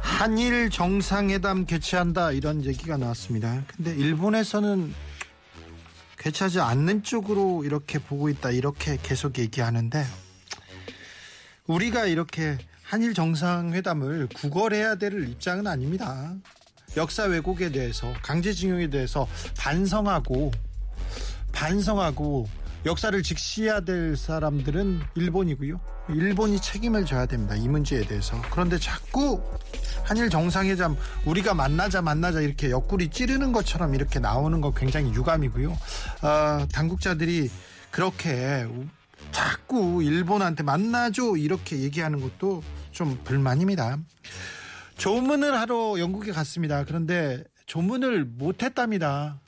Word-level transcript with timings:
한일 0.00 0.70
정상회담 0.70 1.66
개최한다 1.66 2.32
이런 2.32 2.64
얘기가 2.64 2.96
나왔습니다. 2.96 3.62
근데 3.76 3.94
일본에서는 3.94 4.94
개최하지 6.18 6.60
않는 6.60 7.02
쪽으로 7.02 7.64
이렇게 7.64 7.98
보고 7.98 8.28
있다 8.28 8.50
이렇게 8.50 8.96
계속 9.02 9.38
얘기하는데 9.38 10.04
우리가 11.66 12.06
이렇게 12.06 12.58
한일 12.82 13.12
정상회담을 13.12 14.28
구걸해야 14.34 14.94
될 14.94 15.28
입장은 15.28 15.66
아닙니다. 15.66 16.34
역사 16.96 17.24
왜곡에 17.24 17.72
대해서 17.72 18.12
강제징용에 18.22 18.88
대해서 18.88 19.26
반성하고 19.58 20.52
반성하고 21.52 22.48
역사를 22.86 23.22
직시해야 23.22 23.80
될 23.80 24.14
사람들은 24.16 25.00
일본이고요. 25.14 25.80
일본이 26.10 26.60
책임을 26.60 27.06
져야 27.06 27.24
됩니다. 27.24 27.54
이 27.54 27.66
문제에 27.66 28.02
대해서. 28.02 28.40
그런데 28.50 28.78
자꾸 28.78 29.42
한일 30.04 30.28
정상회담 30.28 30.96
우리가 31.24 31.54
만나자 31.54 32.02
만나자 32.02 32.40
이렇게 32.40 32.70
옆구리 32.70 33.08
찌르는 33.08 33.52
것처럼 33.52 33.94
이렇게 33.94 34.18
나오는 34.18 34.60
거 34.60 34.72
굉장히 34.74 35.14
유감이고요. 35.14 35.70
어, 35.70 36.66
당국자들이 36.72 37.50
그렇게 37.90 38.66
자꾸 39.32 40.02
일본한테 40.02 40.62
만나줘 40.62 41.36
이렇게 41.38 41.80
얘기하는 41.80 42.20
것도 42.20 42.62
좀 42.92 43.18
불만입니다. 43.24 43.96
조문을 44.98 45.58
하러 45.58 45.98
영국에 45.98 46.32
갔습니다. 46.32 46.84
그런데 46.84 47.42
조문을 47.66 48.26
못했답니다. 48.26 49.40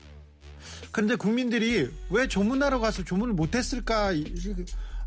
그런데 0.96 1.14
국민들이 1.14 1.90
왜 2.08 2.26
조문하러 2.26 2.78
가서 2.80 3.04
조문을 3.04 3.34
못했을까? 3.34 4.12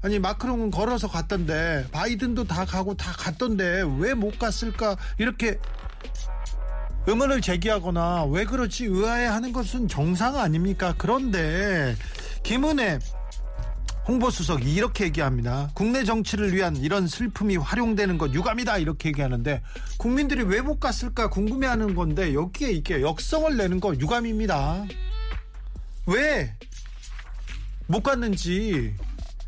아니 0.03 0.19
마크롱은 0.19 0.69
걸어서 0.69 1.07
갔던데 1.07 1.87
바이든도 1.91 2.43
다 2.43 2.63
가고 2.63 2.93
다 2.95 3.11
갔던데 3.13 3.81
왜 3.97 4.13
못 4.13 4.37
갔을까? 4.37 4.95
이렇게 5.17 5.57
의문을 7.07 7.41
제기하거나 7.41 8.25
왜 8.25 8.45
그렇지 8.45 8.85
의아해하는 8.85 9.51
것은 9.51 9.87
정상 9.87 10.37
아닙니까? 10.37 10.93
그런데 10.95 11.95
김은혜 12.43 12.99
홍보수석이 14.07 14.71
이렇게 14.71 15.05
얘기합니다. 15.05 15.71
국내 15.73 16.03
정치를 16.03 16.53
위한 16.53 16.75
이런 16.75 17.07
슬픔이 17.07 17.57
활용되는 17.57 18.19
것 18.19 18.31
유감이다 18.31 18.77
이렇게 18.77 19.09
얘기하는데 19.09 19.63
국민들이 19.97 20.43
왜 20.43 20.61
못 20.61 20.79
갔을까 20.79 21.31
궁금해하는 21.31 21.95
건데 21.95 22.35
여기에 22.35 22.73
이게 22.73 23.01
역성을 23.01 23.57
내는 23.57 23.79
거 23.79 23.95
유감입니다. 23.95 24.85
왜 26.09 26.53
못 27.87 28.03
갔는지 28.03 28.93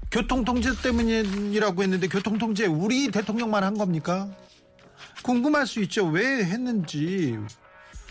교통 0.10 0.44
통제 0.44 0.72
때문이라고 0.82 1.84
했는데 1.84 2.08
교통 2.08 2.40
통제 2.40 2.66
우리 2.66 3.12
대통령만 3.12 3.64
한 3.64 3.78
겁니까? 3.78 4.30
궁금할 5.22 5.68
수 5.68 5.80
있죠. 5.84 6.08
왜 6.08 6.44
했는지. 6.44 7.38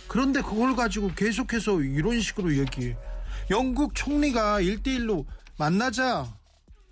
그런데 0.07 0.41
그걸 0.41 0.77
가지고 0.77 1.11
계속해서 1.17 1.81
이런 1.81 2.21
식으로 2.21 2.57
얘기해. 2.57 2.97
영국 3.51 3.95
총리가 3.97 4.61
1대1로 4.61 5.27
만나자 5.59 6.33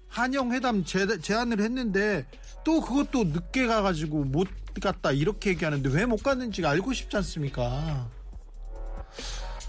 한영 0.08 0.52
회담 0.52 0.84
제안을 0.84 1.60
했는데 1.60 2.26
또 2.64 2.80
그것도 2.80 3.24
늦게 3.24 3.68
가가지고 3.68 4.24
못 4.24 4.48
갔다 4.82 5.12
이렇게 5.12 5.50
얘기하는데 5.50 5.88
왜 5.90 6.06
못 6.06 6.22
갔는지 6.24 6.66
알고 6.66 6.92
싶지 6.92 7.16
않습니까? 7.18 8.10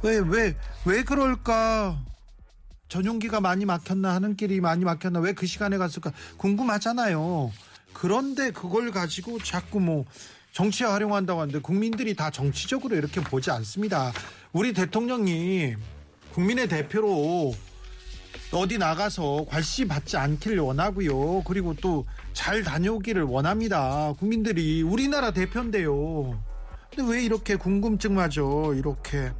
왜, 0.03 0.17
왜, 0.19 0.55
왜 0.85 1.03
그럴까? 1.03 1.99
전용기가 2.87 3.39
많이 3.41 3.65
막혔나 3.65 4.15
하는 4.15 4.35
길이 4.35 4.61
많이 4.61 4.83
막혔나 4.83 5.19
왜 5.19 5.33
그 5.33 5.45
시간에 5.45 5.77
갔을까 5.77 6.11
궁금하잖아요. 6.37 7.51
그런데 7.93 8.51
그걸 8.51 8.91
가지고 8.91 9.37
자꾸 9.39 9.79
뭐 9.79 10.05
정치에 10.53 10.87
활용한다고 10.87 11.41
하는데 11.41 11.59
국민들이 11.59 12.15
다 12.15 12.31
정치적으로 12.31 12.95
이렇게 12.95 13.21
보지 13.21 13.51
않습니다. 13.51 14.11
우리 14.53 14.73
대통령이 14.73 15.75
국민의 16.33 16.67
대표로 16.67 17.53
어디 18.51 18.79
나가서 18.79 19.45
괄시 19.47 19.87
받지 19.87 20.17
않기를 20.17 20.59
원하고요. 20.59 21.43
그리고 21.43 21.73
또 21.75 22.05
잘 22.33 22.63
다녀오기를 22.63 23.23
원합니다. 23.23 24.13
국민들이 24.17 24.81
우리나라 24.81 25.31
대표인데요. 25.31 26.41
근데 26.89 27.11
왜 27.11 27.21
이렇게 27.21 27.57
궁금증마저 27.57 28.73
이렇게 28.77 29.31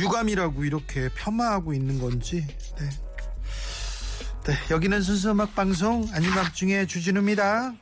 유감이라고 0.00 0.64
이렇게 0.64 1.10
폄하하고 1.14 1.74
있는 1.74 2.00
건지. 2.00 2.46
네. 2.78 2.88
네, 4.44 4.54
여기는 4.70 5.02
순수 5.02 5.30
음악 5.30 5.54
방송 5.54 6.08
아닌 6.12 6.30
밤중에 6.30 6.86
주진우입니다. 6.86 7.74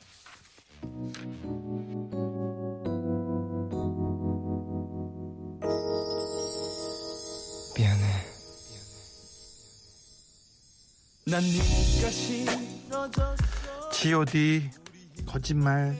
미안해 7.76 8.26
난 11.26 11.42
네가 11.42 12.10
싫어졌어 12.10 13.90
G.O.D 13.92 14.68
거짓말 15.26 15.96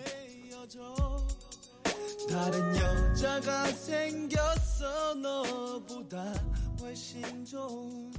다른 2.28 2.76
여 2.76 2.97
자가 3.20 3.66
생겼어 3.66 5.14
너보다 5.14 6.32
훨씬 6.80 7.44
좋은 7.44 8.12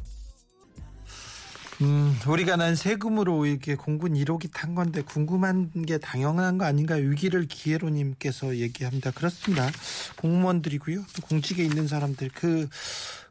음, 1.81 2.13
우리가 2.27 2.57
난 2.57 2.75
세금으로 2.75 3.45
이렇게 3.45 3.75
공군 3.75 4.13
1호기 4.13 4.49
탄 4.53 4.75
건데 4.75 5.01
궁금한 5.01 5.71
게 5.87 5.97
당연한 5.97 6.57
거 6.57 6.65
아닌가 6.65 6.95
위기를 6.95 7.47
기회로님께서 7.47 8.57
얘기합니다. 8.57 9.11
그렇습니다. 9.11 9.69
공무원들이고요. 10.17 11.05
또 11.15 11.21
공직에 11.25 11.63
있는 11.63 11.87
사람들 11.87 12.31
그 12.33 12.67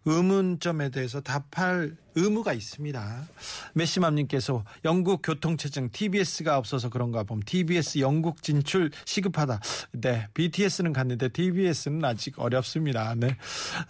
의문점에 0.08 0.88
대해서 0.88 1.20
답할 1.20 1.96
의무가 2.14 2.52
있습니다. 2.52 3.28
메시맘님께서 3.74 4.64
영국 4.84 5.20
교통체증 5.22 5.90
TBS가 5.92 6.56
없어서 6.58 6.88
그런가 6.88 7.22
봄 7.22 7.40
TBS 7.44 7.98
영국 8.00 8.42
진출 8.42 8.90
시급하다. 9.04 9.60
네, 9.92 10.26
BTS는 10.34 10.92
갔는데 10.92 11.28
TBS는 11.28 12.04
아직 12.04 12.38
어렵습니다. 12.38 13.14
네, 13.16 13.36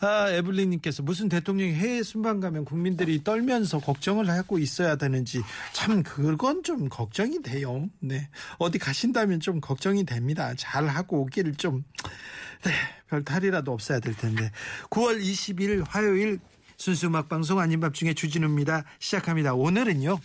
아, 0.01 0.29
에블린님께서 0.31 1.03
무슨 1.03 1.29
대통령이 1.29 1.73
해외 1.73 2.03
순방 2.03 2.41
가면 2.41 2.65
국민들이 2.65 3.23
떨면서 3.25 3.79
걱정을 3.79 4.29
하고 4.29 4.59
있어야 4.59 4.97
되는지 4.97 5.41
참 5.73 6.03
그건 6.03 6.63
좀 6.65 6.89
걱정이 6.89 7.41
돼요. 7.43 7.89
네, 8.01 8.29
어디 8.59 8.79
가신다면 8.79 9.41
좀 9.41 9.61
걱정이 9.61 10.05
됩니다. 10.05 10.53
잘 10.57 10.87
하고 10.89 11.23
오기를 11.23 11.55
좀 11.55 11.85
네, 12.65 12.73
별 13.09 13.25
탈이라도 13.25 13.73
없어야 13.73 14.01
될 14.01 14.15
텐데 14.15 14.51
9월 14.91 15.21
20일 15.21 15.85
화요일 15.87 16.41
순수 16.77 17.07
음악 17.07 17.29
방송 17.29 17.59
아닌 17.59 17.81
밤 17.81 17.93
중에 17.93 18.15
주진우입니다. 18.15 18.85
시작합니다. 18.99 19.55
오늘은요. 19.55 20.19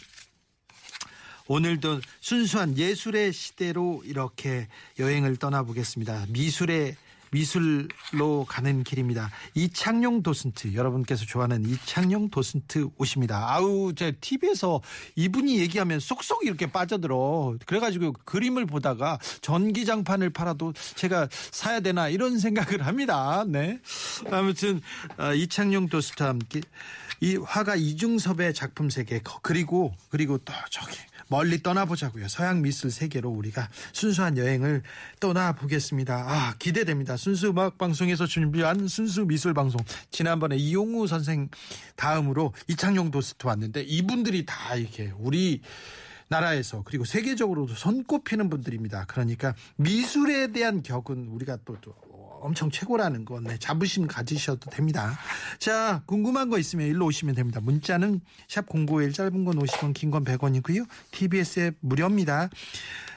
오늘도 1.48 2.00
순수한 2.22 2.78
예술의 2.78 3.34
시대로 3.34 4.02
이렇게 4.06 4.68
여행을 5.00 5.36
떠나보겠습니다. 5.38 6.28
미술의 6.30 6.96
미술로 7.34 8.46
가는 8.48 8.84
길입니다. 8.84 9.32
이창용 9.56 10.24
도슨트 10.24 10.74
여러분께서 10.76 11.26
좋아하는 11.26 11.66
이창용 11.66 12.30
도슨트 12.30 12.90
오십니다. 12.98 13.52
아우 13.54 13.94
제 13.96 14.12
TV에서 14.12 14.82
이분이 15.16 15.60
얘기하면 15.60 16.00
쏙쏙 16.00 16.46
이렇게 16.46 16.72
빠져들어. 16.72 17.58
그래가지고 17.66 18.14
그림을 18.24 18.66
보다가 18.68 19.20
전기장판을 19.42 20.30
팔아도 20.30 20.74
제가 20.96 21.28
사야 21.52 21.80
되나 21.80 22.08
이런 22.08 22.40
생각을 22.40 22.86
합니다. 22.86 23.44
네. 23.48 23.80
아무튼 24.32 24.82
어, 25.18 25.34
이창용 25.34 25.90
도슨트와 25.90 26.30
함께 26.30 26.62
이 27.20 27.36
화가 27.38 27.76
이중섭의 27.76 28.54
작품 28.54 28.90
세계 28.90 29.22
그리고 29.42 29.94
그리고 30.10 30.38
또 30.38 30.54
저기 30.70 30.98
멀리 31.28 31.62
떠나보자고요. 31.62 32.28
서양 32.28 32.62
미술 32.62 32.92
세계로 32.92 33.30
우리가 33.30 33.70
순수한 33.92 34.38
여행을 34.38 34.84
떠나보겠습니다. 35.20 36.16
아, 36.16 36.56
기대됩니다. 36.60 37.18
순수 37.18 37.50
음악 37.50 37.78
방송에서 37.78 38.26
준비한 38.26 38.88
순수 38.88 39.26
미술 39.26 39.54
방송. 39.54 39.80
지난번에 40.12 40.56
이용우 40.58 41.08
선생 41.08 41.50
다음으로 41.96 42.54
이창용 42.68 43.12
도스트 43.12 43.48
왔는데 43.48 43.82
이분들이 43.82 44.46
다 44.46 44.76
이렇게 44.76 45.12
우리 45.20 45.62
나라에서 46.28 46.84
그리고 46.84 47.06
세계적으로도 47.06 47.76
손꼽히는 47.76 48.50
분들입니다. 48.50 49.06
그러니까 49.08 49.54
미술에 49.76 50.52
대한 50.52 50.82
격은 50.82 51.28
우리가 51.28 51.60
또, 51.66 51.78
또 51.82 51.94
엄청 52.44 52.70
최고라는 52.70 53.26
거 53.26 53.40
네, 53.40 53.58
자부심 53.58 54.08
가지셔도 54.08 54.70
됩니다. 54.70 55.18
자 55.60 56.04
궁금한 56.06 56.50
거 56.50 56.60
있으면 56.60 56.88
일로 56.88 57.06
오시면 57.06 57.36
됩니다. 57.36 57.60
문자는 57.62 58.22
샵 58.48 58.66
0951 58.70 59.14
짧은 59.14 59.46
건 59.46 59.56
50원 59.60 59.94
긴 59.94 60.12
건 60.12 60.24
100원이고요. 60.26 60.86
TBS 61.12 61.60
앱 61.62 61.76
무료입니다. 61.80 62.50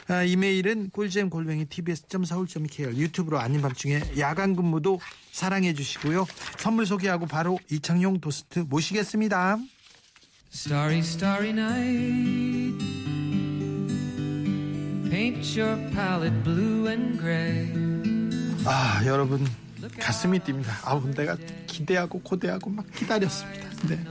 아, 0.08 0.22
이메일은 0.22 0.90
꿀잼 0.90 1.30
골뱅이 1.30 1.64
tbs.서울.kr 1.66 2.94
유튜브로 2.96 3.40
아닌 3.40 3.60
밤중에 3.60 4.00
야간 4.18 4.54
근무도 4.54 5.00
사랑해 5.32 5.74
주시고요. 5.74 6.26
선물 6.58 6.86
소개하고 6.86 7.26
바로 7.26 7.58
이창용 7.70 8.20
도스트 8.20 8.60
모시겠습니다. 8.60 9.58
Starry, 10.52 10.98
starry 11.00 11.50
night. 11.50 12.84
Paint 15.10 15.60
your 15.60 15.76
palette 15.92 16.42
blue 16.44 16.86
and 16.88 17.18
gray. 17.18 17.95
아 18.66 19.02
여러분 19.06 19.46
가슴이 20.00 20.40
뜁니다. 20.40 20.66
아우 20.84 21.08
내가 21.14 21.36
기대하고 21.66 22.20
고대하고 22.20 22.70
막 22.70 22.86
기다렸습니다. 22.94 23.68
네. 23.88 24.04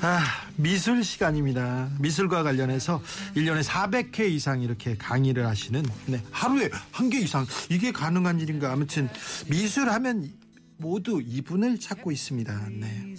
아 0.00 0.24
미술 0.56 1.02
시간입니다. 1.04 1.90
미술과 1.98 2.42
관련해서 2.42 3.02
1년에 3.36 3.62
400회 3.64 4.30
이상 4.30 4.62
이렇게 4.62 4.96
강의를 4.96 5.46
하시는 5.46 5.84
네, 6.06 6.22
하루에 6.30 6.70
한 6.92 7.10
개 7.10 7.18
이상 7.18 7.46
이게 7.68 7.92
가능한 7.92 8.40
일인가 8.40 8.72
아무튼 8.72 9.08
미술하면 9.48 10.30
모두 10.78 11.20
이분을 11.24 11.78
찾고 11.80 12.12
있습니다. 12.12 12.68
네. 12.70 13.14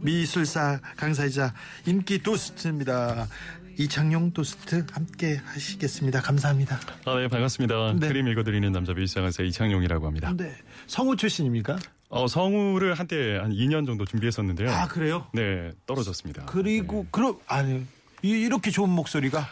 미술사 0.00 0.80
강사이자 0.96 1.52
인기 1.86 2.22
도스트입니다. 2.22 3.26
이창용 3.78 4.32
도스트 4.32 4.86
함께 4.92 5.36
하시겠습니다. 5.44 6.20
감사합니다. 6.20 6.78
아, 7.04 7.14
네, 7.16 7.28
반갑습니다. 7.28 7.94
네. 7.94 8.08
그림 8.08 8.28
읽어드리는 8.28 8.70
남자 8.72 8.92
미술사강사 8.92 9.42
이창용이라고 9.42 10.06
합니다. 10.06 10.32
네. 10.36 10.54
성우 10.86 11.16
출신입니까? 11.16 11.78
어, 12.08 12.26
성우를 12.28 12.94
한때 12.94 13.38
한 13.38 13.52
2년 13.52 13.86
정도 13.86 14.04
준비했었는데요. 14.04 14.70
아 14.70 14.86
그래요? 14.86 15.26
네, 15.32 15.72
떨어졌습니다. 15.86 16.44
그리고 16.46 17.06
그럼 17.10 17.38
아니 17.46 17.84
이- 18.22 18.28
이렇게 18.30 18.70
좋은 18.70 18.88
목소리가 18.90 19.46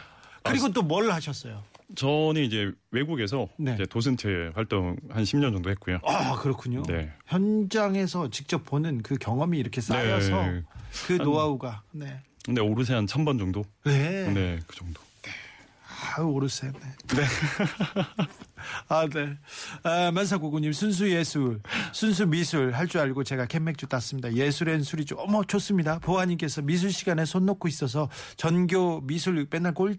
그리고 0.44 0.70
또뭘 0.72 1.10
하셨어요? 1.10 1.62
저는 1.96 2.42
이제 2.42 2.70
외국에서 2.90 3.48
네. 3.58 3.74
이제 3.74 3.84
도슨트 3.86 4.52
활동 4.54 4.96
한 5.10 5.24
10년 5.24 5.52
정도 5.52 5.70
했고요. 5.70 5.98
아 6.06 6.36
그렇군요. 6.36 6.82
네. 6.84 7.10
현장에서 7.26 8.30
직접 8.30 8.64
보는 8.64 9.02
그 9.02 9.16
경험이 9.16 9.58
이렇게 9.58 9.80
쌓여서 9.80 10.42
네. 10.46 10.62
그 11.06 11.14
노하우가 11.14 11.82
네. 11.90 12.20
근데 12.44 12.60
오르세 12.60 12.94
한 12.94 13.06
1000번 13.06 13.38
정도? 13.38 13.64
네. 13.84 14.28
네, 14.32 14.58
그 14.66 14.76
정도. 14.76 15.00
아유 16.16 16.26
오르세. 16.26 16.66
네. 16.70 17.22
아 18.88 19.06
네. 19.08 19.36
아, 19.84 20.10
만사고구님 20.10 20.72
순수 20.72 21.08
예술, 21.10 21.60
순수 21.92 22.26
미술 22.26 22.72
할 22.72 22.86
줄 22.88 23.00
알고 23.00 23.24
제가 23.24 23.46
캔맥주 23.46 23.86
땄습니다. 23.86 24.32
예술엔 24.34 24.82
술이죠. 24.82 25.16
어머 25.18 25.44
좋습니다. 25.44 25.98
보아님께서 26.00 26.62
미술 26.62 26.92
시간에 26.92 27.24
손 27.24 27.46
놓고 27.46 27.68
있어서 27.68 28.10
전교 28.36 29.02
미술 29.04 29.46
맨날 29.50 29.72
꼴 29.74 29.96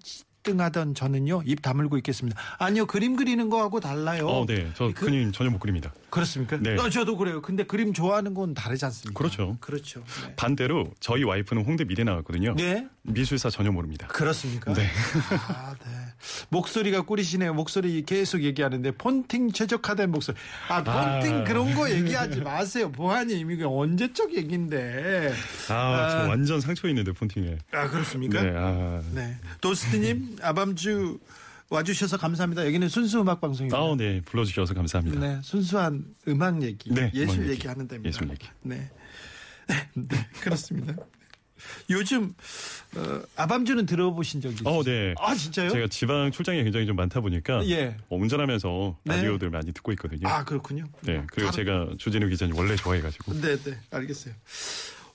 등하던 0.54 0.94
저는요 0.94 1.44
입 1.46 1.62
다물고 1.62 1.98
있겠습니다. 1.98 2.40
아니요 2.60 2.86
그림 2.86 3.16
그리는 3.16 3.50
거하고 3.50 3.80
달라요. 3.80 4.28
어, 4.28 4.46
네. 4.46 4.70
저 4.76 4.88
그- 4.94 5.06
그림 5.06 5.32
전혀 5.32 5.50
못 5.50 5.60
그립니다. 5.60 5.94
그렇습니까? 6.10 6.58
네. 6.58 6.76
어, 6.76 6.90
저도 6.90 7.18
그래요. 7.18 7.42
근데 7.42 7.64
그림 7.64 7.94
좋아하는 7.94 8.34
건 8.34 8.54
다르지 8.54 8.86
않습니까? 8.86 9.18
그렇죠. 9.18 9.58
그렇죠. 9.62 10.04
네. 10.28 10.36
반대로 10.36 10.92
저희 11.00 11.24
와이프는 11.24 11.66
홍대 11.66 11.86
미대 11.86 12.04
나왔거든요. 12.04 12.54
네. 12.56 12.88
미술사 13.02 13.50
전혀 13.50 13.72
모릅니다. 13.72 14.08
그렇습니까? 14.08 14.74
네. 14.74 14.88
아, 15.48 15.74
네. 15.84 15.90
목소리가 16.50 17.02
꿀이시네요. 17.02 17.54
목소리 17.54 18.04
계속 18.04 18.44
얘기하는데 18.44 18.92
폰팅 18.92 19.52
최적화된 19.52 20.12
목소리. 20.12 20.38
아, 20.70 20.84
폰팅 20.84 21.40
아. 21.40 21.44
그런 21.44 21.74
거 21.74 21.90
얘기하지 21.90 22.42
마세요. 22.42 22.92
보아님 22.92 23.50
이게 23.52 23.64
언제적 23.66 24.34
얘기인데. 24.36 25.34
아, 25.70 25.74
아. 25.74 26.10
저 26.24 26.30
완전 26.30 26.62
상처 26.62 26.88
있는데 26.90 27.12
폰팅에. 27.12 27.58
아, 27.74 27.90
그렇습니까? 27.90 28.42
네, 28.42 28.54
아. 28.56 29.02
네. 29.14 29.36
도스트님 29.62 30.33
아밤주 30.42 31.20
와주셔서 31.70 32.18
감사합니다. 32.18 32.66
여기는 32.66 32.88
순수 32.90 33.22
음악 33.22 33.42
방송입니다. 33.42 33.78
아, 33.78 33.96
네. 33.98 34.22
불러주셔서 34.26 34.74
감사합니다. 34.74 35.20
네, 35.20 35.40
순수한 35.44 36.06
음악 36.28 36.62
얘기, 36.62 36.92
네, 36.94 37.10
예술 37.14 37.36
음악 37.38 37.42
얘기. 37.44 37.52
얘기 37.54 37.68
하는 37.68 37.88
데입니다. 37.88 38.08
예술 38.10 38.30
얘기. 38.30 38.48
네, 38.62 38.90
네, 39.96 40.28
그렇습니다. 40.42 40.94
요즘 41.90 42.34
어, 42.98 43.22
아밤주는 43.38 43.86
들어보신 43.86 44.42
적이 44.42 44.56
있어요? 44.56 44.74
어, 44.76 44.84
네. 44.84 45.16
아 45.18 45.34
진짜요? 45.34 45.70
제가 45.70 45.88
지방 45.88 46.30
출장이 46.30 46.62
굉장히 46.62 46.86
좀 46.86 46.98
많다 46.98 47.22
보니까 47.22 47.66
예. 47.68 47.96
어, 48.10 48.18
운전하면서 48.18 48.98
네. 49.06 49.16
라디오들 49.16 49.50
많이 49.50 49.72
듣고 49.72 49.94
있거든요. 49.94 50.28
아 50.28 50.44
그렇군요. 50.44 50.84
네. 51.04 51.24
그리고 51.32 51.52
다른- 51.52 51.66
제가 51.66 51.88
주진우 51.98 52.28
기자님 52.28 52.56
원래 52.58 52.76
좋아해가지고. 52.76 53.40
네, 53.40 53.56
네, 53.58 53.80
알겠어요. 53.92 54.34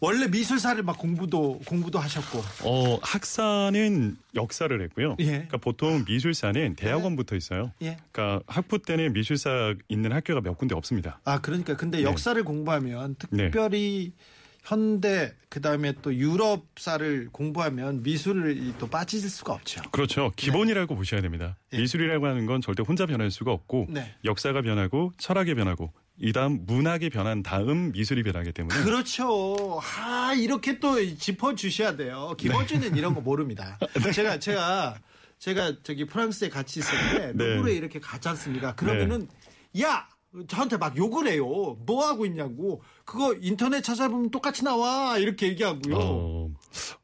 원래 0.01 0.29
미술사를 0.29 0.81
막 0.83 0.97
공부도 0.99 1.61
공부도 1.67 1.99
하셨고, 1.99 2.39
어, 2.63 2.99
학사는 3.03 4.17
역사를 4.35 4.81
했고요. 4.83 5.17
예. 5.21 5.25
그러니까 5.25 5.57
보통 5.57 6.05
미술사는 6.07 6.77
대학원부터 6.77 7.35
있어요. 7.37 7.73
예. 7.83 7.97
그러니까 8.13 8.45
학부 8.47 8.79
때는 8.81 9.13
미술사 9.13 9.75
있는 9.89 10.13
학교가 10.13 10.41
몇 10.41 10.57
군데 10.57 10.75
없습니다. 10.75 11.21
아 11.25 11.41
그러니까 11.41 11.77
근데 11.77 11.99
네. 11.99 12.05
역사를 12.05 12.43
공부하면 12.43 13.17
특별히 13.19 14.13
현대 14.63 15.33
그 15.49 15.61
다음에 15.63 15.95
또 16.03 16.15
유럽사를 16.15 17.29
공부하면 17.33 18.03
미술이 18.03 18.75
또 18.79 18.87
빠질 18.87 19.21
수가 19.29 19.55
없죠. 19.55 19.83
그렇죠. 19.91 20.31
기본이라고 20.37 20.95
보셔야 20.95 21.23
됩니다. 21.23 21.57
예. 21.73 21.79
미술이라고 21.79 22.27
하는 22.27 22.47
건 22.47 22.61
절대 22.61 22.83
혼자 22.83 23.07
변할 23.07 23.31
수가 23.31 23.51
없고 23.53 23.87
네. 23.89 24.15
역사가 24.25 24.63
변하고 24.63 25.13
철학이 25.19 25.55
변하고 25.55 25.93
이 26.21 26.33
다음 26.33 26.65
문학이 26.67 27.11
변한 27.11 27.43
다음 27.43 27.93
미술이 27.93 28.23
변하기 28.25 28.53
때문에 28.53 28.83
그렇죠. 28.83 29.81
아 29.81 30.35
이렇게 30.35 30.81
또 30.81 30.97
짚어 31.17 31.55
주셔야 31.55 31.97
돼요. 31.97 32.35
김어준은 32.37 32.97
이런 32.97 33.15
거 33.15 33.21
모릅니다. 33.21 33.79
제가 34.13 34.39
제가 34.39 34.99
제가 35.39 35.75
저기 35.85 36.05
프랑스에 36.05 36.49
같이 36.49 36.81
있을 36.81 36.93
때 37.17 37.33
네. 37.35 37.55
루브르에 37.55 37.75
이렇게 37.75 38.01
갔지 38.01 38.29
않습니까? 38.29 38.75
그러면은 38.75 39.29
야 39.81 40.09
저한테 40.47 40.77
막 40.77 40.97
욕을 40.97 41.27
해요. 41.29 41.77
뭐 41.87 42.07
하고 42.07 42.27
있냐고. 42.27 42.83
그거 43.05 43.35
인터넷 43.41 43.83
찾아보면 43.83 44.31
똑같이 44.31 44.63
나와 44.63 45.19
이렇게 45.19 45.49
얘기하고요. 45.49 45.97
어, 45.97 46.51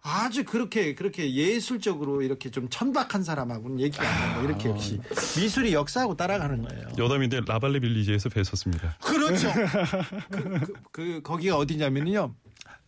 아주 0.02 0.44
그렇게 0.44 0.94
그렇게 0.94 1.32
예술적으로 1.32 2.22
이렇게 2.22 2.50
좀 2.50 2.69
천박한 2.69 3.22
사람하고는 3.22 3.81
얘기 3.81 3.98
안 4.00 4.06
하고 4.06 4.46
이렇게 4.46 4.69
역시 4.69 5.00
미술이 5.38 5.72
역사하고 5.72 6.16
따라가는 6.16 6.62
거예요. 6.62 6.88
여담인데 6.98 7.40
라발레 7.46 7.81
빌리지에서 7.81 8.28
뵀었습니다. 8.28 8.99
그렇죠. 9.00 9.50
그, 10.30 10.42
그, 10.42 10.75
그 10.92 11.23
거기가 11.23 11.56
어디냐면요. 11.56 12.35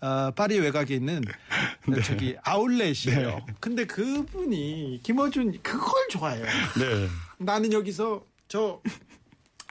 어, 0.00 0.30
파리 0.32 0.58
외곽에 0.58 0.94
있는 0.94 1.22
저기 2.04 2.36
아울렛이에요. 2.42 3.46
근데 3.60 3.86
그분이 3.86 5.00
김어준 5.02 5.62
그걸 5.62 6.08
좋아해요. 6.10 6.44
네. 6.44 7.08
나는 7.38 7.72
여기서 7.72 8.22
저 8.48 8.80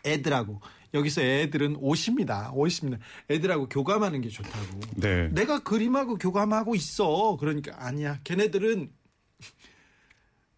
애들하고 0.05 0.61
여기서 0.93 1.21
애들은 1.21 1.77
옷입니다. 1.79 2.51
옷입니다. 2.53 3.03
애들하고 3.29 3.67
교감하는 3.67 4.21
게 4.21 4.29
좋다고. 4.29 4.79
네. 4.95 5.27
내가 5.29 5.59
그림하고 5.59 6.17
교감하고 6.17 6.75
있어. 6.75 7.37
그러니까 7.39 7.75
아니야. 7.77 8.19
걔네들은 8.23 8.89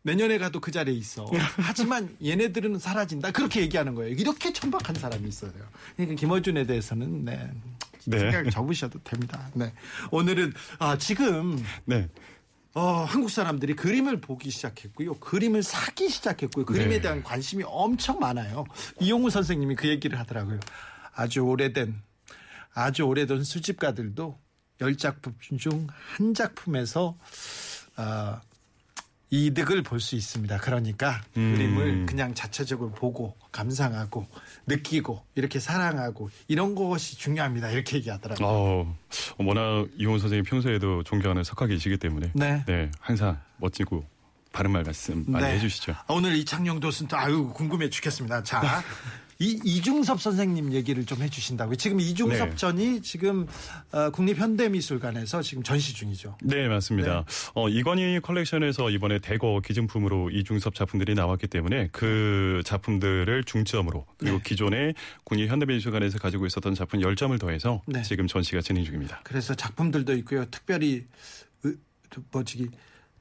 내년에 0.04 0.38
가도 0.38 0.62
그 0.62 0.72
자리에 0.72 0.94
있어. 0.94 1.30
하지만 1.58 2.16
얘네들은 2.24 2.80
사라진다. 2.80 3.32
그렇게 3.32 3.62
얘기하는 3.62 3.96
거예요. 3.96 4.14
이렇게 4.16 4.54
천박한 4.54 4.96
사람이 4.96 5.28
있어요. 5.28 5.52
그러니까 5.96 6.20
김어준에 6.20 6.66
대해서는 6.66 7.26
네. 7.26 7.52
네. 8.06 8.20
생각 8.20 8.50
접으셔도 8.50 9.00
됩니다. 9.04 9.50
네. 9.54 9.74
오늘은 10.12 10.54
아 10.80 10.98
지금 10.98 11.62
네. 11.84 12.08
어, 12.78 13.04
한국 13.06 13.32
사람들이 13.32 13.76
그림을 13.76 14.22
보기 14.22 14.52
시작했고요. 14.52 15.16
그림을 15.16 15.64
사기 15.64 16.10
시작했고요. 16.10 16.64
그림에 16.64 16.98
네. 16.98 17.02
대한 17.02 17.24
관심이 17.24 17.64
엄청 17.66 18.20
많아요. 18.20 18.66
이용우 19.00 19.32
선생님이 19.32 19.74
그 19.76 19.88
얘기를 19.88 20.20
하더라고요. 20.20 20.60
아주 21.16 21.40
오래된, 21.40 21.96
아주 22.76 23.02
오래된 23.02 23.44
수집가들도 23.44 24.40
열 24.82 24.96
작품 24.96 25.34
중 25.58 25.88
한 25.90 26.36
작품에서, 26.36 27.18
어, 27.98 28.42
이득을 29.30 29.84
볼 29.84 30.00
수 30.00 30.16
있습니다. 30.16 30.58
그러니까 30.60 31.22
음. 31.36 31.54
그림을 31.56 32.06
그냥 32.06 32.34
자체적으로 32.34 32.92
보고 32.92 33.36
감상하고 33.52 34.26
느끼고 34.68 35.22
이렇게 35.36 35.60
사랑하고 35.60 36.30
이런 36.48 36.76
것이 36.76 37.18
중요합니다. 37.18 37.70
이렇게 37.72 37.98
얘기하더라고요. 37.98 38.48
어, 38.48 38.98
워낙 39.40 39.88
이혼 39.98 40.20
선생님 40.20 40.46
평소에도 40.46 41.04
존경하는 41.04 41.44
석학이시기 41.44 41.98
때문에 41.98 42.32
네. 42.36 42.92
항상 43.00 43.38
멋지고 43.58 44.06
바른 44.54 44.72
말 44.72 44.84
말씀 44.84 45.26
많이 45.28 45.46
네. 45.46 45.56
해주시죠. 45.56 45.92
아, 45.92 46.06
오늘 46.08 46.36
이창용 46.36 46.80
도슨 46.80 47.08
또 47.08 47.18
아유 47.18 47.52
궁금해 47.54 47.90
죽겠습니다. 47.90 48.44
자 48.44 48.62
이 49.40 49.60
이중섭 49.64 50.20
선생님 50.22 50.74
얘기를 50.74 51.06
좀 51.06 51.22
해주신다고요. 51.22 51.76
지금 51.76 52.00
이중섭 52.00 52.50
네. 52.50 52.56
전이 52.56 53.02
지금 53.02 53.46
어, 53.92 54.10
국립현대미술관에서 54.10 55.42
지금 55.44 55.64
전시 55.64 55.94
중이죠. 55.94 56.38
네, 56.42 56.68
맞습니다. 56.68 57.24
어, 57.54 57.70
이건희 57.70 58.20
컬렉션에서 58.20 58.90
이번에 58.90 59.20
대거 59.20 59.62
기증품으로 59.64 60.32
이중섭 60.32 60.74
작품들이 60.74 61.14
나왔기 61.14 61.48
때문에 61.48 61.90
그 61.92 62.62
작품들을 62.66 63.44
중점으로 63.44 64.06
그리고 64.18 64.38
네. 64.38 64.44
기존에 64.44 64.94
국립 65.24 65.50
현대미술관에서 65.50 66.18
가지고 66.18 66.48
있었던 66.48 66.74
작품 66.74 67.00
10점을 67.02 67.40
더해서 67.40 67.82
네. 67.86 68.02
지금 68.02 68.28
전시가 68.28 68.62
진행 68.62 68.86
중입니다. 68.86 69.22
그래서 69.24 69.54
작품들도 69.54 70.14
있고요. 70.18 70.46
특별히 70.46 71.06
으, 71.66 71.76
뭐지 72.32 72.70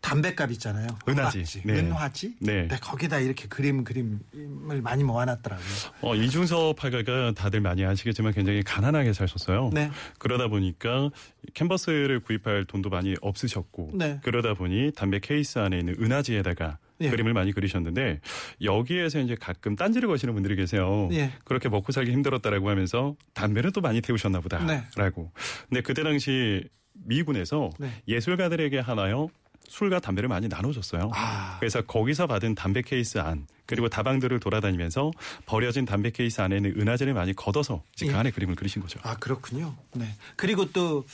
담배값 0.00 0.52
있잖아요. 0.52 0.86
은화지. 1.08 1.38
은화지. 1.38 1.62
네. 1.64 1.72
은화지. 1.74 2.36
네. 2.40 2.68
거기다 2.80 3.18
이렇게 3.18 3.48
그림 3.48 3.84
그림을 3.84 4.80
많이 4.82 5.04
모아놨더라고요. 5.04 5.66
어, 6.02 6.14
이중섭 6.14 6.82
화가가 6.82 7.32
다들 7.32 7.60
많이 7.60 7.84
아시겠지만 7.84 8.32
굉장히 8.32 8.62
가난하게 8.62 9.12
사셨어요. 9.12 9.70
네. 9.72 9.90
그러다 10.18 10.48
보니까 10.48 11.10
캔버스를 11.54 12.20
구입할 12.20 12.64
돈도 12.66 12.90
많이 12.90 13.16
없으셨고 13.20 13.92
네. 13.94 14.20
그러다 14.22 14.54
보니 14.54 14.92
담배 14.94 15.18
케이스 15.18 15.58
안에 15.58 15.78
있는 15.78 15.96
은하지에다가 16.00 16.78
예. 17.00 17.10
그림을 17.10 17.34
많이 17.34 17.52
그리셨는데 17.52 18.20
여기에서 18.62 19.20
이제 19.20 19.36
가끔 19.38 19.76
딴지를 19.76 20.08
거시는 20.08 20.34
분들이 20.34 20.56
계세요. 20.56 21.08
예. 21.12 21.32
그렇게 21.44 21.68
먹고 21.68 21.92
살기 21.92 22.10
힘들었다라고 22.12 22.70
하면서 22.70 23.16
담배를 23.34 23.72
또 23.72 23.80
많이 23.80 24.00
태우셨나 24.00 24.40
네. 24.40 24.42
보다라고. 24.42 25.30
근데 25.68 25.82
그때 25.82 26.02
당시 26.02 26.64
미군에서 27.04 27.70
네. 27.78 27.90
예술가들에게 28.08 28.78
하나요 28.78 29.28
술과 29.68 30.00
담배를 30.00 30.28
많이 30.28 30.48
나눠줬어요. 30.48 31.10
아. 31.14 31.56
그래서 31.58 31.82
거기서 31.82 32.26
받은 32.26 32.54
담배 32.54 32.82
케이스 32.82 33.18
안 33.18 33.46
그리고 33.66 33.88
다방들을 33.88 34.38
돌아다니면서 34.40 35.10
버려진 35.44 35.84
담배 35.84 36.10
케이스 36.10 36.40
안에는 36.40 36.80
은하제를 36.80 37.14
많이 37.14 37.34
걷어서 37.34 37.82
이제 37.94 38.06
예. 38.06 38.12
그 38.12 38.16
안에 38.16 38.30
그림을 38.30 38.54
그리신 38.54 38.80
거죠. 38.80 39.00
아 39.02 39.16
그렇군요. 39.16 39.74
네. 39.94 40.14
그리고 40.36 40.70
또 40.72 41.04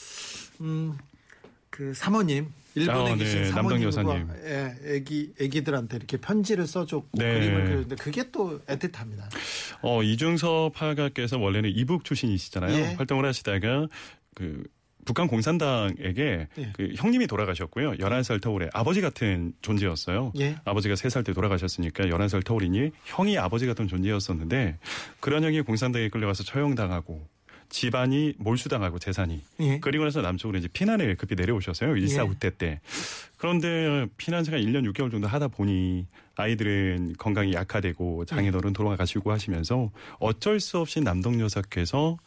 음, 0.60 0.96
그 1.70 1.94
사모님 1.94 2.52
일본에 2.74 3.12
아, 3.12 3.14
계신 3.16 3.42
네, 3.42 3.50
사모님. 3.50 3.90
예, 4.44 4.74
애기 4.84 5.32
애기들한테 5.40 5.96
이렇게 5.96 6.16
편지를 6.16 6.66
써줬고 6.66 7.08
네. 7.12 7.34
그림을 7.34 7.64
그렸는데 7.64 7.96
그게 7.96 8.30
또 8.30 8.60
애틋합니다. 8.66 9.24
어, 9.82 10.02
이중섭 10.02 10.80
화가께서 10.80 11.38
원래는 11.38 11.70
이북 11.70 12.04
출신이시잖아요. 12.04 12.74
예. 12.74 12.94
활동을 12.94 13.26
하시다가 13.26 13.88
그 14.34 14.64
북한 15.04 15.26
공산당에게 15.26 16.48
예. 16.58 16.72
그 16.74 16.92
형님이 16.96 17.26
돌아가셨고요. 17.26 17.92
11살 17.92 18.40
터울에 18.40 18.68
아버지 18.72 19.00
같은 19.00 19.52
존재였어요. 19.62 20.32
예. 20.40 20.56
아버지가 20.64 20.94
3살 20.94 21.24
때 21.24 21.32
돌아가셨으니까 21.32 22.04
11살 22.04 22.44
터울이니 22.44 22.90
형이 23.04 23.38
아버지 23.38 23.66
같은 23.66 23.88
존재였었는데 23.88 24.78
그런 25.20 25.44
형이 25.44 25.62
공산당에 25.62 26.08
끌려가서 26.08 26.44
처형당하고 26.44 27.26
집안이 27.68 28.34
몰수당하고 28.36 28.98
재산이 28.98 29.42
예. 29.60 29.80
그리고 29.80 30.04
나서 30.04 30.20
남쪽으로 30.20 30.58
이제 30.58 30.68
피난을 30.68 31.16
급히 31.16 31.34
내려오셨어요. 31.34 31.96
일사 31.96 32.22
예. 32.22 32.26
후퇴 32.26 32.50
때. 32.50 32.80
그런데 33.38 34.06
피난 34.18 34.44
생활 34.44 34.60
1년 34.62 34.88
6개월 34.92 35.10
정도 35.10 35.26
하다 35.26 35.48
보니 35.48 36.06
아이들은 36.36 37.14
건강이 37.18 37.54
약화되고 37.54 38.26
장인어른 38.26 38.72
돌아가시고 38.72 39.32
하시면서 39.32 39.90
어쩔 40.18 40.60
수 40.60 40.78
없이 40.78 41.00
남동 41.00 41.40
여사께서 41.40 42.18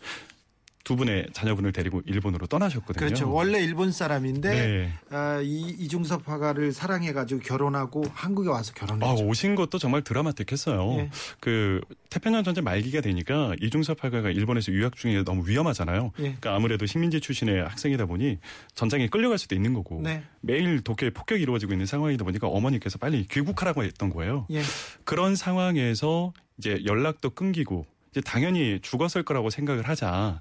두 0.85 0.95
분의 0.95 1.29
자녀분을 1.33 1.71
데리고 1.71 2.01
일본으로 2.05 2.45
떠나셨거든요. 2.45 3.05
그렇죠. 3.07 3.33
원래 3.33 3.59
일본 3.59 3.91
사람인데 3.91 4.49
네. 4.49 4.93
아, 5.09 5.41
이 5.43 5.75
이중섭 5.79 6.29
화가를 6.29 6.71
사랑해가지고 6.71 7.41
결혼하고 7.41 8.03
한국에 8.13 8.49
와서 8.49 8.71
아, 8.77 8.85
결혼했죠. 8.85 9.25
오신 9.25 9.55
것도 9.55 9.79
정말 9.79 10.03
드라마틱했어요. 10.03 10.99
예. 10.99 11.09
그 11.39 11.81
태평양 12.11 12.43
전쟁 12.43 12.63
말기가 12.63 13.01
되니까 13.01 13.55
이중섭 13.61 14.03
화가가 14.03 14.29
일본에서 14.29 14.71
유학 14.73 14.95
중에 14.95 15.23
너무 15.23 15.49
위험하잖아요. 15.49 16.11
예. 16.19 16.21
그러니까 16.21 16.55
아무래도 16.55 16.85
식민지 16.85 17.19
출신의 17.19 17.63
학생이다 17.63 18.05
보니 18.05 18.37
전장에 18.75 19.07
끌려갈 19.07 19.39
수도 19.39 19.55
있는 19.55 19.73
거고 19.73 20.01
네. 20.03 20.21
매일 20.41 20.81
독해 20.81 21.09
폭격이 21.09 21.41
이루어지고 21.41 21.73
있는 21.73 21.87
상황이다 21.87 22.23
보니까 22.23 22.47
어머니께서 22.47 22.99
빨리 22.99 23.25
귀국하라고 23.25 23.83
했던 23.83 24.11
거예요. 24.11 24.45
예. 24.51 24.61
그런 25.03 25.35
상황에서 25.35 26.31
이제 26.59 26.79
연락도 26.85 27.31
끊기고 27.31 27.87
이제 28.15 28.21
당연히 28.21 28.79
죽었을 28.81 29.23
거라고 29.23 29.49
생각을 29.49 29.89
하자 29.89 30.39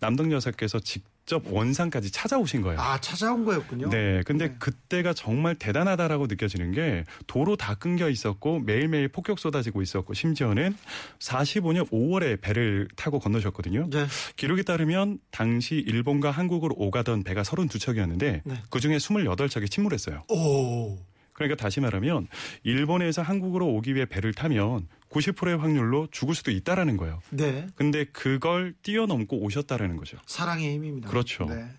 남동 0.00 0.32
여사께서 0.32 0.80
직접 0.80 1.44
원산까지 1.46 2.10
찾아오신 2.10 2.62
거예요. 2.62 2.80
아 2.80 3.00
찾아온 3.00 3.44
거였군요. 3.44 3.90
네, 3.90 4.22
근데 4.24 4.48
네. 4.48 4.56
그때가 4.58 5.12
정말 5.12 5.54
대단하다라고 5.54 6.26
느껴지는 6.26 6.72
게 6.72 7.04
도로 7.28 7.54
다 7.54 7.76
끊겨 7.76 8.10
있었고 8.10 8.60
매일매일 8.60 9.06
폭격 9.08 9.38
쏟아지고 9.38 9.80
있었고 9.80 10.12
심지어는 10.14 10.76
45년 11.20 11.88
5월에 11.90 12.40
배를 12.40 12.88
타고 12.96 13.20
건너셨거든요. 13.20 13.90
네. 13.90 14.06
기록에 14.34 14.64
따르면 14.64 15.20
당시 15.30 15.76
일본과 15.76 16.32
한국으로 16.32 16.74
오가던 16.76 17.22
배가 17.22 17.42
32척이었는데 17.42 18.40
네. 18.44 18.62
그중에 18.70 18.96
28척이 18.96 19.70
침몰했어요. 19.70 20.24
오. 20.30 20.98
그러니까 21.32 21.54
다시 21.56 21.80
말하면 21.80 22.26
일본에서 22.64 23.22
한국으로 23.22 23.68
오기 23.68 23.94
위해 23.94 24.06
배를 24.06 24.34
타면 24.34 24.88
90%의 25.10 25.56
확률로 25.56 26.08
죽을 26.10 26.34
수도 26.34 26.50
있다라는 26.50 26.96
거예요. 26.96 27.20
네. 27.30 27.66
근데 27.74 28.04
그걸 28.04 28.74
뛰어넘고 28.82 29.38
오셨다라는 29.38 29.96
거죠. 29.96 30.18
사랑의 30.26 30.74
힘입니다. 30.74 31.08
그렇죠. 31.08 31.46
네. 31.46 31.70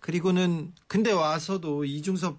그리고는 0.00 0.72
근데 0.86 1.12
와서도 1.12 1.84
이중섭 1.84 2.38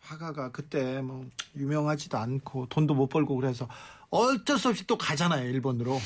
화가가 0.00 0.50
그때 0.52 1.00
뭐 1.00 1.28
유명하지도 1.56 2.18
않고 2.18 2.66
돈도 2.68 2.94
못 2.94 3.08
벌고 3.08 3.36
그래서 3.36 3.68
어쩔 4.10 4.58
수 4.58 4.68
없이 4.68 4.86
또 4.86 4.98
가잖아요 4.98 5.48
일본으로. 5.48 6.00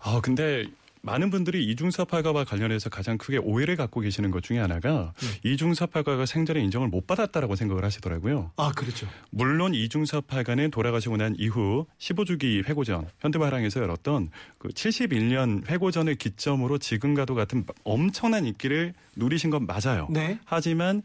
아, 0.00 0.20
근데 0.22 0.66
많은 1.04 1.30
분들이 1.30 1.64
이중섭 1.66 2.12
화가와 2.14 2.44
관련해서 2.44 2.88
가장 2.88 3.18
크게 3.18 3.36
오해를 3.36 3.76
갖고 3.76 4.00
계시는 4.00 4.30
것 4.30 4.42
중에 4.42 4.58
하나가 4.58 5.12
네. 5.20 5.50
이중섭 5.50 5.94
화가가 5.94 6.24
생전에 6.24 6.60
인정을 6.62 6.88
못 6.88 7.06
받았다라고 7.06 7.56
생각을 7.56 7.84
하시더라고요. 7.84 8.52
아 8.56 8.72
그렇죠. 8.74 9.06
물론 9.30 9.74
이중섭 9.74 10.24
화가는 10.32 10.70
돌아가시고 10.70 11.18
난 11.18 11.34
이후 11.38 11.86
15주기 11.98 12.64
회고전 12.66 13.06
현대화랑에서 13.20 13.80
열었던 13.80 14.30
그 14.58 14.68
71년 14.68 15.68
회고전을 15.68 16.14
기점으로 16.14 16.78
지금과도 16.78 17.34
같은 17.34 17.66
엄청난 17.84 18.46
인기를 18.46 18.94
누리신 19.16 19.50
건 19.50 19.66
맞아요. 19.66 20.08
네. 20.10 20.38
하지만 20.46 21.02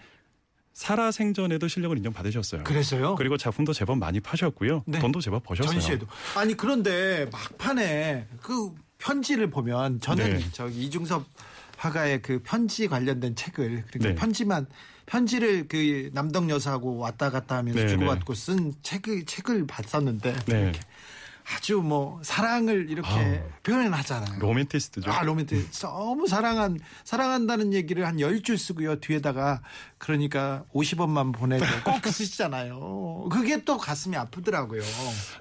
살아 0.72 1.12
생전에도 1.12 1.68
실력을 1.68 1.98
인정받으셨어요. 1.98 2.64
그래서요. 2.64 3.16
그리고 3.16 3.36
작품도 3.36 3.74
제법 3.74 3.98
많이 3.98 4.22
파셨고요. 4.22 4.84
네. 4.88 5.00
돈도 5.00 5.20
제법 5.20 5.44
버셨어요. 5.44 5.74
전시회도. 5.74 6.08
아니 6.38 6.56
그런데 6.56 7.28
막판에 7.34 8.28
그 8.42 8.74
편지를 9.00 9.50
보면 9.50 10.00
저는 10.02 10.38
네. 10.38 10.46
저기 10.52 10.84
이중섭 10.84 11.26
화가의 11.78 12.22
그 12.22 12.42
편지 12.44 12.88
관련된 12.88 13.36
책을 13.36 13.86
그러니까 13.90 14.10
네. 14.10 14.16
편지만 14.16 14.68
편지를 15.06 15.68
그 15.68 16.12
남덕 16.14 16.50
여사하고 16.50 16.98
왔다 16.98 17.32
갔다 17.32 17.58
하면서 17.58 17.80
네, 17.80 17.88
주고받고 17.88 18.36
쓴 18.36 18.74
책을 18.84 19.26
책을 19.26 19.66
봤었는데 19.66 20.36
네. 20.46 20.62
이렇게 20.62 20.80
아주 21.56 21.78
뭐 21.82 22.20
사랑을 22.24 22.90
이렇게 22.90 23.10
아우. 23.10 23.40
표현하잖아요. 23.64 24.40
로맨티스트죠. 24.40 25.12
아, 25.12 25.24
로맨틱. 25.24 25.72
너무 25.82 26.28
사랑한, 26.28 26.80
사랑한다는 27.04 27.74
얘기를 27.74 28.06
한 28.06 28.18
10줄 28.18 28.58
쓰고요. 28.58 29.00
뒤에다가, 29.00 29.62
그러니까 29.98 30.64
50원만 30.74 31.34
보내고 31.34 31.66
꼭 31.84 32.06
쓰시잖아요. 32.08 33.30
그게 33.32 33.64
또 33.64 33.78
가슴이 33.78 34.16
아프더라고요. 34.16 34.82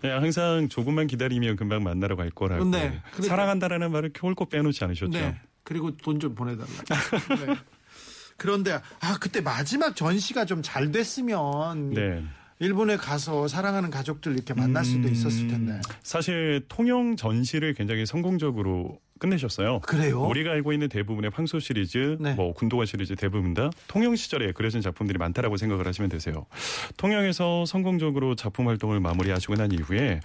네, 0.03 0.11
항상 0.11 0.69
조금만 0.69 1.07
기다리면 1.07 1.57
금방 1.57 1.83
만나러 1.83 2.17
갈 2.17 2.31
거라고. 2.31 2.65
네, 2.65 3.01
사랑한다라는 3.21 3.91
말을 3.93 4.13
홀꼭 4.21 4.49
빼놓지 4.51 4.83
않으셨죠. 4.85 5.11
네. 5.11 5.39
그리고 5.63 5.95
돈 5.99 6.19
좀 6.19 6.35
보내달라. 6.35 6.69
네. 7.47 7.57
그런데, 8.39 8.81
아, 9.01 9.19
그때 9.21 9.41
마지막 9.41 9.95
전시가 9.95 10.47
좀 10.47 10.63
잘 10.63 10.91
됐으면. 10.93 11.91
네. 11.91 12.25
일본에 12.61 12.97
가서 12.97 13.47
사랑하는 13.47 13.91
가족들 13.91 14.33
이렇게 14.33 14.53
만날 14.53 14.85
수도 14.85 15.07
음, 15.09 15.13
있었을 15.13 15.49
텐데. 15.49 15.81
사실 16.03 16.65
통영 16.69 17.17
전시를 17.17 17.75
굉장히 17.75 18.05
성공적으로 18.05 18.99
끝내셨어요. 19.19 19.81
그래요? 19.81 20.23
우리가 20.23 20.51
알고 20.53 20.73
있는 20.73 20.89
대부분의 20.89 21.31
황소 21.35 21.59
시리즈, 21.61 22.17
네. 22.21 22.35
뭐 22.35 22.53
군도가 22.53 22.85
시리즈 22.85 23.15
대부분 23.17 23.55
다 23.55 23.71
통영 23.87 24.17
시절에 24.17 24.53
그려진 24.53 24.81
작품들이 24.81 25.19
많다라고 25.19 25.57
생각을 25.57 25.87
하시면 25.87 26.09
되세요. 26.11 26.47
통영에서 26.97 27.65
성공적으로 27.67 28.35
작품 28.35 28.69
활동을 28.69 29.01
마무리하시고 29.01 29.55
난 29.57 29.73
이후에 29.73 30.21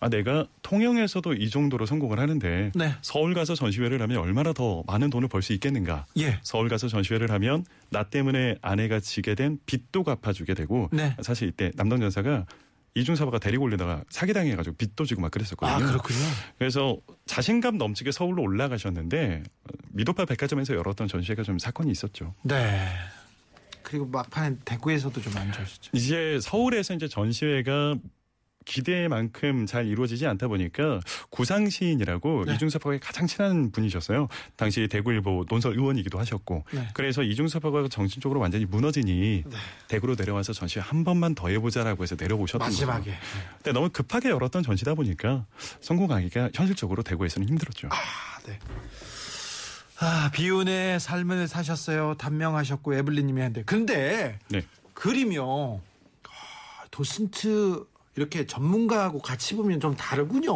아 0.00 0.08
내가 0.08 0.46
통영에서도 0.62 1.32
이 1.34 1.50
정도로 1.50 1.84
성공을 1.86 2.18
하는데 2.20 2.70
네. 2.74 2.94
서울 3.02 3.34
가서 3.34 3.54
전시회를 3.54 4.00
하면 4.02 4.18
얼마나 4.18 4.52
더 4.52 4.82
많은 4.86 5.10
돈을 5.10 5.28
벌 5.28 5.42
수 5.42 5.52
있겠는가? 5.52 6.04
예. 6.18 6.38
서울 6.42 6.68
가서 6.68 6.88
전시회를 6.88 7.30
하면 7.30 7.64
나 7.90 8.02
때문에 8.04 8.56
아내가 8.60 9.00
지게 9.00 9.34
된 9.34 9.58
빚도 9.66 10.02
갚아주게 10.04 10.54
되고 10.54 10.88
네. 10.92 11.14
사실 11.22 11.48
이때 11.48 11.70
남동 11.76 12.02
여사가 12.02 12.44
이중사바가 12.98 13.38
데리고 13.38 13.64
올리다가 13.64 14.02
사기당해가지고 14.10 14.76
빚도 14.76 15.04
지고 15.04 15.20
막 15.20 15.30
그랬었거든요. 15.30 15.76
아, 15.76 15.78
그렇군요. 15.78 16.18
그래서 16.58 16.98
자신감 17.26 17.78
넘치게 17.78 18.12
서울로 18.12 18.42
올라가셨는데 18.42 19.42
어, 19.64 19.68
미도파 19.90 20.24
백화점에서 20.24 20.74
열었던 20.74 21.08
전시회가 21.08 21.42
좀 21.42 21.58
사건이 21.58 21.90
있었죠. 21.90 22.34
네. 22.42 22.88
그리고 23.82 24.06
막판에 24.06 24.56
대구에서도 24.64 25.20
좀 25.20 25.36
안 25.36 25.50
좋으셨죠. 25.52 25.90
이제 25.94 26.38
서울에서 26.42 26.94
이제 26.94 27.08
전시회가 27.08 27.96
기대만큼 28.68 29.64
잘 29.66 29.86
이루어지지 29.86 30.26
않다 30.26 30.46
보니까 30.46 31.00
구상 31.30 31.70
시인이라고 31.70 32.44
네. 32.44 32.54
이중섭하고의 32.54 33.00
가장 33.00 33.26
친한 33.26 33.72
분이셨어요. 33.72 34.28
당시 34.56 34.86
대구일보 34.88 35.46
논설 35.48 35.72
의원이기도 35.72 36.18
하셨고 36.18 36.64
네. 36.72 36.86
그래서 36.92 37.22
이중섭하고 37.22 37.88
정신적으로 37.88 38.40
완전히 38.40 38.66
무너지니 38.66 39.44
대구로 39.88 40.14
내려와서 40.16 40.52
전시 40.52 40.78
한 40.78 41.02
번만 41.02 41.34
더 41.34 41.48
해보자라고 41.48 42.02
해서 42.02 42.14
내려오셨던 42.18 42.68
마지막에. 42.68 43.04
거예요. 43.04 43.18
근데 43.56 43.72
너무 43.72 43.88
급하게 43.90 44.28
열었던 44.28 44.62
전시다 44.62 44.94
보니까 44.94 45.46
성공하기가 45.80 46.50
현실적으로 46.54 47.02
대구에서는 47.02 47.48
힘들었죠. 47.48 47.88
아, 47.90 47.96
네. 48.46 48.58
아, 50.00 50.30
비운의 50.32 51.00
삶을 51.00 51.48
사셨어요. 51.48 52.14
단명하셨고 52.18 52.94
에블린님이 52.94 53.40
했는데. 53.40 53.62
근데 53.64 54.38
네. 54.48 54.62
그림이요. 54.92 55.80
아, 56.24 56.86
도슨트 56.90 57.84
이렇게 58.18 58.46
전문가하고 58.46 59.20
같이 59.20 59.54
보면 59.54 59.78
좀 59.78 59.94
다르군요. 59.94 60.52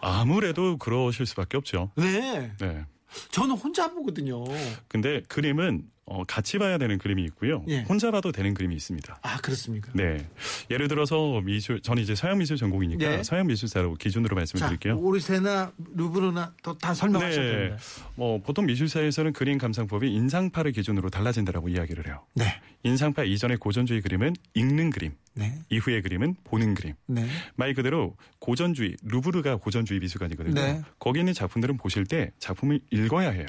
아무래도 0.00 0.76
그러실 0.76 1.24
수밖에 1.24 1.56
없죠. 1.56 1.92
네. 1.94 2.50
네. 2.58 2.84
저는 3.30 3.56
혼자 3.56 3.92
보거든요. 3.92 4.42
근데 4.88 5.22
그림은 5.28 5.84
어, 6.06 6.24
같이 6.24 6.58
봐야 6.58 6.76
되는 6.76 6.98
그림이 6.98 7.22
있고요. 7.26 7.64
예. 7.68 7.82
혼자 7.82 8.10
봐도 8.10 8.32
되는 8.32 8.52
그림이 8.52 8.74
있습니다. 8.74 9.20
아, 9.22 9.36
그렇습니까? 9.36 9.92
네. 9.94 10.26
예를 10.68 10.88
들어서 10.88 11.40
미술, 11.40 11.80
저는 11.80 12.02
이제 12.02 12.16
서양 12.16 12.38
미술 12.38 12.56
전공이니까 12.56 13.08
네. 13.08 13.22
서양 13.22 13.46
미술사로 13.46 13.94
기준으로 13.94 14.30
자, 14.30 14.34
말씀드릴게요. 14.34 14.98
오르세나 14.98 15.70
루브르나 15.94 16.54
또다 16.64 16.94
설명하셔야 16.94 17.68
네. 17.68 17.76
뭐 18.16 18.40
보통 18.42 18.66
미술사에서는 18.66 19.32
그림 19.32 19.56
감상법이 19.56 20.12
인상파를 20.12 20.72
기준으로 20.72 21.10
달라진다라고 21.10 21.68
이야기를 21.68 22.08
해요. 22.08 22.24
네. 22.34 22.60
인상파 22.82 23.22
이전의 23.22 23.58
고전주의 23.58 24.00
그림은 24.00 24.34
읽는 24.54 24.90
그림, 24.90 25.12
네. 25.40 25.58
이후의 25.70 26.02
그림은 26.02 26.36
보는 26.44 26.74
그림. 26.74 26.94
네. 27.06 27.26
말 27.56 27.74
그대로 27.74 28.16
고전주의, 28.38 28.96
루브르가 29.02 29.56
고전주의 29.56 30.00
미술관이거든요. 30.00 30.54
네. 30.54 30.82
거기 30.98 31.18
있는 31.18 31.32
작품들은 31.32 31.78
보실 31.78 32.04
때 32.04 32.30
작품을 32.38 32.80
읽어야 32.90 33.30
해요. 33.30 33.46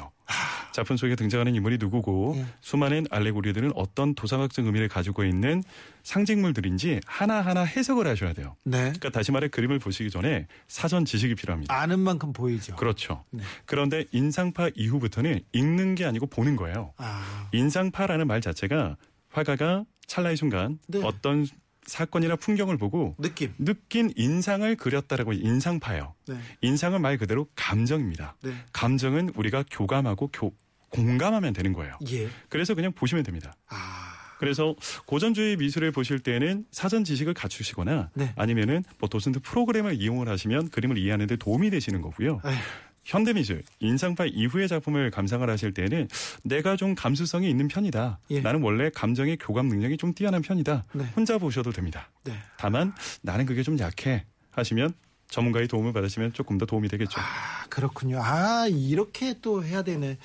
작품 0.71 0.95
속에 0.95 1.15
등장하는 1.15 1.53
인물이 1.55 1.77
누구고 1.77 2.35
예. 2.37 2.45
수많은 2.61 3.05
알레고리들은 3.11 3.73
어떤 3.75 4.15
도상학적 4.15 4.65
의미를 4.65 4.87
가지고 4.87 5.25
있는 5.25 5.61
상징물들인지 6.03 7.01
하나하나 7.05 7.63
해석을 7.63 8.07
하셔야 8.07 8.31
돼요. 8.31 8.55
네. 8.63 8.77
그러니까 8.77 9.09
다시 9.09 9.33
말해 9.33 9.49
그림을 9.49 9.79
보시기 9.79 10.09
전에 10.09 10.47
사전 10.69 11.03
지식이 11.03 11.35
필요합니다. 11.35 11.75
아는 11.77 11.99
만큼 11.99 12.31
보이죠. 12.31 12.77
그렇죠. 12.77 13.25
네. 13.31 13.43
그런데 13.65 14.05
인상파 14.11 14.69
이후부터는 14.75 15.41
읽는 15.51 15.95
게 15.95 16.05
아니고 16.05 16.27
보는 16.27 16.55
거예요. 16.55 16.93
아, 16.95 17.49
인상파라는 17.51 18.27
말 18.27 18.39
자체가 18.39 18.95
화가가 19.29 19.83
찰나의 20.07 20.37
순간 20.37 20.79
네. 20.87 21.01
어떤 21.03 21.45
사건이나 21.85 22.35
풍경을 22.35 22.77
보고 22.77 23.15
느낌. 23.19 23.53
느낀 23.57 24.11
인상을 24.15 24.75
그렸다라고 24.75 25.33
인상파예요. 25.33 26.13
네. 26.27 26.35
인상은 26.61 27.01
말 27.01 27.17
그대로 27.17 27.47
감정입니다. 27.55 28.35
네. 28.43 28.53
감정은 28.71 29.31
우리가 29.35 29.63
교감하고 29.69 30.29
교- 30.31 30.53
공감하면 30.89 31.53
되는 31.53 31.73
거예요. 31.73 31.97
예. 32.11 32.29
그래서 32.49 32.75
그냥 32.75 32.91
보시면 32.91 33.23
됩니다. 33.23 33.53
아, 33.69 34.13
그래서 34.39 34.75
고전주의 35.05 35.55
미술을 35.57 35.91
보실 35.91 36.19
때는 36.19 36.65
사전 36.71 37.03
지식을 37.03 37.33
갖추시거나 37.33 38.09
네. 38.13 38.33
아니면은 38.35 38.83
뭐 38.99 39.07
도슨트 39.07 39.39
프로그램을 39.39 39.95
이용을 40.01 40.27
하시면 40.27 40.69
그림을 40.69 40.97
이해하는 40.97 41.27
데 41.27 41.35
도움이 41.37 41.69
되시는 41.69 42.01
거고요. 42.01 42.41
에휴. 42.45 42.55
현대미술, 43.03 43.63
인상파 43.79 44.25
이후의 44.25 44.67
작품을 44.67 45.11
감상을 45.11 45.47
하실 45.49 45.73
때는 45.73 46.07
내가 46.43 46.75
좀 46.75 46.95
감수성이 46.95 47.49
있는 47.49 47.67
편이다. 47.67 48.19
예. 48.31 48.41
나는 48.41 48.61
원래 48.61 48.89
감정의 48.89 49.37
교감 49.37 49.67
능력이 49.67 49.97
좀 49.97 50.13
뛰어난 50.13 50.41
편이다. 50.41 50.85
네. 50.93 51.05
혼자 51.15 51.37
보셔도 51.37 51.71
됩니다. 51.71 52.09
네. 52.23 52.33
다만 52.57 52.93
나는 53.21 53.45
그게 53.45 53.63
좀 53.63 53.79
약해 53.79 54.25
하시면 54.51 54.93
전문가의 55.29 55.67
도움을 55.67 55.93
받으시면 55.93 56.33
조금 56.33 56.57
더 56.57 56.65
도움이 56.65 56.89
되겠죠. 56.89 57.19
아, 57.19 57.65
그렇군요. 57.69 58.21
아, 58.21 58.67
이렇게 58.69 59.35
또 59.41 59.63
해야 59.63 59.81
되네. 59.81 60.17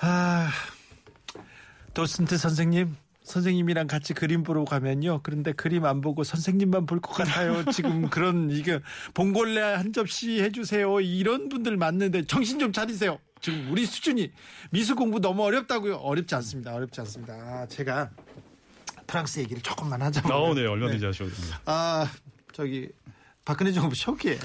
아, 0.00 0.48
도슨트 1.92 2.38
선생님. 2.38 2.96
선생님이랑 3.28 3.86
같이 3.86 4.14
그림 4.14 4.42
보러 4.42 4.64
가면요. 4.64 5.20
그런데 5.22 5.52
그림 5.52 5.84
안 5.84 6.00
보고 6.00 6.24
선생님만 6.24 6.86
볼 6.86 7.00
것 7.00 7.12
같아요. 7.12 7.64
지금 7.70 8.08
그런 8.10 8.50
이게 8.50 8.80
봉골레 9.14 9.60
한 9.60 9.92
접시 9.92 10.40
해주세요. 10.42 11.00
이런 11.00 11.48
분들 11.48 11.76
많는데 11.76 12.24
정신 12.24 12.58
좀 12.58 12.72
차리세요. 12.72 13.18
지금 13.40 13.68
우리 13.70 13.86
수준이 13.86 14.32
미술 14.70 14.96
공부 14.96 15.20
너무 15.20 15.44
어렵다고요. 15.44 15.96
어렵지 15.96 16.34
않습니다. 16.36 16.74
어렵지 16.74 17.00
않습니다. 17.02 17.34
아, 17.34 17.66
제가 17.68 18.10
프랑스 19.06 19.38
얘기를 19.40 19.62
조금만 19.62 20.02
하자면. 20.02 20.32
어, 20.32 20.54
네, 20.54 20.66
얼마든지 20.66 21.04
하셔도 21.06 21.30
됩니다. 21.30 21.60
아 21.66 22.10
저기 22.52 22.88
박근혜 23.48 23.72
정부 23.72 23.96
초기에 23.96 24.38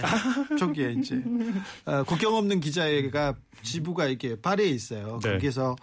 초기에 0.57 0.93
이제 0.93 1.21
어, 1.83 2.03
국경 2.03 2.35
없는 2.35 2.61
기자회가 2.61 3.35
지부가 3.61 4.05
이렇게 4.05 4.39
파리에 4.39 4.67
있어요. 4.67 5.19
네. 5.21 5.33
거기서 5.33 5.75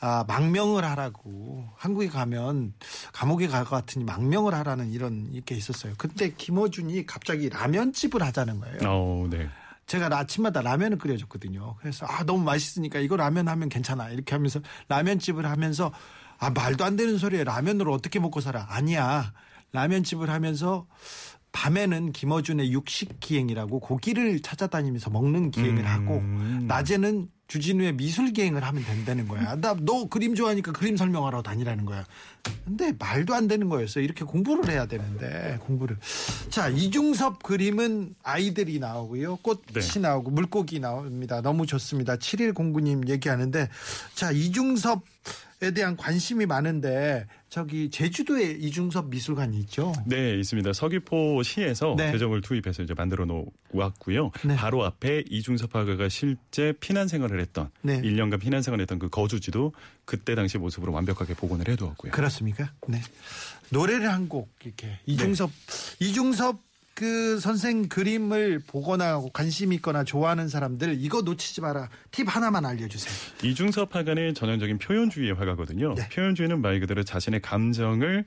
아, 0.00 0.24
망명을 0.28 0.84
하라고 0.84 1.66
한국에 1.76 2.08
가면 2.08 2.74
감옥에 3.14 3.46
갈 3.46 3.64
것 3.64 3.70
같으니 3.70 4.04
망명을 4.04 4.52
하라는 4.52 4.92
이런 4.92 5.30
이렇게 5.32 5.54
있었어요. 5.54 5.94
그때 5.96 6.34
김어준이 6.36 7.06
갑자기 7.06 7.48
라면집을 7.48 8.22
하자는 8.22 8.60
거예요. 8.60 8.78
어, 8.84 9.26
네. 9.30 9.48
제가 9.86 10.14
아침마다 10.14 10.60
라면을 10.60 10.98
끓여줬거든요. 10.98 11.76
그래서 11.80 12.04
아 12.04 12.24
너무 12.24 12.44
맛있으니까 12.44 12.98
이거 12.98 13.16
라면 13.16 13.48
하면 13.48 13.70
괜찮아 13.70 14.10
이렇게 14.10 14.34
하면서 14.34 14.60
라면집을 14.88 15.46
하면서 15.46 15.92
아 16.38 16.50
말도 16.50 16.84
안 16.84 16.96
되는 16.96 17.16
소리에 17.16 17.42
라면으로 17.42 17.94
어떻게 17.94 18.18
먹고 18.18 18.42
살아? 18.42 18.66
아니야 18.68 19.32
라면집을 19.72 20.28
하면서 20.28 20.86
밤에는 21.56 22.12
김어준의 22.12 22.70
육식 22.70 23.18
기행이라고 23.18 23.80
고기를 23.80 24.40
찾아다니면서 24.40 25.08
먹는 25.08 25.50
기행을 25.50 25.84
음. 25.84 25.86
하고 25.86 26.22
낮에는 26.66 27.28
주진우의 27.48 27.94
미술 27.94 28.32
기행을 28.32 28.62
하면 28.62 28.84
된다는 28.84 29.26
거야. 29.26 29.54
나 29.56 29.74
너 29.80 30.06
그림 30.08 30.34
좋아하니까 30.34 30.72
그림 30.72 30.96
설명하러 30.98 31.42
다니라는 31.42 31.86
거야. 31.86 32.04
근데 32.64 32.92
말도 32.98 33.34
안 33.34 33.48
되는 33.48 33.68
거였어. 33.70 34.00
이렇게 34.00 34.24
공부를 34.24 34.68
해야 34.70 34.84
되는데 34.86 35.56
공부를. 35.62 35.96
자 36.50 36.68
이중섭 36.68 37.42
그림은 37.42 38.16
아이들이 38.22 38.78
나오고요. 38.78 39.36
꽃이 39.36 39.60
네. 39.72 40.00
나오고 40.00 40.32
물고기 40.32 40.78
나옵니다. 40.80 41.40
너무 41.40 41.64
좋습니다. 41.64 42.16
7109님 42.16 43.08
얘기하는데 43.08 43.68
자 44.14 44.30
이중섭 44.30 45.02
에 45.62 45.70
대한 45.70 45.96
관심이 45.96 46.44
많은데 46.44 47.26
저기 47.48 47.88
제주도에 47.88 48.50
이중섭 48.60 49.08
미술관이 49.08 49.58
있죠. 49.60 49.94
네, 50.04 50.34
있습니다. 50.38 50.74
서귀포시에서 50.74 51.94
네. 51.96 52.12
대접을 52.12 52.42
투입해서 52.42 52.82
이제 52.82 52.92
만들어 52.92 53.24
놓았고요. 53.72 54.32
네. 54.44 54.54
바로 54.54 54.84
앞에 54.84 55.24
이중섭 55.30 55.74
화가가 55.74 56.10
실제 56.10 56.74
피난 56.78 57.08
생활을 57.08 57.40
했던 57.40 57.70
네. 57.80 58.02
1년간 58.02 58.38
피난 58.38 58.60
생활을 58.60 58.82
했던 58.82 58.98
그 58.98 59.08
거주지도 59.08 59.72
그때 60.04 60.34
당시 60.34 60.58
모습으로 60.58 60.92
완벽하게 60.92 61.32
복원을 61.32 61.68
해 61.68 61.76
두었고요. 61.76 62.12
그렇습니까? 62.12 62.70
네. 62.86 63.00
노래를 63.70 64.12
한 64.12 64.28
곡 64.28 64.50
이렇게 64.62 64.98
이중섭 65.06 65.50
이중섭 66.00 66.65
그 66.96 67.38
선생 67.40 67.90
그림을 67.90 68.58
보거나 68.66 69.08
하고 69.08 69.28
관심 69.28 69.74
있거나 69.74 70.02
좋아하는 70.02 70.48
사람들 70.48 70.96
이거 70.98 71.20
놓치지 71.20 71.60
마라. 71.60 71.90
팁 72.10 72.26
하나만 72.26 72.64
알려주세요. 72.64 73.14
이중섭 73.44 73.94
화가는 73.94 74.32
전형적인 74.32 74.78
표현주의의 74.78 75.34
화가거든요. 75.34 75.94
네. 75.94 76.08
표현주의는 76.08 76.62
말 76.62 76.80
그대로 76.80 77.02
자신의 77.02 77.42
감정을 77.42 78.24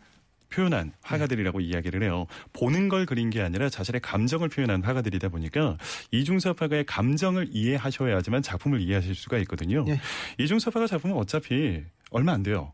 표현한 0.51 0.91
화가들이라고 1.01 1.61
이야기를 1.61 2.03
해요. 2.03 2.27
보는 2.53 2.89
걸 2.89 3.07
그린 3.07 3.31
게 3.31 3.41
아니라 3.41 3.69
자신의 3.69 4.01
감정을 4.01 4.49
표현한 4.49 4.83
화가들이다 4.83 5.29
보니까 5.29 5.79
이중섭 6.11 6.61
화가의 6.61 6.85
감정을 6.85 7.49
이해하셔야지만 7.51 8.43
작품을 8.43 8.81
이해하실 8.81 9.15
수가 9.15 9.39
있거든요. 9.39 9.83
예. 9.87 9.99
이중섭 10.37 10.75
화가 10.75 10.85
작품은 10.85 11.15
어차피 11.15 11.83
얼마 12.11 12.33
안 12.33 12.43
돼요. 12.43 12.71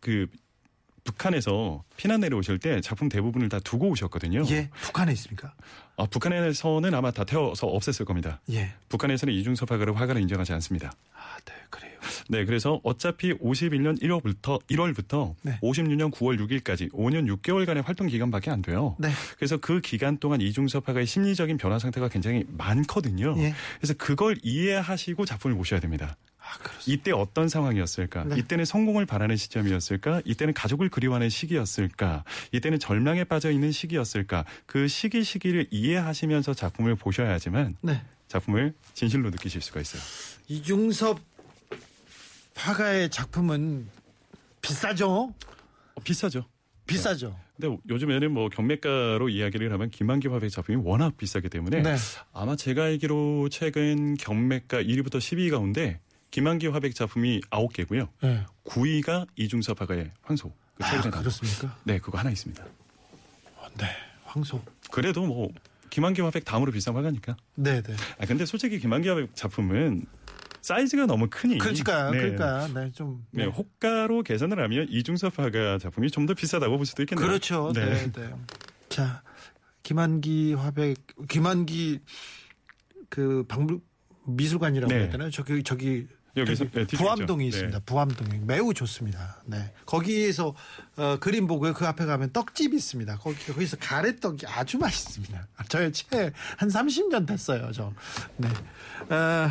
그 0.00 0.26
북한에서 1.06 1.84
피난 1.96 2.20
내려오실 2.20 2.58
때 2.58 2.80
작품 2.80 3.08
대부분을 3.08 3.48
다 3.48 3.58
두고 3.60 3.88
오셨거든요. 3.90 4.42
예, 4.50 4.68
북한에 4.82 5.12
있습니까? 5.12 5.54
아, 5.96 6.04
북한에서는 6.04 6.94
아마 6.94 7.10
다 7.10 7.24
태워서 7.24 7.66
없앴을 7.68 8.04
겁니다. 8.04 8.40
예. 8.50 8.74
북한에서는 8.90 9.32
이중섭 9.32 9.70
화가를 9.70 9.98
화가를 9.98 10.20
인정하지 10.20 10.52
않습니다. 10.52 10.92
아, 11.14 11.38
네, 11.46 11.54
그래요. 11.70 11.92
네, 12.28 12.44
그래서 12.44 12.80
어차피 12.84 13.32
51년 13.32 14.00
1월부터 14.02 14.60
1월부터 14.66 15.34
네. 15.42 15.58
56년 15.62 16.12
9월 16.12 16.38
6일까지 16.38 16.92
5년 16.92 17.34
6개월간의 17.34 17.84
활동 17.84 18.08
기간밖에 18.08 18.50
안 18.50 18.60
돼요. 18.60 18.96
네. 18.98 19.08
그래서 19.36 19.56
그 19.56 19.80
기간 19.80 20.18
동안 20.18 20.40
이중섭 20.42 20.86
화가의 20.88 21.06
심리적인 21.06 21.56
변화 21.56 21.78
상태가 21.78 22.08
굉장히 22.08 22.44
많거든요. 22.48 23.34
예. 23.38 23.54
그래서 23.78 23.94
그걸 23.94 24.36
이해하시고 24.42 25.24
작품을 25.24 25.56
보셔야 25.56 25.80
됩니다. 25.80 26.16
아. 26.46 26.70
이때 26.86 27.10
어떤 27.10 27.48
상황이었을까? 27.48 28.24
네. 28.24 28.36
이때는 28.38 28.64
성공을 28.64 29.06
바라는 29.06 29.36
시점이었을까? 29.36 30.22
이때는 30.24 30.54
가족을 30.54 30.88
그리워하는 30.88 31.28
시기였을까? 31.28 32.24
이때는 32.52 32.78
절망에 32.78 33.24
빠져 33.24 33.50
있는 33.50 33.72
시기였을까? 33.72 34.44
그 34.66 34.86
시기 34.86 35.24
시기를 35.24 35.66
이해하시면서 35.70 36.54
작품을 36.54 36.94
보셔야지만 36.94 37.76
네. 37.82 38.02
작품을 38.28 38.74
진실로 38.94 39.30
느끼실 39.30 39.60
수가 39.60 39.80
있어요. 39.80 40.02
이중섭 40.48 41.20
화가의 42.54 43.10
작품은 43.10 43.88
비싸죠? 44.62 45.34
어, 45.94 46.00
비싸죠. 46.02 46.44
비싸죠. 46.86 47.36
근데 47.56 47.76
요즘에는 47.88 48.32
뭐 48.32 48.48
경매가로 48.48 49.28
이야기를 49.28 49.72
하면 49.72 49.90
김한기 49.90 50.28
화백 50.28 50.50
작품이 50.50 50.80
워낙 50.84 51.16
비싸기 51.16 51.48
때문에 51.48 51.82
네. 51.82 51.96
아마 52.32 52.54
제가 52.54 52.84
알기로 52.84 53.48
최근 53.50 54.14
경매가 54.14 54.82
1위부터 54.82 55.16
10위 55.16 55.50
가운데 55.50 56.00
김한기 56.36 56.66
화백 56.66 56.94
작품이 56.94 57.40
9개고요. 57.48 58.08
네. 58.20 58.44
9위가 58.66 59.26
이중섭 59.36 59.80
화가의 59.80 60.10
황소. 60.20 60.52
그 60.74 60.84
아, 60.84 60.90
최근에 60.90 61.10
그렇습니까? 61.16 61.74
네, 61.84 61.98
그거 61.98 62.18
하나 62.18 62.28
있습니다. 62.30 62.62
네. 63.78 63.86
황소. 64.24 64.62
그래도 64.90 65.24
뭐 65.24 65.48
김한기 65.88 66.20
화백 66.20 66.44
다음으로 66.44 66.72
비싼 66.72 66.94
화가니까. 66.94 67.38
네, 67.54 67.80
네. 67.80 67.96
아 68.18 68.26
근데 68.26 68.44
솔직히 68.44 68.78
김한기 68.78 69.08
화백 69.08 69.34
작품은 69.34 70.04
사이즈가 70.60 71.06
너무 71.06 71.26
크니. 71.30 71.56
그러니까 71.56 72.10
네. 72.10 72.18
그러니까 72.18 72.68
네, 72.68 72.92
좀 72.92 73.24
네, 73.30 73.46
호가로 73.46 74.22
계산을 74.22 74.62
하면 74.62 74.88
이중섭 74.90 75.38
화가 75.38 75.78
작품이 75.78 76.10
좀 76.10 76.26
더 76.26 76.34
비싸다고 76.34 76.76
볼 76.76 76.84
수도 76.84 77.02
있겠네요. 77.04 77.26
그렇죠. 77.26 77.72
네. 77.74 78.12
네. 78.12 78.30
자, 78.90 79.22
김한기 79.82 80.52
화백 80.52 80.98
김한기 81.30 82.00
그 83.08 83.42
박물 83.48 83.80
미술관이라고 84.26 84.92
네. 84.92 85.00
해야 85.00 85.08
되나요? 85.08 85.30
저기 85.30 85.62
저기 85.62 86.08
여기서 86.36 86.64
네, 86.72 86.84
부암동이 86.86 87.46
있죠. 87.46 87.56
있습니다. 87.56 87.78
네. 87.78 87.84
부암동이 87.84 88.40
매우 88.44 88.74
좋습니다. 88.74 89.42
네. 89.46 89.72
거기에서 89.86 90.54
어, 90.96 91.16
그림 91.18 91.46
보고 91.46 91.72
그 91.72 91.86
앞에 91.86 92.04
가면 92.04 92.32
떡집이 92.32 92.76
있습니다. 92.76 93.18
거기 93.18 93.36
거기서 93.46 93.76
가래떡이 93.78 94.46
아주 94.46 94.78
맛있습니다. 94.78 95.48
저의 95.68 95.92
최한 95.92 96.32
30년 96.58 97.26
됐어요, 97.26 97.70
저. 97.72 97.92
네. 98.36 98.48
어, 99.14 99.50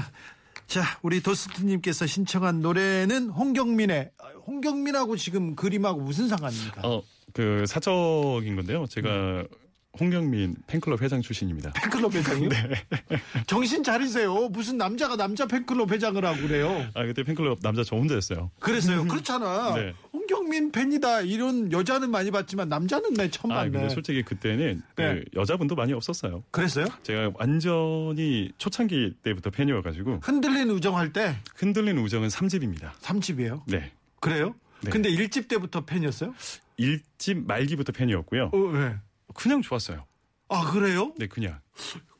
자, 0.67 0.99
우리 1.01 1.21
도스트님께서 1.21 2.07
신청한 2.07 2.61
노래는 2.61 3.29
홍경민의 3.29 4.11
홍경민하고 4.47 5.17
지금 5.17 5.55
그림하고 5.55 6.01
무슨 6.01 6.27
상관입니까? 6.27 6.81
어, 6.87 7.03
그 7.33 7.65
사적인 7.67 8.55
건데요. 8.55 8.85
제가 8.87 9.45
홍경민 9.99 10.55
팬클럽 10.67 11.01
회장 11.01 11.21
출신입니다. 11.21 11.71
팬클럽 11.73 12.13
회장이요? 12.13 12.49
네. 12.49 12.85
정신 13.47 13.83
차리세요. 13.83 14.49
무슨 14.49 14.77
남자가 14.77 15.15
남자 15.15 15.45
팬클럽 15.47 15.91
회장을 15.91 16.23
하고 16.23 16.41
그래요. 16.41 16.85
아 16.93 17.05
그때 17.05 17.23
팬클럽 17.23 17.59
남자 17.61 17.83
저 17.83 17.95
혼자였어요. 17.95 18.51
그랬어요. 18.59 19.05
그렇잖아. 19.07 19.73
네. 19.75 19.93
홍경민 20.13 20.71
팬이다. 20.71 21.21
이런 21.21 21.71
여자는 21.71 22.09
많이 22.11 22.31
봤지만 22.31 22.67
남자는 22.69 23.13
내 23.13 23.29
처음 23.29 23.51
아 23.51 23.55
봤네. 23.57 23.71
근데 23.71 23.89
솔직히 23.89 24.23
그때는 24.23 24.81
그 24.95 25.01
네. 25.01 25.23
여자분도 25.35 25.75
많이 25.75 25.93
없었어요. 25.93 26.43
그랬어요? 26.51 26.87
제가 27.03 27.31
완전히 27.35 28.51
초창기 28.57 29.15
때부터 29.23 29.49
팬이어가지고 29.49 30.19
흔들린 30.23 30.69
우정 30.71 30.97
할 30.97 31.13
때 31.13 31.37
흔들린 31.55 31.97
우정은 31.99 32.27
3집입니다. 32.29 32.91
3집이에요. 33.01 33.61
네. 33.67 33.91
그래요? 34.19 34.55
네. 34.81 34.89
근데 34.89 35.09
1집 35.09 35.47
때부터 35.47 35.85
팬이었어요? 35.85 36.33
1집 36.79 37.45
말기부터 37.45 37.93
팬이었고요. 37.93 38.49
어, 38.53 38.57
네. 38.73 38.95
그냥 39.35 39.61
좋았어요. 39.61 40.05
아, 40.49 40.71
그래요? 40.71 41.13
네, 41.19 41.27
그냥. 41.27 41.59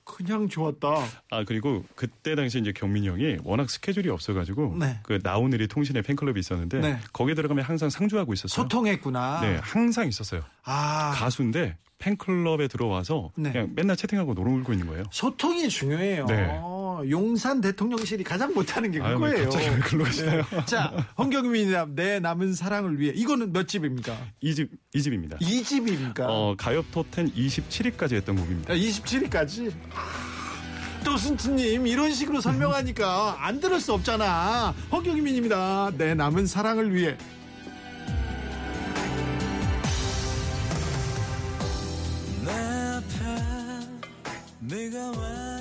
그냥 0.06 0.48
좋았다. 0.48 0.88
아 1.32 1.44
그리고 1.46 1.84
그때 1.96 2.36
당시 2.36 2.60
이제 2.60 2.72
경민이 2.72 3.10
형이 3.10 3.38
워낙 3.44 3.70
스케줄이 3.72 4.08
없어가지고 4.10 4.78
네. 4.80 5.00
그 5.02 5.20
나오늘이 5.24 5.68
통신의 5.68 6.04
팬클럽이 6.04 6.40
있었는데 6.40 6.80
네. 6.80 7.00
거기에 7.12 7.34
들어가면 7.34 7.66
항상 7.66 7.90
상주하고 7.90 8.34
있었어요. 8.34 8.64
소통했구나. 8.64 9.42
네, 9.42 9.60
항상 9.64 10.08
있었어요. 10.08 10.44
아, 10.64 11.12
가수인데 11.16 11.78
팬클럽에 11.98 12.68
들어와서 12.68 13.32
네. 13.36 13.52
그냥 13.52 13.72
맨날 13.76 13.98
채팅하고 13.98 14.36
놀고 14.36 14.74
있는 14.74 14.88
거예요. 14.88 15.06
소통이 15.10 15.70
중요해요. 15.70 16.28
네. 16.28 16.60
용산 17.10 17.62
대통령실이 17.62 18.24
가장 18.24 18.54
못하는 18.54 18.92
게 18.92 19.02
아유, 19.02 19.18
뭐 19.18 19.28
그거예요. 19.28 19.50
갑자기 19.50 19.70
왜 19.70 19.80
글로 19.80 20.04
가시나요? 20.04 20.44
자, 20.66 20.94
홍경민이나 21.18 21.88
내 21.96 22.20
남은 22.20 22.54
사랑을 22.54 23.00
위해 23.00 23.14
이거는 23.16 23.52
몇 23.54 23.68
집입니까? 23.68 24.18
이집 24.42 24.70
이집입니다. 24.94 25.38
이 25.42 25.64
집입니까? 25.64 26.26
어 26.28 26.56
가요 26.58 26.84
톱10 26.94 27.34
27위까지 27.36 28.14
했던 28.16 28.36
곡입니다. 28.36 28.74
27위까지. 28.74 29.72
도슨트님 31.04 31.86
이런 31.86 32.12
식으로 32.14 32.42
설명하니까 32.42 33.38
안 33.46 33.60
들을 33.60 33.80
수 33.80 33.94
없잖아. 33.94 34.74
허경민입니다. 34.92 35.92
내 35.98 36.16
남은 36.16 36.48
사랑을 36.48 36.94
위해. 36.96 37.16
내 42.44 42.52
앞에 42.52 43.06
네가 44.60 45.12
와 45.12 45.55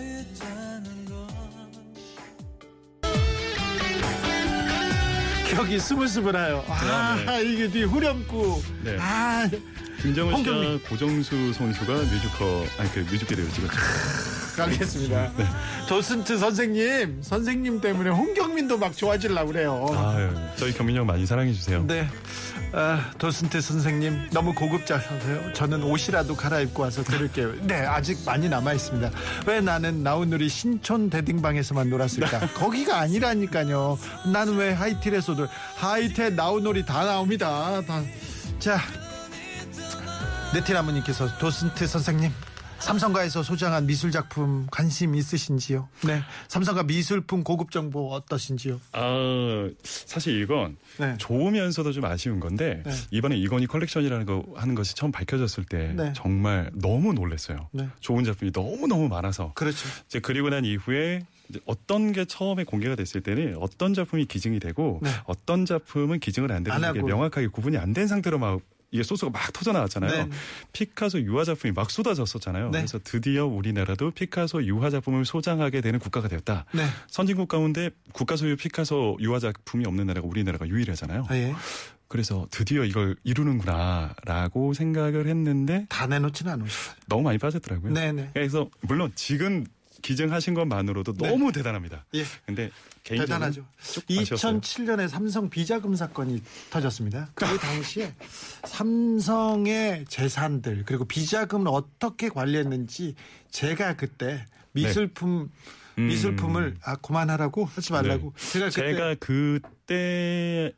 기억이 5.55 5.79
스물스물해요. 5.79 6.65
아, 6.69 7.17
네. 7.27 7.45
이게 7.45 7.69
뒤 7.69 7.85
후렴구. 7.85 8.63
네. 8.83 8.97
아, 8.99 9.49
김정은 10.03 10.43
씨와 10.43 10.55
홍경민. 10.55 10.81
고정수 10.83 11.53
선수가 11.53 11.93
뮤지컬 11.95 12.67
아니 12.79 12.91
그 12.93 12.99
뮤직비디오를 13.01 13.53
찍었죠. 13.53 13.77
알겠습니다. 14.63 15.33
도슨트 15.89 16.39
선생님, 16.39 17.23
선생님 17.23 17.81
때문에 17.81 18.11
홍경민도 18.11 18.79
막 18.79 18.97
좋아지려고 18.97 19.53
그래요. 19.53 19.87
아유, 19.97 20.31
저희 20.57 20.73
경민이 20.73 20.99
형 20.99 21.07
많이 21.07 21.25
사랑해 21.25 21.53
주세요. 21.53 21.85
네. 21.87 22.09
아, 22.73 23.13
도슨트 23.19 23.61
선생님 23.61 24.31
너무 24.33 24.53
고급자셔서요. 24.53 25.53
저는 25.53 25.83
옷이라도 25.85 26.35
갈아입고 26.35 26.83
와서 26.83 27.05
들을게요. 27.05 27.55
네, 27.63 27.87
아직 27.87 28.19
많이 28.27 28.49
남아 28.49 28.73
있습니다. 28.75 29.11
왜 29.47 29.61
나는 29.61 30.03
나우누리 30.03 30.49
신촌 30.49 31.09
대딩방에서만 31.09 31.89
놀았을까? 31.89 32.41
거기가 32.55 32.99
아니라니까요. 32.99 33.99
나는 34.33 34.57
왜 34.57 34.73
하이텔에서도 34.73 35.47
하이텔 35.77 36.35
나우누리 36.35 36.85
다 36.85 37.05
나옵니다. 37.05 37.81
다. 37.87 38.03
자, 38.59 38.79
네티나무님께서 40.53 41.39
도슨트 41.39 41.87
선생님. 41.87 42.33
삼성가에서 42.79 43.43
소장한 43.43 43.87
미술 43.87 44.11
작품 44.11 44.67
관심 44.71 45.15
있으신지요? 45.15 45.89
네. 46.07 46.21
삼성가 46.49 46.83
미술품 46.85 47.43
고급 47.43 47.71
정보 47.71 48.13
어떠신지요? 48.13 48.81
아 48.93 49.71
사실 49.83 50.41
이건 50.43 50.77
네. 50.99 51.15
좋으면서도 51.19 51.93
좀 51.93 52.05
아쉬운 52.05 52.41
건데 52.41 52.83
네. 52.85 52.93
이번에 53.11 53.37
이건희 53.37 53.67
컬렉션이라는 53.67 54.27
거 54.27 54.45
하는 54.55 54.75
것이 54.75 54.95
처음 54.95 55.13
밝혀졌을 55.13 55.65
때 55.65 55.93
네. 55.97 56.13
정말 56.15 56.71
너무 56.75 57.13
놀랐어요. 57.15 57.69
네. 57.73 57.89
좋은 58.01 58.25
작품이 58.25 58.53
너무 58.53 58.87
너무 58.87 59.09
많아서 59.09 59.53
그렇죠. 59.55 59.89
이제 60.07 60.21
그리고 60.21 60.51
난 60.51 60.65
이후에 60.65 61.23
이제 61.49 61.61
어떤 61.67 62.13
게 62.13 62.25
처음에 62.25 62.65
공개가 62.65 62.97
됐을 62.97 63.21
때는 63.23 63.57
어떤 63.61 63.95
작품이 63.95 64.27
기증이 64.27 64.61
되고 64.61 65.01
네. 65.03 65.11
어떤 65.25 65.65
작품은 65.67 66.21
기증을 66.21 66.53
안 66.53 66.63
되는 66.65 66.85
안 66.85 66.93
게. 66.95 67.03
명확하게 67.03 67.49
구분이 67.49 67.77
안 67.79 67.95
된 67.95 68.09
상태로 68.09 68.39
막 68.39 68.61
이게 68.95 69.03
소스가 69.03 69.31
막 69.33 69.53
터져 69.53 69.73
나왔잖아요. 69.73 70.27
네. 70.27 70.31
피카소 70.73 71.21
유화 71.23 71.43
작품이 71.43 71.73
막 71.73 71.91
쏟아졌었잖아요. 71.91 72.71
네. 72.71 72.79
그래서 72.79 73.01
드디어 73.03 73.45
우리나라도 73.45 74.13
피카소 74.13 74.65
유화 74.65 74.89
작품을 74.89 75.25
소장하게 75.25 75.81
되는 75.81 75.99
국가가 75.99 76.29
되었다. 76.29 76.65
네. 76.73 76.85
선진국 77.09 77.49
가운데 77.49 77.91
국가 78.13 78.37
소유 78.37 78.57
피카소 78.57 79.17
유화 79.21 79.41
작품이 79.41 79.85
없는 79.85 80.07
나라가 80.07 80.29
우리나라가 80.29 80.69
유일하잖아요. 80.69 81.27
아, 81.29 81.37
예. 81.37 81.53
그래서 82.07 82.47
드디어 82.53 82.85
이걸 82.85 83.17
이루는구나라고 83.25 84.75
생각을 84.75 85.27
했는데 85.27 85.87
다 85.89 86.07
내놓지는 86.07 86.53
않으셨어요. 86.53 86.95
너무 87.09 87.25
많이 87.25 87.39
빠졌더라고요. 87.39 87.93
네네. 87.93 88.31
그래서 88.33 88.71
물론 88.83 89.11
지금 89.17 89.67
기증하신 90.05 90.53
것만으로도 90.53 91.15
네. 91.15 91.31
너무 91.31 91.51
대단합니다. 91.51 92.05
예. 92.15 92.25
근데 92.45 92.71
개인적으로 93.05 93.27
대단하죠. 93.27 93.67
조금 93.81 94.19
아쉬웠어요. 94.19 94.61
2007년에 94.61 95.09
삼성 95.09 95.49
비자금 95.49 95.95
사건이 95.97 96.43
터졌습니다. 96.69 97.31
그 97.35 97.47
당시에 97.59 98.13
삼성의 98.65 100.05
재산들 100.09 100.85
그리고 100.85 101.07
비자금을 101.07 101.69
어떻게 101.69 102.29
관리했는지 102.29 103.15
제가 103.51 103.97
그때 103.97 104.45
미술품 104.73 105.51
네. 105.97 106.03
음. 106.03 106.09
미술품을 106.09 106.77
아 106.83 106.97
그만하라고 106.97 107.65
하지 107.65 107.93
말라고 107.93 108.35
제가 108.37 108.69
제가 108.69 109.15
그때는 109.15 109.61
그때 109.63 110.73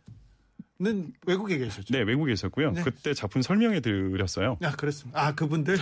는 0.79 1.11
외국에 1.27 1.57
계셨죠. 1.57 1.87
네 1.91 2.03
외국에 2.03 2.35
있었고요. 2.35 2.73
네. 2.73 2.83
그때 2.83 3.15
작품 3.15 3.41
설명해 3.41 3.81
드렸어요. 3.81 4.59
아 4.63 4.73
그렇습니다. 4.73 5.19
아 5.19 5.35
그분들 5.35 5.79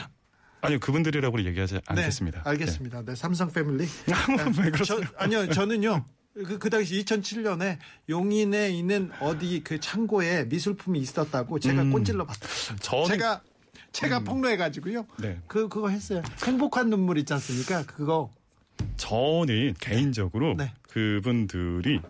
아니요 0.65 0.81
그분들이라고 0.81 1.45
얘기하지 1.45 1.81
않겠습니다. 1.87 2.43
네, 2.43 2.51
알겠습니다. 2.51 3.03
네, 3.05 3.15
삼성 3.15 3.51
패밀리. 3.53 3.87
네. 4.07 4.15
왜 4.63 4.71
그러세요? 4.71 5.01
저, 5.01 5.07
아니요, 5.17 5.49
저는요. 5.51 6.05
그, 6.35 6.59
그 6.59 6.71
당시 6.71 7.03
2007년에 7.05 7.79
용인에 8.09 8.71
있는 8.71 9.11
어디 9.21 9.63
그 9.63 9.79
창고에 9.79 10.45
미술품이 10.47 10.99
있었다고 10.99 11.61
제가 11.61 11.83
음. 11.83 11.93
꼰질러 11.93 12.27
봤어요. 12.27 12.77
저는 12.81 13.07
제가 13.07 13.43
제가 13.93 14.21
폭로해가지고요. 14.21 15.07
네. 15.19 15.39
그 15.47 15.69
그거 15.69 15.89
했어요. 15.89 16.23
행복한 16.45 16.91
눈물 16.91 17.19
있지 17.19 17.33
않습니까? 17.35 17.85
그거 17.87 18.33
저는 18.97 19.75
개인적으로 19.79 20.55
네. 20.57 20.73
그분들이 20.89 22.01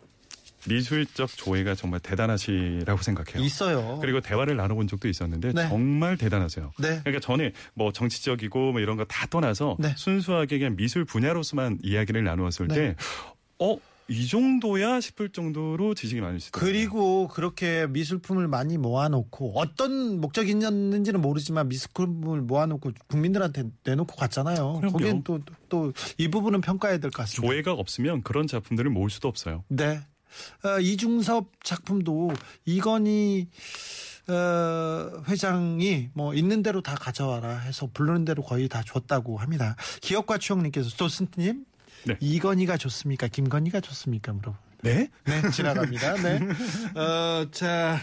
미술적 0.68 1.28
조예가 1.36 1.74
정말 1.74 2.00
대단하시라고 2.00 3.02
생각해요. 3.02 3.44
있어요. 3.44 3.98
그리고 4.00 4.20
대화를 4.20 4.56
나눠본 4.56 4.88
적도 4.88 5.08
있었는데 5.08 5.52
네. 5.52 5.68
정말 5.68 6.16
대단하세요. 6.16 6.72
네. 6.78 7.00
그러니까 7.04 7.20
저는 7.20 7.52
뭐 7.74 7.92
정치적이고 7.92 8.72
뭐 8.72 8.80
이런 8.80 8.96
거 8.96 9.04
다 9.04 9.26
떠나서 9.26 9.76
네. 9.78 9.92
순수하게 9.96 10.58
그냥 10.58 10.76
미술 10.76 11.04
분야로서만 11.04 11.78
이야기를 11.82 12.24
나누었을 12.24 12.68
네. 12.68 12.74
때, 12.74 12.96
어 13.58 13.76
이 14.06 14.26
정도야 14.26 15.00
싶을 15.00 15.30
정도로 15.30 15.94
지식이 15.94 16.20
많으시더라고요. 16.20 16.70
그리고 16.72 17.26
그렇게 17.28 17.86
미술품을 17.86 18.48
많이 18.48 18.76
모아놓고 18.76 19.52
어떤 19.58 20.20
목적이 20.20 20.50
있는지는 20.50 21.22
모르지만 21.22 21.68
미술품을 21.68 22.42
모아놓고 22.42 22.92
국민들한테 23.06 23.64
내놓고 23.82 24.14
갔잖아요. 24.16 24.74
그럼요. 24.74 24.92
거기엔 24.92 25.22
또또 25.24 25.94
이 26.18 26.28
부분은 26.28 26.60
평가해야 26.60 26.98
될 26.98 27.10
것 27.10 27.22
같습니다. 27.22 27.50
조회가 27.50 27.72
없으면 27.72 28.20
그런 28.22 28.46
작품들을 28.46 28.90
모을 28.90 29.08
수도 29.08 29.28
없어요. 29.28 29.64
네. 29.68 30.00
어, 30.64 30.80
이중섭 30.80 31.46
작품도 31.62 32.32
이건희 32.64 33.48
어, 34.28 35.22
회장이 35.28 36.08
뭐 36.14 36.34
있는 36.34 36.62
대로 36.62 36.80
다 36.80 36.94
가져와라 36.94 37.58
해서 37.58 37.88
부르는 37.92 38.24
대로 38.24 38.42
거의 38.42 38.68
다 38.68 38.82
줬다고 38.84 39.38
합니다. 39.38 39.76
기업과 40.00 40.38
추억님께서 40.38 40.90
조슨님 40.90 41.66
네. 42.06 42.16
이건희가 42.20 42.76
좋습니까? 42.76 43.28
김건희가 43.28 43.80
좋습니까? 43.80 44.32
물어. 44.32 44.54
네? 44.84 45.08
네, 45.24 45.50
지나갑니다. 45.50 46.14
네. 46.16 46.40
어, 46.94 47.46
자, 47.50 47.98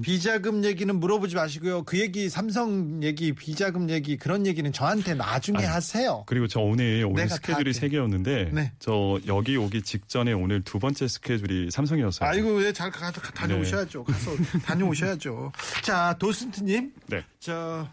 비자금 0.00 0.64
얘기는 0.64 0.94
물어보지 0.94 1.34
마시고요. 1.34 1.82
그 1.82 1.98
얘기, 1.98 2.28
삼성 2.28 3.02
얘기, 3.02 3.32
비자금 3.32 3.90
얘기, 3.90 4.16
그런 4.16 4.46
얘기는 4.46 4.72
저한테 4.72 5.14
나중에 5.14 5.58
아니, 5.58 5.66
하세요. 5.66 6.22
그리고 6.26 6.46
저 6.46 6.60
오늘 6.60 7.04
오늘 7.10 7.28
스케줄이. 7.28 7.72
세 7.72 7.88
개였는데 7.88 8.50
네. 8.52 8.72
저 8.78 9.18
여기 9.26 9.56
오기 9.56 9.82
직전에 9.82 10.32
오늘 10.32 10.62
두 10.62 10.78
번째 10.78 11.08
스케줄이 11.08 11.72
삼성이었어요. 11.72 12.30
아이고, 12.30 12.52
왜잘 12.52 12.92
가서 12.92 13.20
다녀오셔야죠. 13.20 14.04
가서 14.04 14.30
다녀오셔야죠. 14.64 15.50
자, 15.82 16.14
도슨트님. 16.20 16.92
네. 17.08 17.24
저 17.40 17.88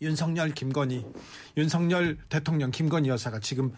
윤석열 0.00 0.54
김건희 0.54 1.04
윤석열 1.58 2.16
대통령 2.28 2.70
김건희 2.70 3.08
여사가 3.10 3.40
지금 3.40 3.66
어, 3.66 3.72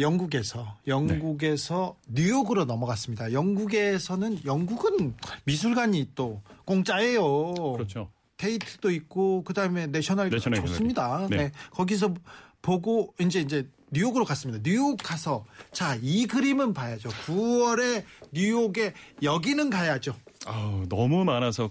영국에서 0.00 0.76
영국에서 0.86 1.96
뉴욕으로 2.08 2.64
넘어갔습니다. 2.64 3.32
영국에서는 3.32 4.44
영국은 4.44 5.14
미술관이 5.44 6.10
또 6.14 6.40
공짜예요. 6.64 7.54
그렇죠. 7.74 8.10
테이트도 8.36 8.90
있고 8.90 9.42
그다음에 9.44 9.86
내셔널 9.86 10.30
내셔널 10.30 10.60
좋습니다. 10.60 11.26
네. 11.30 11.36
네. 11.36 11.52
거기서 11.70 12.14
보고 12.62 13.14
이제 13.20 13.40
이제 13.40 13.66
뉴욕으로 13.92 14.24
갔습니다. 14.24 14.60
뉴욕 14.62 14.96
가서 15.02 15.44
자 15.72 15.96
이 16.02 16.26
그림은 16.26 16.74
봐야죠. 16.74 17.08
9월에 17.08 18.04
뉴욕에 18.32 18.92
여기는 19.22 19.70
가야죠. 19.70 20.14
아우, 20.44 20.86
너무 20.88 21.24
많아서 21.24 21.70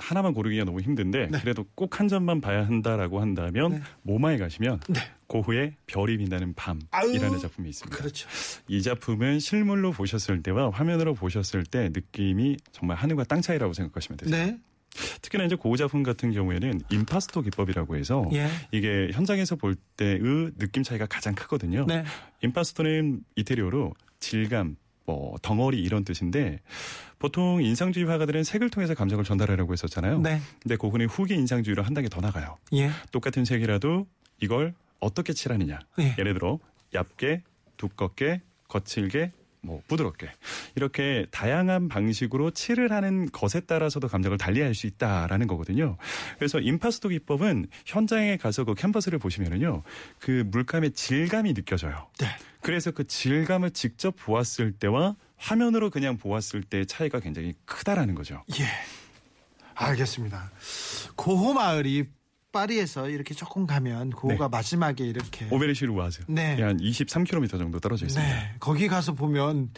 하나만 0.00 0.32
고르기가 0.34 0.64
너무 0.64 0.80
힘든데 0.80 1.28
네. 1.30 1.40
그래도 1.40 1.64
꼭 1.74 2.00
한 2.00 2.08
점만 2.08 2.40
봐야 2.40 2.64
한다라고 2.66 3.20
한다면 3.20 3.72
네. 3.72 3.82
모마에 4.02 4.38
가시면 4.38 4.80
네. 4.88 5.00
고흐의 5.26 5.74
별이 5.86 6.16
빛나는 6.16 6.54
밤이라는 6.54 7.38
작품이 7.38 7.68
있습니다. 7.68 7.96
그렇죠. 7.96 8.28
이 8.68 8.80
작품은 8.82 9.38
실물로 9.38 9.92
보셨을 9.92 10.42
때와 10.42 10.70
화면으로 10.70 11.14
보셨을 11.14 11.64
때 11.64 11.90
느낌이 11.92 12.56
정말 12.72 12.96
하늘과 12.96 13.24
땅 13.24 13.42
차이라고 13.42 13.72
생각하시면 13.74 14.16
되세요. 14.16 14.46
네. 14.46 14.58
특히나 15.22 15.44
이제 15.44 15.54
고흐 15.54 15.76
작품 15.76 16.02
같은 16.02 16.32
경우에는 16.32 16.80
임파스토 16.90 17.42
기법이라고 17.42 17.96
해서 17.96 18.28
예. 18.32 18.48
이게 18.72 19.10
현장에서 19.12 19.54
볼 19.56 19.76
때의 19.96 20.18
느낌 20.58 20.82
차이가 20.82 21.06
가장 21.06 21.34
크거든요. 21.34 21.84
네. 21.86 22.04
임파스토는 22.42 23.20
이태리어로 23.36 23.94
질감, 24.18 24.76
뭐 25.10 25.36
덩어리 25.42 25.82
이런 25.82 26.04
뜻인데 26.04 26.60
보통 27.18 27.62
인상주의 27.62 28.06
화가들은 28.06 28.44
색을 28.44 28.70
통해서 28.70 28.94
감정을 28.94 29.24
전달하려고 29.24 29.72
했었잖아요. 29.72 30.20
네. 30.20 30.40
근데 30.62 30.76
고흐는 30.76 31.06
후기 31.06 31.34
인상주의로 31.34 31.82
한 31.82 31.94
단계 31.94 32.08
더 32.08 32.20
나가요. 32.20 32.56
예. 32.74 32.90
똑같은 33.10 33.44
색이라도 33.44 34.06
이걸 34.40 34.74
어떻게 35.00 35.32
칠하느냐. 35.32 35.80
예. 35.98 36.14
예를 36.18 36.34
들어 36.34 36.58
얇게, 36.94 37.42
두껍게, 37.76 38.40
거칠게, 38.68 39.32
뭐 39.62 39.82
부드럽게 39.88 40.30
이렇게 40.74 41.26
다양한 41.30 41.88
방식으로 41.88 42.50
칠을 42.50 42.92
하는 42.92 43.30
것에 43.30 43.60
따라서도 43.60 44.08
감정을 44.08 44.38
달리할 44.38 44.74
수 44.74 44.86
있다라는 44.86 45.46
거거든요. 45.46 45.96
그래서 46.38 46.60
임파스토 46.60 47.10
기법은 47.10 47.66
현장에 47.86 48.36
가서 48.36 48.64
그 48.64 48.74
캔버스를 48.74 49.18
보시면은요, 49.18 49.82
그 50.18 50.44
물감의 50.46 50.92
질감이 50.92 51.54
느껴져요. 51.54 52.08
네. 52.18 52.26
그래서 52.62 52.90
그 52.90 53.06
질감을 53.06 53.70
직접 53.72 54.14
보았을 54.16 54.72
때와 54.72 55.16
화면으로 55.36 55.90
그냥 55.90 56.18
보았을 56.18 56.62
때의 56.62 56.86
차이가 56.86 57.20
굉장히 57.20 57.54
크다라는 57.64 58.14
거죠. 58.14 58.42
예. 58.58 58.66
알겠습니다. 59.74 60.50
고호 61.16 61.54
마을이 61.54 62.04
파리에서 62.52 63.08
이렇게 63.08 63.34
조금 63.34 63.66
가면 63.66 64.10
고호가 64.10 64.48
마지막에 64.48 65.04
이렇게 65.04 65.46
오베르시르 65.50 65.92
와즈. 65.92 66.22
네. 66.28 66.60
한 66.62 66.78
23km 66.78 67.48
정도 67.58 67.78
떨어져 67.80 68.06
있습니다. 68.06 68.34
네. 68.34 68.54
거기 68.58 68.88
가서 68.88 69.12
보면 69.14 69.70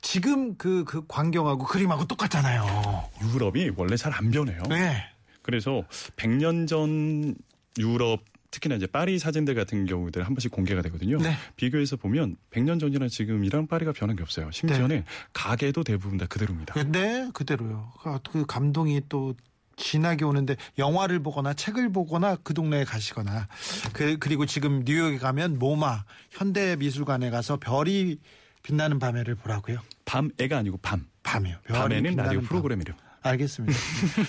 지금 0.00 0.56
그, 0.56 0.84
그 0.84 1.04
광경하고 1.06 1.64
그림하고 1.64 2.04
똑같잖아요. 2.06 3.08
유럽이 3.32 3.70
원래 3.76 3.96
잘 3.96 4.12
안 4.12 4.30
변해요. 4.30 4.62
네. 4.68 5.02
그래서 5.42 5.82
100년 6.16 6.66
전 6.68 7.34
유럽 7.78 8.20
특히나 8.50 8.76
이제 8.76 8.86
파리 8.86 9.18
사진들 9.18 9.54
같은 9.54 9.84
경우들 9.86 10.24
한 10.26 10.34
번씩 10.34 10.50
공개가 10.50 10.80
되거든요. 10.82 11.18
네. 11.18 11.34
비교해서 11.56 11.96
보면 11.96 12.36
100년 12.50 12.80
전이랑 12.80 13.08
지금이랑 13.08 13.66
파리가 13.66 13.92
변한 13.92 14.16
게 14.16 14.22
없어요. 14.22 14.50
심지어는 14.50 14.88
네. 14.88 15.04
가게도 15.34 15.84
대부분 15.84 16.16
다 16.16 16.26
그대로입니다. 16.26 16.82
네, 16.84 17.28
그대로요. 17.34 17.92
그- 18.02 18.18
그 18.32 18.46
감동이 18.46 19.02
또 19.08 19.34
진하게 19.78 20.24
오는데 20.24 20.56
영화를 20.76 21.22
보거나 21.22 21.54
책을 21.54 21.90
보거나 21.92 22.36
그 22.42 22.52
동네에 22.52 22.84
가시거나 22.84 23.48
그, 23.92 24.18
그리고 24.18 24.44
지금 24.44 24.82
뉴욕에 24.84 25.18
가면 25.18 25.58
모마 25.58 26.04
현대미술관에 26.30 27.30
가서 27.30 27.56
별이 27.56 28.18
빛나는 28.62 28.98
밤에를 28.98 29.36
보라고요. 29.36 29.78
밤애가 30.04 30.58
아니고 30.58 30.78
밤. 30.82 31.06
밤이요. 31.22 31.56
밤에는 31.68 32.16
라디오 32.16 32.40
밤. 32.40 32.48
프로그램이래요. 32.48 32.96
알겠습니다. 33.22 33.78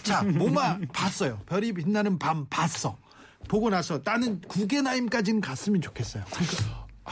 자, 0.03 0.23
모마 0.23 0.77
봤어요. 0.93 1.39
별이 1.45 1.73
빛나는 1.73 2.19
밤 2.19 2.45
봤어. 2.49 2.97
보고 3.47 3.69
나서 3.69 4.01
나는 4.03 4.41
구겐하임까지는 4.41 5.41
갔으면 5.41 5.81
좋겠어요. 5.81 6.23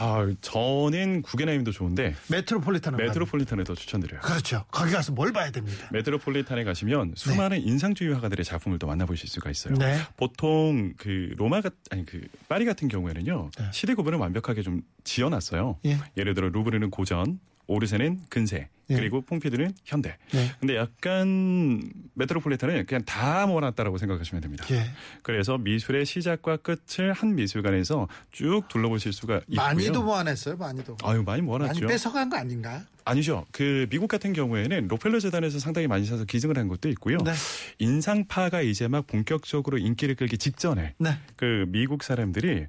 아, 0.00 0.32
저는 0.40 1.22
구겐하임도 1.22 1.72
좋은데 1.72 2.14
메트로폴리탄 2.28 2.96
메트로폴리탄을 2.96 3.64
더 3.64 3.74
추천드려요. 3.74 4.20
그렇죠. 4.20 4.64
거기 4.70 4.92
가서 4.92 5.12
뭘 5.12 5.32
봐야 5.32 5.50
됩니다. 5.50 5.88
메트로폴리탄에 5.92 6.62
가시면 6.64 7.14
수많은 7.16 7.60
인상주의 7.60 8.14
화가들의 8.14 8.44
작품을 8.44 8.78
또 8.78 8.86
만나보실 8.86 9.28
수가 9.28 9.50
있어요. 9.50 9.74
네. 9.74 9.98
보통 10.16 10.94
그 10.96 11.34
로마 11.36 11.60
같 11.60 11.74
아니 11.90 12.06
그 12.06 12.20
파리 12.48 12.64
같은 12.64 12.88
경우에는요 12.88 13.50
네. 13.58 13.64
시대 13.72 13.94
구분을 13.94 14.18
완벽하게 14.18 14.62
좀 14.62 14.82
지어놨어요. 15.04 15.80
예. 15.86 15.98
예를 16.16 16.34
들어 16.34 16.48
루브르는 16.48 16.90
고전, 16.90 17.40
오르세는 17.66 18.20
근세, 18.28 18.68
예. 18.90 18.96
그리고 18.96 19.20
퐁피드는 19.22 19.72
현대. 19.84 20.16
네. 20.32 20.52
근데 20.60 20.76
약간 20.76 21.82
메트로폴리탄은 22.14 22.86
그냥 22.86 23.04
다 23.04 23.46
모아놨다라고 23.46 23.98
생각하시면 23.98 24.42
됩니다. 24.42 24.66
예. 24.70 24.90
그래서 25.22 25.58
미술의 25.58 26.06
시작과 26.06 26.58
끝을 26.58 27.12
한 27.12 27.34
미술관에서 27.34 28.08
쭉 28.32 28.62
둘러보실 28.68 29.12
수가 29.12 29.38
있고요. 29.48 29.56
많이도 29.56 30.02
모아냈어요. 30.02 30.56
많이도. 30.56 30.96
아유 31.02 31.22
많이 31.22 31.38
많이 31.38 31.42
모아놨죠. 31.42 31.86
뺏어간 31.86 32.28
거 32.28 32.36
아닌가? 32.36 32.82
아니죠. 33.04 33.46
그 33.52 33.86
미국 33.90 34.08
같은 34.08 34.32
경우에는 34.32 34.88
로펠러 34.88 35.20
재단에서 35.20 35.58
상당히 35.58 35.86
많이 35.86 36.04
사서 36.04 36.24
기증을 36.24 36.58
한 36.58 36.68
것도 36.68 36.88
있고요. 36.90 37.18
네. 37.18 37.32
인상파가 37.78 38.60
이제 38.60 38.88
막 38.88 39.06
본격적으로 39.06 39.78
인기를 39.78 40.14
끌기 40.14 40.36
직전에 40.36 40.94
네. 40.98 41.10
그 41.36 41.64
미국 41.68 42.02
사람들이 42.02 42.66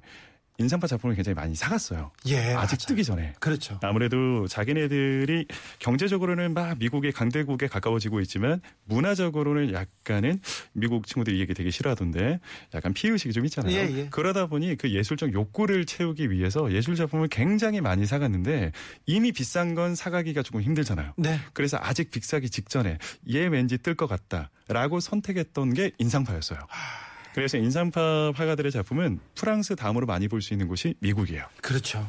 인상파 0.60 0.86
작품을 0.86 1.16
굉장히 1.16 1.34
많이 1.34 1.54
사갔어요. 1.54 2.10
예. 2.26 2.36
아직 2.54 2.76
맞아요. 2.76 2.86
뜨기 2.86 3.04
전에. 3.04 3.32
그렇죠. 3.40 3.78
아무래도 3.82 4.46
자기네들이 4.46 5.46
경제적으로는 5.78 6.52
막 6.54 6.78
미국의 6.78 7.12
강대국에 7.12 7.66
가까워지고 7.66 8.20
있지만 8.20 8.60
문화적으로는 8.84 9.72
약간은 9.72 10.40
미국 10.72 11.06
친구들이 11.06 11.38
이 11.38 11.40
얘기 11.40 11.54
되게 11.54 11.70
싫어하던데 11.70 12.40
약간 12.74 12.92
피의식이 12.92 13.32
좀 13.32 13.44
있잖아요. 13.46 13.74
예, 13.74 13.90
예. 13.90 14.08
그러다 14.10 14.46
보니 14.46 14.76
그 14.76 14.90
예술적 14.90 15.32
욕구를 15.32 15.86
채우기 15.86 16.30
위해서 16.30 16.70
예술 16.72 16.94
작품을 16.94 17.28
굉장히 17.28 17.80
많이 17.80 18.04
사갔는데 18.04 18.72
이미 19.06 19.32
비싼 19.32 19.74
건 19.74 19.94
사가기가 19.94 20.42
조금 20.42 20.60
힘들잖아요. 20.60 21.14
네. 21.16 21.40
그래서 21.54 21.78
아직 21.80 22.10
빅사기 22.10 22.50
직전에 22.50 22.98
얘 23.32 23.46
왠지 23.46 23.78
뜰 23.78 23.94
것 23.94 24.06
같다라고 24.06 25.00
선택했던 25.00 25.74
게 25.74 25.90
인상파였어요. 25.98 26.58
그래서 27.34 27.56
인상파 27.58 28.32
화가들의 28.34 28.72
작품은 28.72 29.20
프랑스 29.34 29.76
다음으로 29.76 30.06
많이 30.06 30.28
볼 30.28 30.40
수 30.42 30.54
있는 30.54 30.68
곳이 30.68 30.94
미국이에요. 31.00 31.44
그렇죠. 31.62 32.08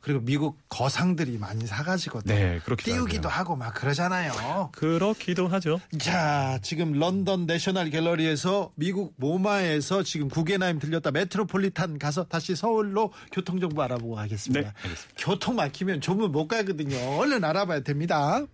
그리고 0.00 0.20
미국 0.20 0.56
거상들이 0.68 1.36
많이 1.36 1.66
사가지거든요. 1.66 2.32
네, 2.32 2.60
그렇기도 2.64 2.92
띄우기도 2.92 3.28
하고요. 3.28 3.40
하고 3.40 3.56
막 3.56 3.74
그러잖아요. 3.74 4.70
그렇기도 4.72 5.48
하죠. 5.48 5.80
자, 5.98 6.60
지금 6.62 6.92
런던 6.92 7.46
내셔널 7.46 7.90
갤러리에서 7.90 8.70
미국 8.76 9.14
모마에서 9.16 10.04
지금 10.04 10.28
구겐하임 10.28 10.78
들렸다 10.78 11.10
메트로폴리탄 11.10 11.98
가서 11.98 12.22
다시 12.24 12.54
서울로 12.54 13.12
교통 13.32 13.58
정보 13.58 13.82
알아보고 13.82 14.14
가겠습니다. 14.14 14.60
네, 14.68 14.74
알겠습니다. 14.84 15.14
교통 15.18 15.56
막히면 15.56 16.00
조문 16.00 16.30
못 16.30 16.46
가거든요. 16.46 16.96
얼른 17.18 17.42
알아봐야 17.42 17.80
됩니다. 17.80 18.44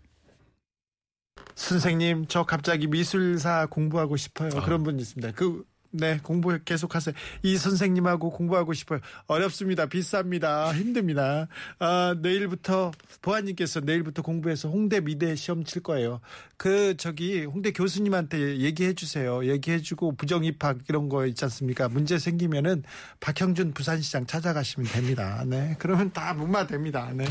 선생님, 1.55 2.27
저 2.29 2.44
갑자기 2.44 2.87
미술사 2.87 3.66
공부하고 3.66 4.16
싶어요. 4.16 4.51
아. 4.57 4.64
그런 4.64 4.83
분 4.85 4.98
있습니다. 4.98 5.33
그 5.33 5.64
네, 5.94 6.18
공부 6.22 6.59
계속하세요. 6.64 7.14
이 7.42 7.59
선생님하고 7.59 8.31
공부하고 8.31 8.72
싶어요. 8.72 9.00
어렵습니다. 9.26 9.87
비쌉니다. 9.87 10.74
힘듭니다. 10.74 11.48
아, 11.78 12.16
내일부터 12.20 12.92
보아님께서 13.20 13.81
내일부터 13.81 14.22
공부해서 14.22 14.70
홍대 14.70 15.00
미대 15.00 15.37
시험 15.37 15.64
칠 15.64 15.83
거예요. 15.83 16.20
그 16.57 16.96
저기 16.96 17.44
홍대 17.44 17.72
교수님한테 17.72 18.59
얘기해 18.59 18.94
주세요. 18.94 19.44
얘기해 19.44 19.83
주고 19.83 20.16
부정 20.16 20.44
입학 20.44 20.78
이런 20.88 21.11
거 21.11 21.26
있지 21.26 21.44
않습니까? 21.44 21.88
문제 21.90 22.18
생기면은 22.18 22.85
박형준 23.20 23.74
부산시장 23.74 24.26
찾아가시면 24.26 24.90
됩니다. 24.90 25.44
네. 25.46 25.76
그러면 25.78 26.11
다 26.11 26.33
무마됩니다. 26.33 27.11
네. 27.12 27.26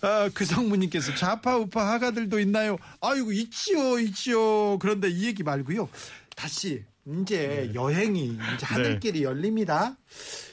아, 0.00 0.30
그 0.32 0.46
성무님께서 0.46 1.14
좌파 1.14 1.58
우파 1.58 1.92
하가들도 1.92 2.40
있나요? 2.40 2.78
아이고 3.02 3.32
있지요, 3.32 3.98
있지요. 3.98 4.78
그런데 4.78 5.10
이 5.10 5.26
얘기 5.26 5.42
말고요. 5.42 5.90
다시 6.34 6.84
이제 7.06 7.70
여행이 7.74 8.38
이제 8.54 8.66
하늘길이 8.66 9.24
열립니다. 9.24 9.96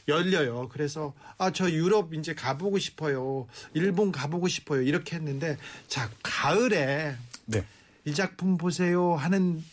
열려요. 0.07 0.67
그래서 0.69 1.13
아 1.38 1.51
저 1.51 1.69
유럽 1.69 2.13
이제 2.13 2.33
가보고 2.33 2.79
싶어요. 2.79 3.47
일본 3.73 4.12
가보고 4.12 4.47
싶어요. 4.47 4.81
이렇게 4.81 5.15
했는데 5.15 5.57
자 5.88 6.09
가을에 6.23 7.15
네. 7.45 7.63
이 8.05 8.13
작품 8.13 8.57
보세요 8.57 9.13
하는 9.13 9.63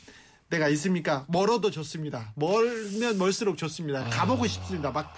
데가 0.50 0.68
있습니까? 0.70 1.24
멀어도 1.28 1.70
좋습니다. 1.70 2.32
멀면 2.36 3.16
멀수록 3.18 3.56
좋습니다. 3.56 4.04
가보고 4.04 4.46
싶습니다. 4.46 4.90
막 4.90 5.14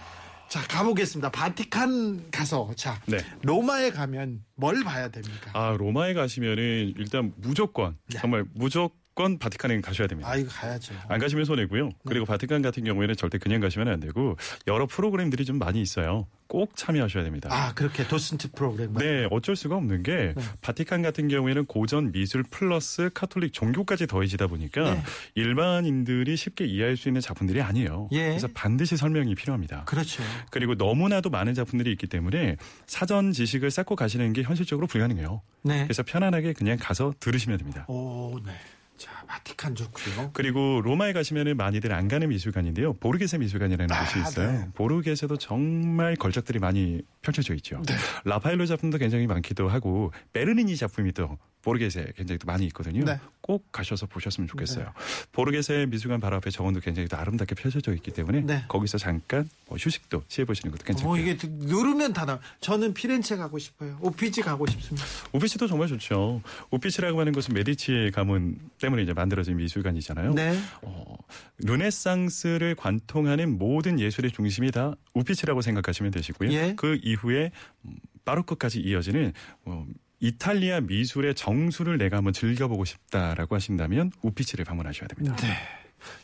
자 0.48 0.62
가보겠습니다. 0.66 1.30
바티칸 1.30 2.30
가서 2.30 2.72
자 2.74 2.98
네. 3.04 3.18
로마에 3.42 3.90
가면 3.90 4.42
뭘 4.54 4.82
봐야 4.82 5.08
됩니까? 5.10 5.50
아 5.52 5.76
로마에 5.76 6.14
가시면은 6.14 6.94
일단 6.96 7.34
무조건 7.36 7.98
정말 8.10 8.46
무조건 8.54 8.96
바티칸에 9.38 9.80
가셔야 9.80 10.06
됩니다. 10.06 10.30
아 10.30 10.36
이거 10.36 10.48
가야죠. 10.48 10.94
안 11.08 11.18
가시면 11.18 11.44
손해고요. 11.44 11.90
그리고 12.06 12.24
바티칸 12.24 12.62
같은 12.62 12.84
경우에는 12.84 13.16
절대 13.16 13.38
그냥 13.38 13.60
가시면 13.60 13.88
안 13.88 14.00
되고 14.00 14.36
여러 14.66 14.86
프로그램들이 14.86 15.44
좀 15.44 15.58
많이 15.58 15.82
있어요. 15.82 16.26
꼭 16.46 16.76
참여하셔야 16.76 17.24
됩니다. 17.24 17.50
아 17.52 17.74
그렇게 17.74 18.06
도슨트 18.06 18.52
프로그램. 18.52 18.94
네, 18.94 19.26
어쩔 19.30 19.54
수가 19.54 19.76
없는 19.76 20.02
게 20.02 20.34
바티칸 20.62 21.02
같은 21.02 21.28
경우에는 21.28 21.66
고전 21.66 22.12
미술 22.12 22.42
플러스 22.42 23.10
카톨릭 23.12 23.52
종교까지 23.52 24.06
더해지다 24.06 24.46
보니까 24.46 24.94
네. 24.94 25.02
일반인들이 25.34 26.36
쉽게 26.36 26.64
이해할 26.64 26.96
수 26.96 27.08
있는 27.08 27.20
작품들이 27.20 27.60
아니에요. 27.60 28.08
예. 28.12 28.28
그래서 28.28 28.48
반드시 28.54 28.96
설명이 28.96 29.34
필요합니다. 29.34 29.84
그렇죠. 29.84 30.22
그리고 30.50 30.74
너무나도 30.74 31.28
많은 31.28 31.54
작품들이 31.54 31.90
있기 31.92 32.06
때문에 32.06 32.56
사전 32.86 33.32
지식을 33.32 33.70
쌓고 33.70 33.96
가시는 33.96 34.32
게 34.32 34.42
현실적으로 34.42 34.86
불가능해요. 34.86 35.42
네. 35.62 35.82
그래서 35.82 36.02
편안하게 36.02 36.54
그냥 36.54 36.78
가서 36.80 37.12
들으시면 37.20 37.58
됩니다. 37.58 37.84
오 37.88 38.38
네. 38.44 38.52
자 38.98 39.10
바티칸 39.28 39.74
좋고요. 39.76 40.30
그리고 40.32 40.80
로마에 40.82 41.12
가시면은 41.12 41.56
많이들 41.56 41.92
안 41.92 42.08
가는 42.08 42.28
미술관인데요. 42.28 42.94
보르게세 42.94 43.38
미술관이라는 43.38 43.94
아, 43.94 44.04
곳이 44.04 44.18
있어요. 44.18 44.52
네. 44.52 44.68
보르게세도 44.74 45.38
정말 45.38 46.16
걸작들이 46.16 46.58
많이 46.58 47.00
펼쳐져 47.22 47.54
있죠. 47.54 47.80
네. 47.86 47.94
라파엘로 48.24 48.66
작품도 48.66 48.98
굉장히 48.98 49.26
많기도 49.26 49.68
하고 49.68 50.12
베르니니 50.32 50.76
작품이 50.76 51.12
또 51.12 51.38
보르게세 51.68 52.12
굉장히 52.16 52.38
또 52.38 52.46
많이 52.46 52.64
있거든요. 52.68 53.04
네. 53.04 53.20
꼭 53.42 53.70
가셔서 53.72 54.06
보셨으면 54.06 54.48
좋겠어요. 54.48 54.90
보르게세 55.32 55.86
미술관 55.90 56.18
바로 56.18 56.36
앞에 56.36 56.48
정원도 56.50 56.80
굉장히 56.80 57.08
또 57.08 57.18
아름답게 57.18 57.54
펼쳐져 57.54 57.92
있기 57.94 58.10
때문에 58.10 58.40
네. 58.40 58.64
거기서 58.68 58.96
잠깐 58.96 59.48
뭐 59.66 59.76
휴식도 59.76 60.24
취해 60.28 60.46
보시는 60.46 60.70
것도 60.72 60.84
괜찮고요. 60.84 61.08
뭐 61.08 61.18
이게 61.18 61.36
누르면 61.46 62.14
다 62.14 62.24
나. 62.24 62.40
저는 62.60 62.94
피렌체 62.94 63.36
가고 63.36 63.58
싶어요. 63.58 63.98
오피지 64.00 64.40
가고 64.40 64.66
싶습니다. 64.66 65.06
오피치도 65.32 65.66
정말 65.66 65.88
좋죠. 65.88 66.40
오피치라고 66.70 67.20
하는 67.20 67.34
것은 67.34 67.52
메디치의 67.52 68.12
가문 68.12 68.58
때문에 68.80 69.02
이제 69.02 69.12
만들어진 69.12 69.58
미술관이잖아요. 69.58 70.32
네. 70.32 70.58
어, 70.80 71.16
르네상스를 71.58 72.76
관통하는 72.76 73.58
모든 73.58 74.00
예술의 74.00 74.30
중심이 74.30 74.70
다 74.70 74.94
우피치라고 75.12 75.60
생각하시면 75.60 76.12
되시고요. 76.12 76.50
예. 76.52 76.74
그 76.76 76.98
이후에 77.02 77.50
음, 77.84 77.96
바로크까지 78.24 78.80
이어지는 78.80 79.34
어, 79.66 79.84
이탈리아 80.20 80.80
미술의 80.80 81.34
정수를 81.34 81.98
내가 81.98 82.18
한번 82.18 82.32
즐겨보고 82.32 82.84
싶다라고 82.84 83.54
하신다면 83.54 84.10
우피치를 84.22 84.64
방문하셔야 84.64 85.08
됩니다. 85.08 85.36
네. 85.36 85.54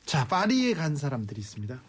자 0.04 0.26
파리에 0.26 0.74
간 0.74 0.96
사람들이 0.96 1.40
있습니다. 1.40 1.80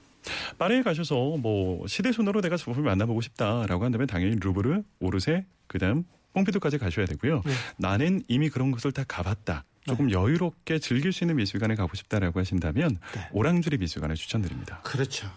파리에 0.57 0.81
가셔서 0.83 1.37
뭐 1.37 1.85
시대손으로 1.87 2.41
내가 2.41 2.57
작품을 2.57 2.83
만나보고 2.83 3.21
싶다라고 3.21 3.85
한다면 3.85 4.07
당연히 4.07 4.35
루브르, 4.35 4.83
오르세, 4.99 5.45
그다음 5.67 6.03
뽕피두까지 6.33 6.77
가셔야 6.77 7.05
되고요. 7.05 7.41
네. 7.45 7.51
나는 7.77 8.23
이미 8.27 8.49
그런 8.49 8.71
곳을 8.71 8.91
다 8.91 9.03
가봤다. 9.07 9.65
조금 9.87 10.11
여유롭게 10.11 10.79
즐길 10.79 11.13
수 11.13 11.23
있는 11.23 11.35
미술관에 11.35 11.75
가고 11.75 11.95
싶다라고 11.95 12.39
하신다면 12.39 12.97
네. 13.13 13.29
오랑주리 13.31 13.77
미술관을 13.77 14.15
추천드립니다. 14.15 14.81
그렇죠. 14.83 15.31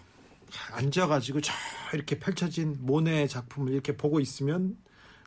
앉아가지고 0.71 1.41
저 1.41 1.53
이렇게 1.93 2.17
펼쳐진 2.17 2.77
모네 2.79 3.27
작품을 3.27 3.73
이렇게 3.73 3.95
보고 3.95 4.19
있으면 4.19 4.75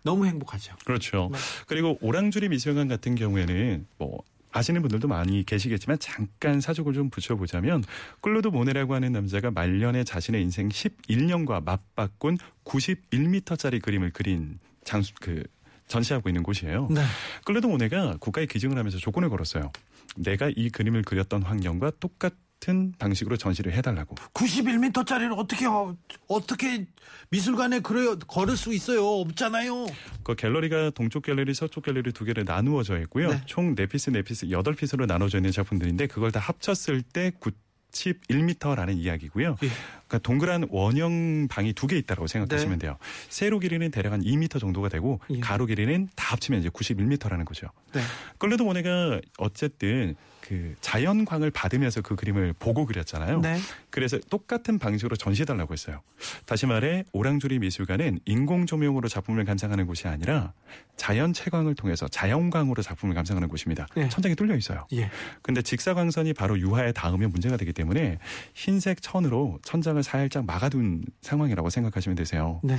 너무 0.02 0.26
행복하죠. 0.26 0.74
그렇죠. 0.84 1.30
네. 1.32 1.38
그리고 1.66 1.98
오랑주리 2.00 2.48
미술관 2.48 2.88
같은 2.88 3.14
경우에는 3.14 3.86
뭐 3.98 4.22
아시는 4.52 4.82
분들도 4.82 5.08
많이 5.08 5.44
계시겠지만 5.44 5.98
잠깐 5.98 6.60
사족을 6.60 6.92
좀 6.92 7.10
붙여보자면 7.10 7.84
클로드 8.20 8.48
모네라고 8.48 8.94
하는 8.94 9.12
남자가 9.12 9.50
말년에 9.50 10.04
자신의 10.04 10.42
인생 10.42 10.68
11년과 10.68 11.64
맞바꾼 11.64 12.38
91m짜리 12.64 13.80
그림을 13.80 14.10
그린 14.10 14.58
장수 14.84 15.12
그 15.20 15.42
전시하고 15.86 16.28
있는 16.28 16.42
곳이에요. 16.42 16.88
네. 16.90 17.02
클로드 17.44 17.66
모네가 17.66 18.16
국가에 18.20 18.46
기증을 18.46 18.78
하면서 18.78 18.98
조건을 18.98 19.30
걸었어요. 19.30 19.72
내가 20.16 20.50
이 20.54 20.68
그림을 20.68 21.02
그렸던 21.02 21.42
환경과 21.42 21.92
똑같은 22.00 22.92
방식으로 22.98 23.36
전시를 23.36 23.72
해달라고. 23.72 24.14
91m짜리를 24.34 25.36
어떻게 25.36 25.66
어, 25.66 25.96
어떻게 26.28 26.86
미술관에 27.30 27.80
그래 27.80 28.14
걸을 28.28 28.56
수 28.56 28.72
있어요? 28.72 29.04
없잖아요. 29.04 29.86
그 30.22 30.36
갤러리가 30.36 30.90
동쪽 30.90 31.24
갤러리, 31.24 31.54
서쪽 31.54 31.84
갤러리 31.84 32.12
두 32.12 32.24
개로 32.24 32.44
나누어져 32.44 33.00
있고요. 33.00 33.30
네. 33.30 33.40
총 33.46 33.74
4피스, 33.74 34.12
4피스, 34.22 34.50
8피스로 34.50 35.06
나눠져 35.06 35.38
있는 35.38 35.50
작품들인데 35.50 36.06
그걸 36.06 36.30
다 36.30 36.38
합쳤을 36.38 37.02
때 37.02 37.32
91m라는 37.40 38.96
이야기고요. 38.96 39.56
예. 39.62 39.68
그러니까 40.06 40.18
동그란 40.18 40.66
원형 40.70 41.48
방이 41.48 41.72
두 41.72 41.86
개 41.88 41.96
있다고 41.98 42.26
생각하시면 42.26 42.78
돼요. 42.78 42.96
세로 43.28 43.58
길이는 43.58 43.90
대략 43.90 44.12
한 44.12 44.22
2m 44.22 44.60
정도가 44.60 44.88
되고 44.88 45.20
예. 45.30 45.40
가로 45.40 45.66
길이는 45.66 46.08
다 46.14 46.32
합치면 46.32 46.60
이제 46.60 46.68
91m라는 46.68 47.44
거죠. 47.44 47.66
네. 47.92 48.00
클레드 48.38 48.62
모네가 48.62 49.20
어쨌든 49.38 50.14
그 50.42 50.74
자연광을 50.80 51.50
받으면서 51.50 52.02
그 52.02 52.16
그림을 52.16 52.52
보고 52.58 52.84
그렸잖아요. 52.84 53.40
네. 53.40 53.58
그래서 53.90 54.18
똑같은 54.28 54.78
방식으로 54.78 55.16
전시해달라고 55.16 55.72
했어요. 55.72 56.02
다시 56.44 56.66
말해 56.66 57.04
오랑주리 57.12 57.60
미술관은 57.60 58.20
인공 58.26 58.66
조명으로 58.66 59.08
작품을 59.08 59.44
감상하는 59.44 59.86
곳이 59.86 60.08
아니라 60.08 60.52
자연 60.96 61.32
채광을 61.32 61.74
통해서 61.74 62.08
자연광으로 62.08 62.82
작품을 62.82 63.14
감상하는 63.14 63.48
곳입니다. 63.48 63.86
네. 63.94 64.08
천장이 64.08 64.34
뚫려 64.34 64.56
있어요. 64.56 64.86
예. 64.92 65.10
근데 65.40 65.62
직사광선이 65.62 66.34
바로 66.34 66.58
유화에 66.58 66.92
닿으면 66.92 67.30
문제가 67.30 67.56
되기 67.56 67.72
때문에 67.72 68.18
흰색 68.54 69.00
천으로 69.00 69.60
천장을 69.62 70.02
살짝 70.02 70.44
막아둔 70.44 71.04
상황이라고 71.22 71.70
생각하시면 71.70 72.16
되세요. 72.16 72.60
네. 72.62 72.76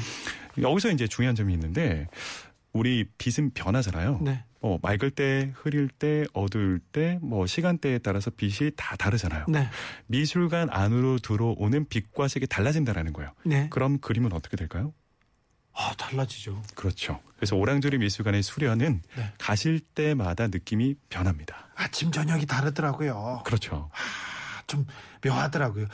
여기서 0.62 0.92
이제 0.92 1.08
중요한 1.08 1.36
점이 1.36 1.54
있는데 1.54 2.08
우리 2.74 3.06
빛은 3.18 3.52
변하잖아요. 3.54 4.20
네. 4.22 4.44
뭐 4.60 4.80
맑을 4.82 5.12
때, 5.12 5.52
흐릴 5.56 5.90
때, 5.90 6.26
어두울 6.34 6.80
때, 6.80 7.20
뭐 7.22 7.46
시간대에 7.46 8.00
따라서 8.00 8.32
빛이 8.32 8.72
다 8.76 8.96
다르잖아요. 8.96 9.46
네. 9.48 9.70
미술관 10.08 10.70
안으로 10.72 11.20
들어오는 11.20 11.86
빛과 11.88 12.28
색이 12.28 12.48
달라진다라는 12.48 13.14
거예요. 13.14 13.32
네. 13.46 13.68
그럼 13.70 14.00
그림은 14.00 14.34
어떻게 14.34 14.58
될까요? 14.58 14.94
아, 15.74 15.94
달라지죠. 15.98 16.62
그렇죠. 16.76 17.20
그래서 17.36 17.56
오랑조리 17.56 17.98
미술관의 17.98 18.42
수련은 18.42 19.02
네. 19.18 19.34
가실 19.38 19.80
때마다 19.80 20.48
느낌이 20.48 20.96
변합니다. 21.10 21.68
아침 21.76 22.12
저녁이 22.12 22.46
다르더라고요. 22.46 23.42
그렇죠. 23.46 23.90
아, 23.92 24.64
좀 24.68 24.86
묘하더라고요. 25.24 25.88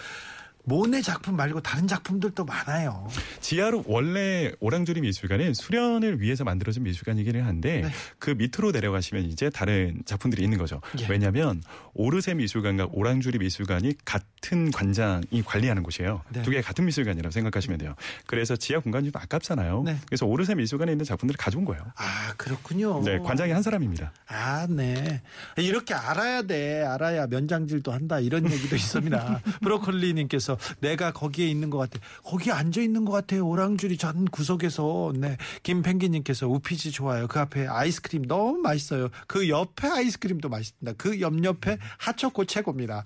모네 0.65 1.01
작품 1.01 1.35
말고 1.35 1.61
다른 1.61 1.87
작품들도 1.87 2.45
많아요. 2.45 3.07
지하로 3.39 3.83
원래 3.87 4.51
오랑조리 4.59 5.01
미술관은 5.01 5.53
수련을 5.53 6.21
위해서 6.21 6.43
만들어진 6.43 6.83
미술관이기는 6.83 7.43
한데 7.43 7.81
네. 7.81 7.89
그 8.19 8.31
밑으로 8.31 8.71
내려가시면 8.71 9.23
이제 9.25 9.49
다른 9.49 10.01
작품들이 10.05 10.43
있는 10.43 10.57
거죠. 10.57 10.81
예. 10.99 11.07
왜냐하면 11.09 11.63
오르세 11.93 12.33
미술관과 12.33 12.89
오랑주리 12.91 13.39
미술관이 13.39 13.93
같은 14.05 14.71
관장이 14.71 15.41
관리하는 15.45 15.83
곳이에요. 15.83 16.21
네. 16.29 16.41
두 16.43 16.51
개가 16.51 16.67
같은 16.67 16.85
미술관이라고 16.85 17.31
생각하시면 17.31 17.79
돼요. 17.79 17.95
그래서 18.25 18.55
지하 18.55 18.79
공간이 18.79 19.11
좀 19.11 19.21
아깝잖아요. 19.21 19.83
네. 19.83 19.97
그래서 20.07 20.25
오르세 20.25 20.55
미술관에 20.55 20.91
있는 20.91 21.05
작품들을 21.05 21.37
가져온 21.37 21.65
거예요. 21.65 21.83
아, 21.95 22.33
그렇군요. 22.37 23.01
네, 23.03 23.19
관장이 23.19 23.51
한 23.51 23.63
사람입니다. 23.63 24.13
아, 24.27 24.67
네. 24.69 25.21
이렇게 25.57 25.93
알아야 25.93 26.43
돼. 26.43 26.83
알아야 26.83 27.27
면장질도 27.27 27.91
한다. 27.91 28.19
이런 28.19 28.49
얘기도 28.51 28.75
있습니다. 28.75 29.41
브로콜리님께서 29.61 30.48
내가 30.79 31.11
거기에 31.11 31.47
있는 31.47 31.69
것 31.69 31.77
같아. 31.77 31.99
거기 32.23 32.51
앉아 32.51 32.81
있는 32.81 33.05
것 33.05 33.11
같아요. 33.11 33.47
오랑줄이 33.47 33.97
전 33.97 34.25
구석에서. 34.25 35.13
네. 35.15 35.37
김펭귄님께서 35.63 36.47
우피지 36.47 36.91
좋아요. 36.91 37.27
그 37.27 37.39
앞에 37.39 37.67
아이스크림 37.67 38.25
너무 38.25 38.59
맛있어요. 38.59 39.09
그 39.27 39.49
옆에 39.49 39.87
아이스크림도 39.87 40.49
맛있습니다. 40.49 40.93
그 40.97 41.19
옆옆에 41.21 41.77
핫초코 41.97 42.45
최고입니다. 42.45 43.03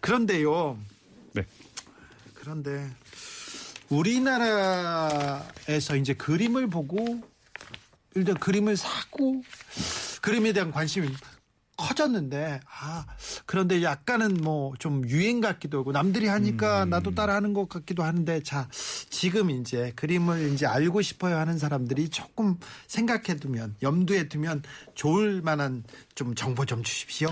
그런데요. 0.00 0.78
네. 1.32 1.44
그런데 2.34 2.90
우리나라에서 3.88 5.44
이제 5.96 6.14
그림을 6.14 6.68
보고 6.68 7.22
일단 8.14 8.34
그림을 8.36 8.76
사고 8.76 9.42
그림에 10.22 10.52
대한 10.52 10.70
관심이 10.72 11.08
커졌는데 11.76 12.60
아 12.80 13.06
그런데 13.46 13.82
약간은 13.82 14.34
뭐 14.42 14.66
좀 14.78 15.08
유행 15.08 15.40
같기도 15.40 15.78
하고 15.78 15.92
남들이 15.92 16.26
하니까 16.28 16.84
나도 16.84 17.14
따라하는 17.14 17.52
것 17.54 17.68
같기도 17.68 18.02
하는데 18.02 18.42
자 18.42 18.68
지금 19.10 19.50
이제 19.50 19.92
그림을 19.96 20.52
이제 20.52 20.66
알고 20.66 21.02
싶어요 21.02 21.36
하는 21.36 21.58
사람들이 21.58 22.08
조금 22.08 22.58
생각해두면 22.88 23.76
염두에 23.82 24.28
두면 24.28 24.62
좋을 24.94 25.42
만한 25.42 25.84
좀 26.14 26.34
정보 26.34 26.64
좀 26.66 26.82
주십시오. 26.82 27.28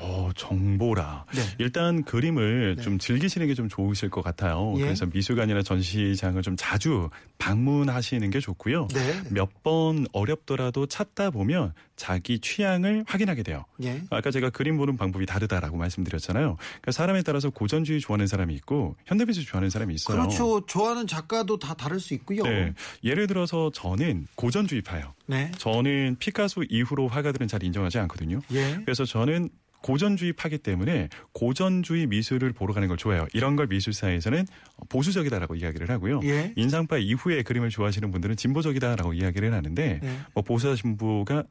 어, 0.00 0.30
정보라. 0.36 1.24
네. 1.34 1.42
일단 1.58 2.04
그림을 2.04 2.76
네. 2.76 2.82
좀 2.82 2.98
즐기시는 2.98 3.46
게 3.48 3.58
좀 3.58 3.68
좋으실 3.68 4.08
것 4.10 4.22
같아요. 4.22 4.74
예. 4.76 4.82
그래서 4.82 5.04
미술관이나 5.06 5.62
전시장을 5.62 6.42
좀 6.42 6.54
자주 6.56 7.10
방문하시는 7.38 8.30
게 8.30 8.38
좋고요. 8.38 8.86
네. 8.94 9.22
몇번 9.30 10.06
어렵더라도 10.12 10.86
찾다 10.86 11.30
보면 11.30 11.72
자기 11.96 12.38
취향을 12.38 13.02
확인하게 13.08 13.42
돼요. 13.42 13.64
예. 13.82 14.00
아까 14.10 14.30
제가 14.30 14.50
그림 14.50 14.76
보는 14.76 14.96
방법이 14.96 15.26
다르다라고 15.26 15.76
말씀드렸잖아요. 15.76 16.56
그러니까 16.56 16.92
사람에 16.92 17.22
따라서 17.22 17.50
고전주의 17.50 17.98
좋아하는 18.00 18.28
사람이 18.28 18.54
있고 18.54 18.94
현대미술 19.06 19.44
좋아하는 19.46 19.70
사람이 19.70 19.94
있어요. 19.94 20.16
그렇죠. 20.16 20.64
좋아하는 20.66 21.08
작가도 21.08 21.58
다 21.58 21.74
다를 21.74 21.98
수 21.98 22.14
있고요. 22.14 22.44
네. 22.44 22.72
예를 23.02 23.26
들어서 23.26 23.72
저는 23.74 24.28
고전주의파예요. 24.36 25.14
네. 25.26 25.50
저는 25.58 26.16
피카소 26.20 26.62
이후로 26.68 27.08
화가들은 27.08 27.48
잘 27.48 27.64
인정하지 27.64 27.98
않거든요. 27.98 28.40
예. 28.52 28.78
그래서 28.84 29.04
저는 29.04 29.48
고전주의 29.82 30.32
파기 30.32 30.58
때문에 30.58 31.08
고전주의 31.32 32.06
미술을 32.06 32.52
보러 32.52 32.74
가는 32.74 32.88
걸 32.88 32.96
좋아해요. 32.96 33.26
이런 33.32 33.56
걸 33.56 33.66
미술사에서는 33.68 34.46
보수적이다라고 34.88 35.54
이야기를 35.54 35.88
하고요. 35.90 36.20
예. 36.24 36.52
인상파 36.56 36.98
이후에 36.98 37.42
그림을 37.42 37.70
좋아하시는 37.70 38.10
분들은 38.10 38.36
진보적이다라고 38.36 39.14
이야기를 39.14 39.52
하는데 39.52 40.00
네. 40.02 40.18
뭐 40.34 40.42
보수와 40.42 40.74
진보가 40.74 41.44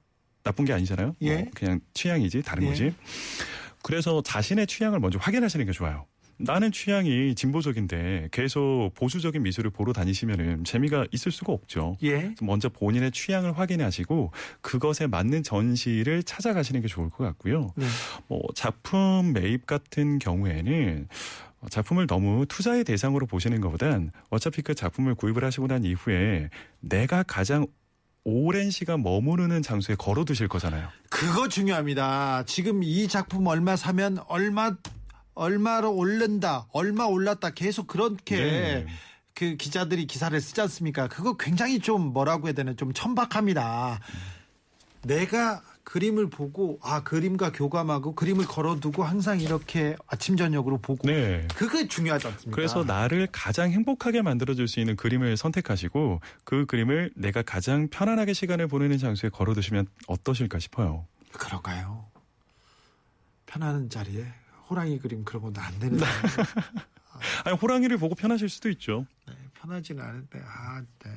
나쁜 0.44 0.66
게 0.66 0.74
아니잖아요. 0.74 1.16
예. 1.22 1.36
뭐 1.36 1.46
그냥 1.56 1.80
취향이지 1.94 2.42
다른 2.42 2.64
예. 2.64 2.68
거지. 2.70 2.94
그래서 3.84 4.22
자신의 4.22 4.68
취향을 4.68 5.00
먼저 5.00 5.18
확인하시는 5.20 5.66
게 5.66 5.72
좋아요. 5.72 6.06
나는 6.38 6.72
취향이 6.72 7.36
진보적인데 7.36 8.30
계속 8.32 8.92
보수적인 8.94 9.42
미술을 9.42 9.72
보러 9.72 9.92
다니시면은 9.94 10.64
재미가 10.64 11.08
있을 11.12 11.32
수가 11.32 11.52
없죠. 11.52 11.98
예. 12.04 12.34
먼저 12.42 12.70
본인의 12.70 13.12
취향을 13.12 13.58
확인하시고 13.58 14.32
그것에 14.62 15.08
맞는 15.08 15.44
전시를 15.44 16.24
찾아가시는 16.24 16.82
게 16.82 16.88
좋을 16.88 17.10
것 17.10 17.24
같고요. 17.24 17.74
네. 17.76 17.86
뭐 18.28 18.42
작품 18.54 19.34
매입 19.34 19.66
같은 19.66 20.20
경우에는 20.20 21.08
작품을 21.70 22.06
너무 22.06 22.46
투자의 22.46 22.84
대상으로 22.84 23.26
보시는 23.26 23.60
것보단 23.62 24.12
어차피 24.30 24.62
그 24.62 24.76
작품을 24.76 25.16
구입을 25.16 25.44
하시고 25.44 25.68
난 25.68 25.84
이후에 25.84 26.50
내가 26.80 27.24
가장 27.24 27.66
오랜 28.24 28.70
시간 28.70 29.02
머무르는 29.04 29.62
장소에 29.62 29.96
걸어 29.96 30.26
두실 30.26 30.50
거잖아요. 30.50 30.90
그거 31.10 31.48
중요합니다. 31.48 32.44
지금 32.46 32.84
이 32.84 33.08
작품 33.08 33.48
얼마 33.48 33.78
사면 33.78 34.20
얼마 34.28 34.76
얼마로 35.38 35.94
오른다, 35.94 36.68
얼마 36.72 37.06
올랐다 37.06 37.52
계속 37.52 37.88
그렇게 37.88 38.36
네. 38.38 38.88
그 39.34 39.56
기자들이 39.56 40.08
기사를 40.08 40.40
쓰지 40.42 40.60
않습니까? 40.62 41.08
그거 41.08 41.38
굉장히 41.38 41.80
좀 41.80 42.12
뭐라고 42.12 42.48
해야 42.48 42.54
되나 42.54 42.74
좀 42.74 42.92
천박합니다. 42.92 44.00
내가 45.04 45.62
그림을 45.84 46.30
보고 46.30 46.80
아 46.82 47.02
그림과 47.04 47.54
교감하고 47.54 48.14
그림을 48.16 48.46
걸어두고 48.46 49.04
항상 49.06 49.40
이렇게 49.40 49.96
아침 50.08 50.36
저녁으로 50.36 50.80
보고 50.80 51.08
네. 51.08 51.48
그게 51.56 51.88
중요하지 51.88 52.28
않습니까? 52.28 52.56
그래서 52.56 52.84
나를 52.84 53.28
가장 53.32 53.72
행복하게 53.72 54.22
만들어줄 54.22 54.68
수 54.68 54.82
있는 54.82 54.98
그림을 54.98 55.38
선택하시고 55.38 56.20
그 56.44 56.66
그림을 56.66 57.12
내가 57.16 57.42
가장 57.42 57.88
편안하게 57.88 58.34
시간을 58.34 58.68
보내는 58.68 58.98
장소에 58.98 59.30
걸어두시면 59.30 59.88
어떠실까 60.08 60.60
싶어요. 60.60 61.06
그럴까요? 61.32 62.06
편안한 63.46 63.90
자리에 63.90 64.26
호랑이 64.70 64.99
그림 64.99 65.24
것도 65.24 65.53
안 65.55 65.80
되는데 65.80 66.05
아니, 67.45 67.55
호랑이를 67.57 67.97
보고 67.97 68.15
편하실 68.15 68.49
수도 68.49 68.70
있죠. 68.70 69.05
네, 69.28 69.34
편하지는 69.53 70.03
않은데 70.03 70.39
아 70.45 70.82
네. 71.03 71.11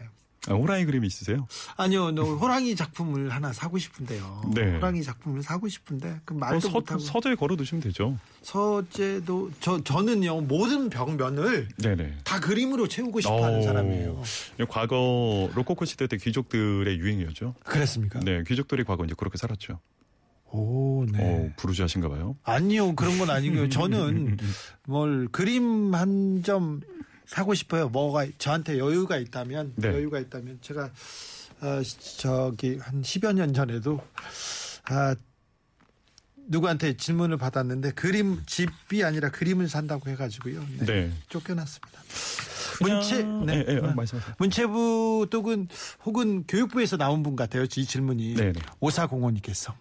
아, 0.49 0.55
호랑이 0.55 0.87
그림 0.87 1.05
있으세요? 1.05 1.47
아니요, 1.77 2.13
너 2.13 2.23
호랑이 2.23 2.75
작품을 2.75 3.29
하나 3.31 3.53
사고 3.53 3.77
싶은데요. 3.77 4.53
네. 4.55 4.73
호랑이 4.77 5.03
작품을 5.03 5.43
사고 5.43 5.69
싶은데 5.69 6.21
그 6.25 6.35
어, 6.35 6.39
말도 6.39 6.61
서, 6.61 6.71
못하고 6.71 6.99
서재에 7.01 7.35
걸어두시면 7.35 7.83
되죠. 7.83 8.19
서재도 8.43 9.51
저 9.61 9.83
저는요 9.85 10.41
모든 10.43 10.89
벽면을 10.89 11.69
네네. 11.77 12.21
다 12.25 12.41
그림으로 12.41 12.89
채우고 12.89 13.21
싶어하는 13.21 13.59
오. 13.59 13.63
사람이에요. 13.63 14.23
과거 14.69 15.51
로코코 15.55 15.85
시대 15.85 16.07
때 16.07 16.17
귀족들의 16.17 16.99
유행이었죠. 16.99 17.55
그랬습니까? 17.65 18.21
네, 18.21 18.43
귀족들이 18.47 18.85
과거 18.85 19.05
이제 19.05 19.15
그렇게 19.17 19.37
살았죠. 19.37 19.79
오, 20.53 21.05
네. 21.11 21.19
어, 21.23 21.53
부르주아신가 21.57 22.09
봐요. 22.09 22.37
아니요, 22.43 22.95
그런 22.97 23.19
건 23.19 23.31
아니고요. 23.31 23.69
저는 23.69 24.37
뭘 24.87 25.29
그림 25.31 25.95
한 25.95 26.43
점 26.43 26.81
사고 27.27 27.55
싶어요. 27.55 27.89
뭐가 27.89 28.27
저한테 28.39 28.79
여유가 28.79 29.17
있다면 29.17 29.75
네. 29.77 29.89
여유가 29.89 30.19
있다면 30.19 30.59
제가 30.63 30.91
어, 31.61 31.81
저기 32.17 32.77
한 32.79 33.03
10여 33.03 33.33
년 33.35 33.55
전에도 33.55 34.01
아 34.87 35.15
누구한테 36.49 36.97
질문을 36.97 37.37
받았는데 37.37 37.93
그림 37.93 38.43
집이 38.47 39.05
아니라 39.05 39.31
그림을 39.31 39.69
산다고 39.69 40.11
해가지고요. 40.11 40.67
네, 40.81 40.87
네. 40.87 41.13
쫓겨났습니다. 41.29 42.01
문체 42.81 43.23
네. 43.23 43.65
예, 43.69 43.75
예, 43.75 43.79
어, 43.79 43.93
말씀하세요. 43.95 44.35
문체부 44.39 45.29
또는 45.31 45.69
혹은 46.05 46.45
교육부에서 46.49 46.97
나온 46.97 47.23
분 47.23 47.37
같아요. 47.37 47.63
이 47.65 47.69
질문이 47.69 48.35
네, 48.35 48.53
네. 48.53 48.61
오사공원님께서 48.81 49.73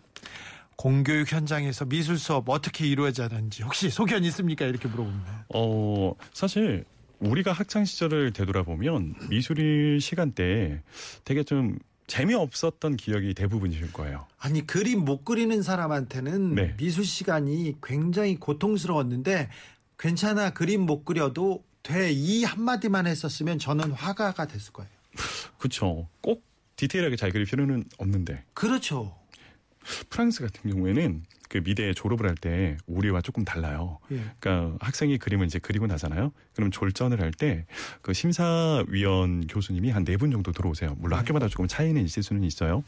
공교육 0.83 1.29
현장에서 1.29 1.83
미술 1.83 2.17
수업 2.17 2.47
어떻게 2.47 2.87
이루어지는지 2.87 3.63
혹시 3.63 3.89
소견 3.89 4.23
있습니까? 4.23 4.63
이렇게 4.63 4.87
물어봅니다. 4.87 5.47
어, 5.53 6.13
사실 6.31 6.85
우리가 7.19 7.51
학창 7.51 7.83
시절을 7.83 8.31
되돌아보면 8.31 9.13
미술일 9.29 9.99
시간 9.99 10.31
때 10.31 10.81
되게 11.25 11.43
좀 11.43 11.77
재미없었던 12.07 12.95
기억이 12.95 13.33
대부분이실 13.33 13.91
거예요. 13.91 14.25
아니 14.37 14.65
그림 14.65 15.03
못 15.03 15.25
그리는 15.25 15.61
사람한테는 15.61 16.55
네. 16.55 16.73
미술 16.77 17.03
시간이 17.03 17.75
굉장히 17.83 18.37
고통스러웠는데 18.37 19.49
괜찮아 19.97 20.51
그림 20.51 20.85
못 20.85 21.03
그려도 21.03 21.61
돼 21.83 22.13
이 22.13 22.45
한마디만 22.45 23.05
했었으면 23.05 23.59
저는 23.59 23.91
화가가 23.91 24.47
됐을 24.47 24.71
거예요. 24.71 24.89
그쵸. 25.57 26.07
꼭 26.21 26.41
디테일하게 26.77 27.17
잘 27.17 27.31
그릴 27.33 27.45
필요는 27.45 27.83
없는데. 27.97 28.45
그렇죠. 28.53 29.18
프랑스 30.09 30.41
같은 30.41 30.69
경우에는 30.71 31.23
그 31.49 31.63
미대 31.63 31.93
졸업을 31.93 32.27
할 32.27 32.35
때 32.35 32.77
우리와 32.85 33.21
조금 33.21 33.43
달라요. 33.43 33.99
예. 34.11 34.21
그러니까 34.39 34.77
학생이 34.85 35.17
그림을 35.17 35.47
이제 35.47 35.57
그리고 35.59 35.87
나잖아요. 35.87 36.31
그럼 36.53 36.69
졸전을 36.71 37.21
할 37.21 37.31
때 37.31 37.65
그 38.01 38.13
심사위원 38.13 39.47
교수님이 39.47 39.89
한 39.89 40.03
네 40.03 40.17
분 40.17 40.31
정도 40.31 40.51
들어오세요. 40.51 40.95
물론 40.99 41.11
네. 41.11 41.15
학교마다 41.17 41.47
조금 41.47 41.67
차이는 41.67 42.03
있을 42.05 42.21
수는 42.23 42.43
있어요. 42.43 42.83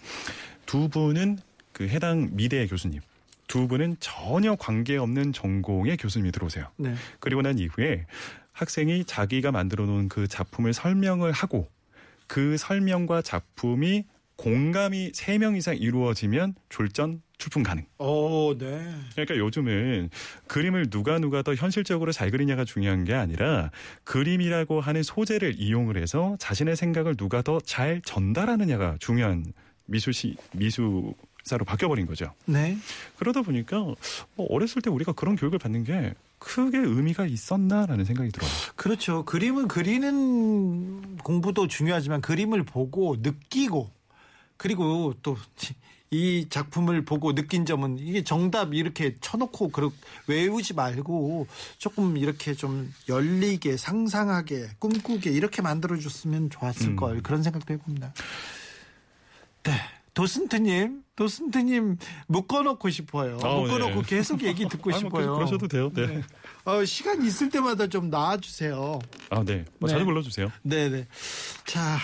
두 0.65 0.89
분은 0.89 1.39
그 1.73 1.87
해당 1.87 2.29
미대 2.33 2.67
교수님, 2.67 3.01
두 3.47 3.67
분은 3.67 3.97
전혀 3.99 4.55
관계없는 4.55 5.33
전공의 5.33 5.97
교수님이 5.97 6.31
들어오세요. 6.31 6.67
네. 6.77 6.93
그리고 7.19 7.41
난 7.41 7.57
이후에 7.57 8.05
학생이 8.51 9.05
자기가 9.05 9.51
만들어 9.51 9.85
놓은 9.85 10.07
그 10.09 10.27
작품을 10.27 10.73
설명을 10.73 11.31
하고 11.31 11.67
그 12.27 12.57
설명과 12.57 13.21
작품이 13.23 14.05
공감이 14.41 15.11
세명 15.13 15.55
이상 15.55 15.77
이루어지면 15.77 16.55
졸전 16.69 17.21
출품 17.37 17.61
가능. 17.61 17.85
오, 17.99 18.57
네. 18.57 18.91
그러니까 19.11 19.37
요즘은 19.37 20.09
그림을 20.47 20.89
누가 20.89 21.19
누가 21.19 21.43
더 21.43 21.53
현실적으로 21.53 22.11
잘 22.11 22.31
그리냐가 22.31 22.65
중요한 22.65 23.03
게 23.03 23.13
아니라 23.13 23.69
그림이라고 24.03 24.81
하는 24.81 25.03
소재를 25.03 25.59
이용을 25.59 25.95
해서 26.01 26.35
자신의 26.39 26.75
생각을 26.75 27.15
누가 27.15 27.43
더 27.43 27.59
잘 27.63 28.01
전달하느냐가 28.03 28.95
중요한 28.99 29.45
미술시 29.85 30.35
미술 30.53 31.13
사로 31.43 31.63
바뀌어버린 31.63 32.07
거죠. 32.07 32.33
네. 32.45 32.77
그러다 33.17 33.43
보니까 33.43 33.77
뭐 33.77 34.47
어렸을 34.49 34.81
때 34.81 34.89
우리가 34.89 35.11
그런 35.11 35.35
교육을 35.35 35.59
받는 35.59 35.83
게 35.83 36.15
크게 36.39 36.79
의미가 36.79 37.27
있었나라는 37.27 38.05
생각이 38.05 38.31
들어요. 38.31 38.49
그렇죠. 38.75 39.23
그림은 39.25 39.67
그리는 39.67 41.17
공부도 41.17 41.67
중요하지만 41.67 42.21
그림을 42.21 42.63
보고 42.63 43.17
느끼고 43.19 43.91
그리고 44.61 45.15
또 45.23 45.35
이 46.13 46.47
작품을 46.49 47.05
보고 47.05 47.33
느낀 47.33 47.65
점은 47.65 47.97
이게 47.97 48.21
정답 48.21 48.73
이렇게 48.73 49.15
쳐놓고 49.21 49.69
그렇 49.69 49.91
외우지 50.27 50.73
말고 50.73 51.47
조금 51.77 52.17
이렇게 52.17 52.53
좀 52.53 52.93
열리게 53.07 53.77
상상하게 53.77 54.71
꿈꾸게 54.77 55.31
이렇게 55.31 55.61
만들어줬으면 55.61 56.49
좋았을 56.49 56.89
음. 56.89 56.95
걸 56.97 57.23
그런 57.23 57.41
생각도 57.43 57.73
해봅니다. 57.73 58.13
네. 59.63 59.71
도슨트님, 60.13 61.03
도슨트님 61.15 61.97
묶어놓고 62.27 62.89
싶어요. 62.89 63.39
아, 63.41 63.55
묶어놓고 63.55 64.01
네. 64.01 64.07
계속 64.07 64.43
얘기 64.43 64.67
듣고 64.67 64.89
아, 64.89 64.99
뭐 64.99 64.99
싶어요. 64.99 65.35
그러셔도 65.35 65.69
돼요. 65.69 65.89
네. 65.95 66.21
어, 66.65 66.83
시간 66.83 67.25
있을 67.25 67.49
때마다 67.49 67.87
좀 67.87 68.09
나와주세요. 68.09 68.99
아, 69.29 69.43
네. 69.45 69.63
뭐 69.79 69.87
네. 69.87 69.93
자주 69.93 70.03
불러주세요. 70.03 70.51
네 70.63 70.89
네. 70.89 71.07
자, 71.65 71.97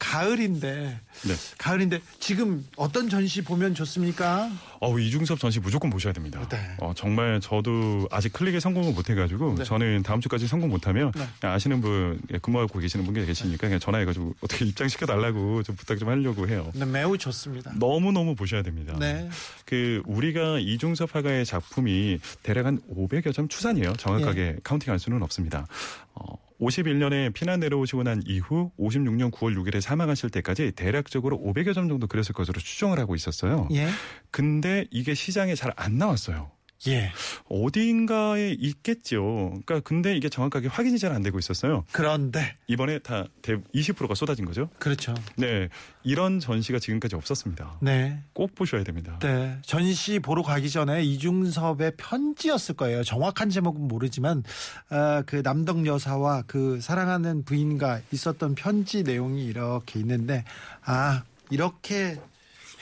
가을인데, 0.00 0.98
네. 1.22 1.34
가을인데 1.58 2.00
지금 2.18 2.66
어떤 2.76 3.08
전시 3.08 3.44
보면 3.44 3.74
좋습니까? 3.74 4.50
어, 4.80 4.98
이중섭 4.98 5.38
전시 5.38 5.60
무조건 5.60 5.90
보셔야 5.90 6.12
됩니다. 6.12 6.40
네. 6.48 6.58
어, 6.78 6.92
정말 6.96 7.38
저도 7.40 8.08
아직 8.10 8.32
클릭에 8.32 8.58
성공을 8.58 8.94
못 8.94 9.10
해가지고 9.10 9.56
네. 9.58 9.64
저는 9.64 10.02
다음 10.02 10.20
주까지 10.20 10.48
성공 10.48 10.70
못하면 10.70 11.12
네. 11.12 11.28
아시는 11.46 11.82
분 11.82 12.18
예, 12.32 12.38
근무하고 12.38 12.78
계시는 12.78 13.04
분 13.04 13.14
계시니까 13.14 13.66
그냥 13.68 13.78
전화해가지고 13.78 14.34
어떻게 14.40 14.64
입장 14.64 14.88
시켜 14.88 15.04
달라고 15.04 15.62
좀 15.62 15.76
부탁 15.76 15.98
좀 15.98 16.08
하려고 16.08 16.48
해요. 16.48 16.72
네, 16.74 16.86
매우 16.86 17.18
좋습니다. 17.18 17.72
너무 17.78 18.10
너무 18.10 18.34
보셔야 18.34 18.62
됩니다. 18.62 18.96
네. 18.98 19.28
그 19.66 20.02
우리가 20.06 20.58
이중섭 20.60 21.14
화가의 21.14 21.44
작품이 21.44 22.18
대략 22.42 22.64
한 22.64 22.80
500여 22.90 23.34
점 23.34 23.48
추산이에요. 23.48 23.92
정확하게 23.94 24.40
예. 24.40 24.56
카운팅할 24.64 24.98
수는 24.98 25.22
없습니다. 25.22 25.66
어, 26.14 26.34
51년에 26.60 27.32
피난 27.32 27.60
내려오시고 27.60 28.02
난 28.02 28.22
이후 28.26 28.70
56년 28.78 29.30
9월 29.30 29.56
6일에 29.56 29.80
사망하실 29.80 30.30
때까지 30.30 30.72
대략적으로 30.72 31.38
500여 31.38 31.74
점 31.74 31.88
정도 31.88 32.06
그렸을 32.06 32.34
것으로 32.34 32.60
추정을 32.60 32.98
하고 32.98 33.14
있었어요. 33.14 33.68
예. 33.72 33.88
근데 34.30 34.86
이게 34.90 35.14
시장에 35.14 35.54
잘 35.54 35.70
안 35.76 35.96
나왔어요. 35.96 36.50
예. 36.86 37.12
어디인가에 37.48 38.56
있겠죠. 38.58 39.50
그러니까 39.66 39.80
근데 39.80 40.16
이게 40.16 40.28
정확하게 40.28 40.68
확인이 40.68 40.98
잘 40.98 41.10
안 41.10 41.22
되고 41.22 41.38
있었어요. 41.40 41.84
그런데, 41.90 42.56
이번에 42.68 43.00
다 43.00 43.26
20%가 43.42 44.14
쏟아진 44.14 44.44
거죠. 44.44 44.70
그렇죠. 44.78 45.12
네. 45.34 45.68
이런 46.04 46.38
전시가 46.38 46.78
지금까지 46.78 47.16
없었습니다. 47.16 47.78
네. 47.80 48.20
꼭 48.32 48.54
보셔야 48.54 48.84
됩니다. 48.84 49.18
네. 49.20 49.58
전시 49.62 50.20
보러 50.20 50.42
가기 50.42 50.70
전에 50.70 51.02
이중섭의 51.02 51.94
편지였을 51.96 52.76
거예요. 52.76 53.02
정확한 53.02 53.50
제목은 53.50 53.88
모르지만, 53.88 54.44
아, 54.88 55.24
그 55.26 55.42
남덕 55.42 55.84
여사와 55.84 56.44
그 56.46 56.80
사랑하는 56.80 57.44
부인과 57.44 58.00
있었던 58.12 58.54
편지 58.54 59.02
내용이 59.02 59.44
이렇게 59.44 59.98
있는데, 59.98 60.44
아, 60.84 61.24
이렇게 61.50 62.20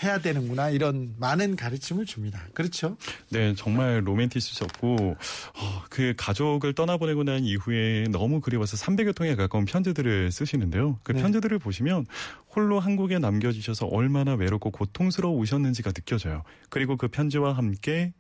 해야 0.03 0.19
되는구나. 0.19 0.71
이런 0.71 1.15
많은 1.19 1.57
가르침을 1.57 2.07
줍니다. 2.07 2.41
그렇죠? 2.55 2.97
네, 3.31 3.55
정말 3.55 4.07
로맨티스셨고 4.07 5.17
어, 5.17 5.83
그 5.91 6.15
가족을 6.17 6.75
떠나보내고 6.75 7.25
난 7.25 7.45
이후에 7.45 8.05
너무 8.11 8.41
그리워서 8.41 8.77
300여 8.77 9.15
통에 9.15 9.35
가까운 9.35 9.65
편지들을 9.65 10.31
쓰시는데요. 10.31 10.99
그 11.03 11.13
네. 11.13 11.23
편지들을 11.23 11.59
보시면 11.59 12.07
홀로 12.55 12.81
한국에 12.81 13.19
남겨주셔서 13.19 13.87
얼마나 13.87 14.35
외롭고 14.35 14.71
고통스러우셨는지가 14.71 15.93
느껴져요. 15.93 16.43
그리고 16.71 16.97
그 16.97 17.09
편지와 17.09 17.53
함께 17.53 18.13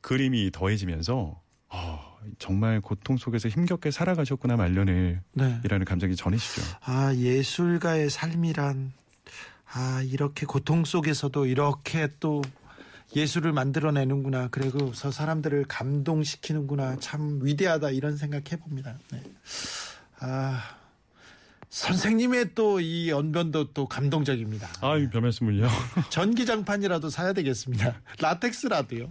그림이 0.00 0.50
더해지면서 0.52 1.40
어, 1.68 2.16
정말 2.38 2.80
고통 2.80 3.16
속에서 3.16 3.48
힘겹게 3.48 3.90
살아가셨구나 3.90 4.56
말년을 4.56 5.20
네. 5.32 5.60
이라는 5.64 5.84
감정이 5.84 6.16
전해지죠. 6.16 6.62
아, 6.82 7.14
예술가의 7.14 8.10
삶이란, 8.10 8.92
아, 9.72 10.02
이렇게 10.02 10.46
고통 10.46 10.84
속에서도 10.84 11.46
이렇게 11.46 12.08
또 12.20 12.42
예술을 13.14 13.52
만들어내는구나. 13.52 14.48
그리고 14.50 14.92
저 14.92 15.10
사람들을 15.10 15.64
감동시키는구나. 15.68 16.96
참 16.98 17.40
위대하다. 17.42 17.90
이런 17.90 18.16
생각 18.16 18.50
해봅니다. 18.52 18.98
네. 19.12 19.22
아, 20.20 20.60
선생님의 21.68 22.54
또 22.54 22.80
이 22.80 23.10
언변도 23.10 23.72
또 23.72 23.86
감동적입니다. 23.86 24.68
아유, 24.80 25.08
별 25.10 25.22
말씀을요. 25.22 25.68
전기장판이라도 26.10 27.10
사야 27.10 27.32
되겠습니다. 27.32 28.00
라텍스라도요. 28.20 29.10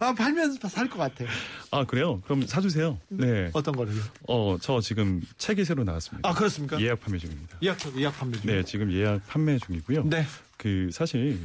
아, 0.00 0.14
팔면 0.14 0.54
살것 0.54 0.98
같아요. 0.98 1.28
아, 1.70 1.84
그래요? 1.84 2.20
그럼 2.22 2.46
사주세요. 2.46 2.98
네. 3.08 3.50
어떤 3.52 3.74
거를요? 3.74 4.02
어, 4.28 4.56
저 4.60 4.80
지금 4.80 5.22
책이 5.38 5.64
새로 5.64 5.84
나왔습니다. 5.84 6.28
아, 6.28 6.34
그렇습니까? 6.34 6.80
예약 6.80 7.00
판매 7.00 7.18
중입니다. 7.18 7.56
예약, 7.62 7.78
예약 7.96 8.18
판매 8.18 8.38
중. 8.38 8.46
네, 8.50 8.62
지금 8.64 8.92
예약 8.92 9.26
판매 9.26 9.58
중이고요. 9.58 10.04
네. 10.04 10.26
그 10.56 10.90
사실 10.92 11.38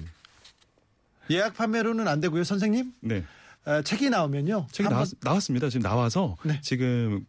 예약 1.32 1.54
판매로는 1.56 2.08
안 2.08 2.20
되고요, 2.20 2.44
선생님. 2.44 2.94
네 3.02 3.24
어, 3.66 3.82
책이 3.82 4.10
나오면요. 4.10 4.68
책이 4.72 4.90
나왔, 4.90 5.10
나왔습니다. 5.22 5.70
지금 5.70 5.84
나와서 5.84 6.38
네. 6.44 6.60
지금 6.62 7.26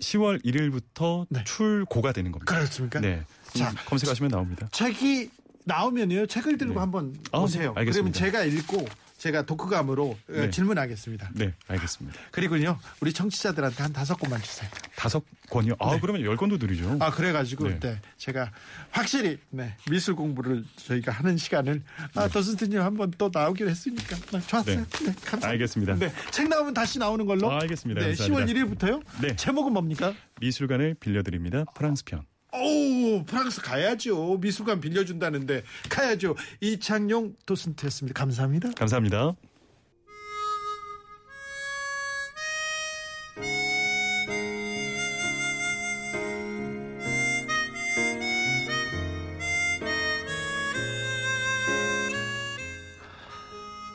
10월 0.00 0.44
1일부터 0.44 1.26
네. 1.30 1.44
출고가 1.44 2.12
되는 2.12 2.32
겁니다. 2.32 2.52
그렇습니까? 2.52 3.00
네. 3.00 3.22
자, 3.52 3.70
자 3.70 3.84
검색하시면 3.84 4.30
나옵니다. 4.30 4.68
책이 4.72 5.30
나오면요. 5.64 6.26
책을 6.26 6.58
들고 6.58 6.74
네. 6.74 6.80
한번 6.80 7.16
아, 7.32 7.38
오세요. 7.38 7.72
네, 7.74 7.80
알겠습니다. 7.80 7.92
그러면 7.92 8.12
제가 8.12 8.44
읽고 8.44 8.86
제가 9.24 9.40
독후감으로 9.46 10.04
어, 10.10 10.18
네. 10.26 10.50
질문하겠습니다. 10.50 11.30
네, 11.32 11.54
알겠습니다. 11.66 12.18
그리고요. 12.30 12.78
우리 13.00 13.10
청취자들한테 13.14 13.82
한 13.82 13.90
다섯 13.90 14.16
권만 14.16 14.42
주세요. 14.42 14.68
다섯 14.96 15.24
권이요. 15.48 15.76
아, 15.78 15.92
네. 15.94 15.98
그러면 16.00 16.20
열 16.20 16.36
권도 16.36 16.58
드리죠. 16.58 16.98
아 17.00 17.10
그래가지고 17.10 17.68
네. 17.68 17.80
네. 17.80 18.00
제가 18.18 18.50
확실히 18.90 19.38
네, 19.48 19.74
미술 19.90 20.14
공부를 20.14 20.62
저희가 20.76 21.10
하는 21.10 21.38
시간을 21.38 21.82
아 22.14 22.28
더슨트님 22.28 22.80
한 22.82 22.94
번 22.98 23.10
또 23.16 23.30
나오기로 23.32 23.70
했으니까 23.70 24.14
네, 24.30 24.40
좋았어요. 24.46 24.76
네. 24.76 24.82
네, 24.82 25.14
감사합니다. 25.24 25.48
알겠습니다. 25.48 25.94
네, 25.96 26.12
책 26.30 26.48
나오면 26.48 26.74
다시 26.74 26.98
나오는 26.98 27.24
걸로. 27.24 27.50
아, 27.50 27.60
알겠습니다. 27.62 28.00
네, 28.02 28.14
감사합니다. 28.14 28.52
10월 28.52 28.78
1일부터요. 28.78 29.02
네. 29.22 29.36
제목은 29.36 29.72
뭡니까? 29.72 30.12
미술관을 30.40 30.96
빌려드립니다. 31.00 31.64
프랑스 31.74 32.04
편. 32.04 32.26
오 32.54 33.24
프랑스 33.24 33.60
가야죠. 33.60 34.38
미술관 34.40 34.80
빌려준다는데 34.80 35.64
가야죠. 35.88 36.36
이창용 36.60 37.34
도슨트였습니다. 37.46 38.18
감사합니다. 38.18 38.70
감사합니다. 38.76 39.34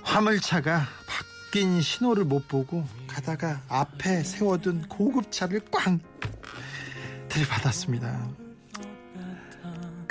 화물차가 0.03 0.85
바뀐 1.07 1.81
신호를 1.81 2.25
못 2.25 2.47
보고 2.47 2.85
가다가 3.07 3.61
앞에 3.69 4.23
세워둔 4.23 4.89
고급차를 4.89 5.61
꽝 5.71 5.99
들이받았습니다. 7.29 8.48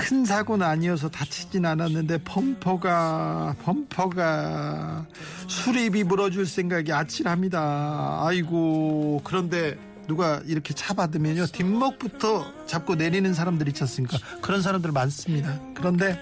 큰 0.09 0.25
사고는 0.25 0.67
아니어서 0.67 1.11
다치진 1.11 1.67
않았는데 1.67 2.23
범퍼가 2.25 3.57
범퍼가 3.63 5.07
수리비 5.47 6.03
물어줄 6.03 6.47
생각이 6.47 6.95
아찔합니다. 6.95 8.21
아이고 8.23 9.21
그런데 9.23 9.77
누가 10.07 10.41
이렇게 10.47 10.73
차 10.73 10.95
받으면요 10.95 11.45
뒷목부터 11.49 12.65
잡고 12.65 12.95
내리는 12.95 13.35
사람들 13.35 13.69
있지 13.69 13.83
않습니까? 13.83 14.17
그런 14.41 14.63
사람들 14.63 14.93
많습니다. 14.93 15.61
그런데 15.75 16.19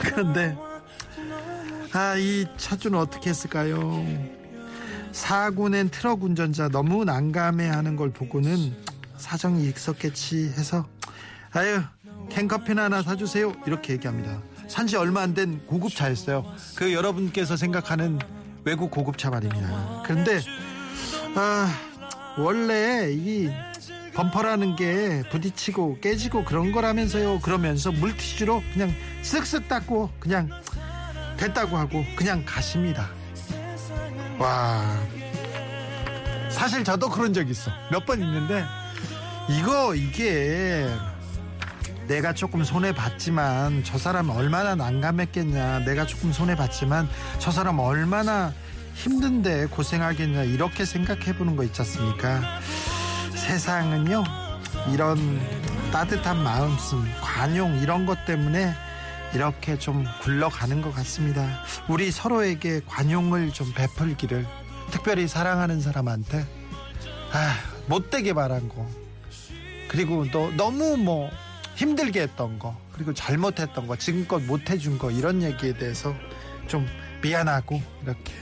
그런데 0.00 0.56
아, 1.92 2.16
이 2.16 2.46
차주는 2.56 2.98
어떻게 2.98 3.28
했을까요? 3.28 4.06
사고 5.12 5.68
낸 5.68 5.90
트럭 5.90 6.22
운전자 6.22 6.70
너무 6.70 7.04
난감해하는 7.04 7.96
걸 7.96 8.10
보고는 8.10 8.74
사정이 9.18 9.68
있었겠지 9.68 10.54
해서 10.56 10.86
아유 11.56 11.82
캔커피나 12.28 12.84
하나 12.84 13.02
사주세요 13.02 13.52
이렇게 13.66 13.94
얘기합니다. 13.94 14.40
산지 14.68 14.96
얼마 14.96 15.22
안 15.22 15.32
된 15.34 15.64
고급차였어요. 15.66 16.44
그 16.74 16.92
여러분께서 16.92 17.56
생각하는 17.56 18.18
외국 18.64 18.90
고급차 18.90 19.30
말입니다. 19.30 20.02
그런데 20.04 20.40
아 21.34 21.68
원래 22.36 23.10
이 23.12 23.48
범퍼라는 24.14 24.76
게 24.76 25.22
부딪히고 25.30 26.00
깨지고 26.00 26.44
그런 26.44 26.72
거라면서요. 26.72 27.40
그러면서 27.40 27.92
물티슈로 27.92 28.62
그냥 28.72 28.92
쓱쓱 29.22 29.68
닦고 29.68 30.10
그냥 30.18 30.50
됐다고 31.36 31.76
하고 31.76 32.04
그냥 32.16 32.42
가십니다. 32.44 33.08
와. 34.38 34.84
사실 36.50 36.82
저도 36.84 37.08
그런 37.08 37.32
적 37.32 37.48
있어. 37.48 37.70
몇 37.90 38.04
번 38.04 38.20
있는데 38.20 38.64
이거 39.48 39.94
이게 39.94 40.88
내가 42.06 42.32
조금 42.32 42.62
손해 42.62 42.94
봤지만 42.94 43.82
저 43.84 43.98
사람 43.98 44.30
얼마나 44.30 44.74
난감했겠냐. 44.74 45.80
내가 45.80 46.06
조금 46.06 46.32
손해 46.32 46.54
봤지만 46.54 47.08
저 47.38 47.50
사람 47.50 47.78
얼마나 47.80 48.52
힘든데 48.94 49.66
고생하겠냐. 49.66 50.44
이렇게 50.44 50.84
생각해 50.84 51.36
보는 51.36 51.56
거 51.56 51.64
있지 51.64 51.82
않습니까? 51.82 52.60
세상은요. 53.34 54.24
이런 54.92 55.40
따뜻한 55.92 56.42
마음씀, 56.42 57.04
관용 57.20 57.76
이런 57.78 58.06
것 58.06 58.24
때문에 58.24 58.72
이렇게 59.34 59.78
좀 59.78 60.04
굴러가는 60.22 60.82
것 60.82 60.94
같습니다. 60.94 61.62
우리 61.88 62.10
서로에게 62.10 62.82
관용을 62.86 63.52
좀 63.52 63.72
베풀기를 63.74 64.46
특별히 64.90 65.26
사랑하는 65.26 65.80
사람한테 65.80 66.46
아, 67.32 67.56
못되게 67.86 68.32
말한 68.32 68.68
거 68.68 68.86
그리고 69.88 70.30
또 70.30 70.52
너무 70.56 70.96
뭐 70.96 71.30
힘들게 71.76 72.22
했던 72.22 72.58
거 72.58 72.76
그리고 72.92 73.14
잘못했던 73.14 73.86
거 73.86 73.96
지금껏 73.96 74.42
못해준 74.42 74.98
거 74.98 75.10
이런 75.10 75.42
얘기에 75.42 75.74
대해서 75.74 76.14
좀 76.66 76.86
미안하고 77.22 77.80
이렇게 78.02 78.32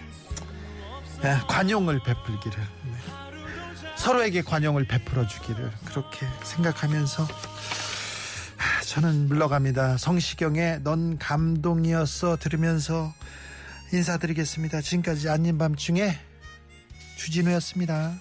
예, 1.24 1.39
관용을 1.49 2.01
베풀기를 2.03 2.59
네. 2.59 2.93
서로에게 3.97 4.43
관용을 4.43 4.87
베풀어 4.87 5.26
주기를 5.26 5.70
그렇게 5.85 6.26
생각하면서 6.43 7.24
아, 7.24 8.80
저는 8.82 9.28
물러갑니다. 9.28 9.97
성시경의 9.97 10.80
넌 10.82 11.18
감동이었어 11.18 12.37
들으면서 12.37 13.12
인사드리겠습니다. 13.93 14.80
지금까지 14.80 15.28
아닌 15.28 15.59
밤중에 15.59 16.18
주진우였습니다. 17.16 18.14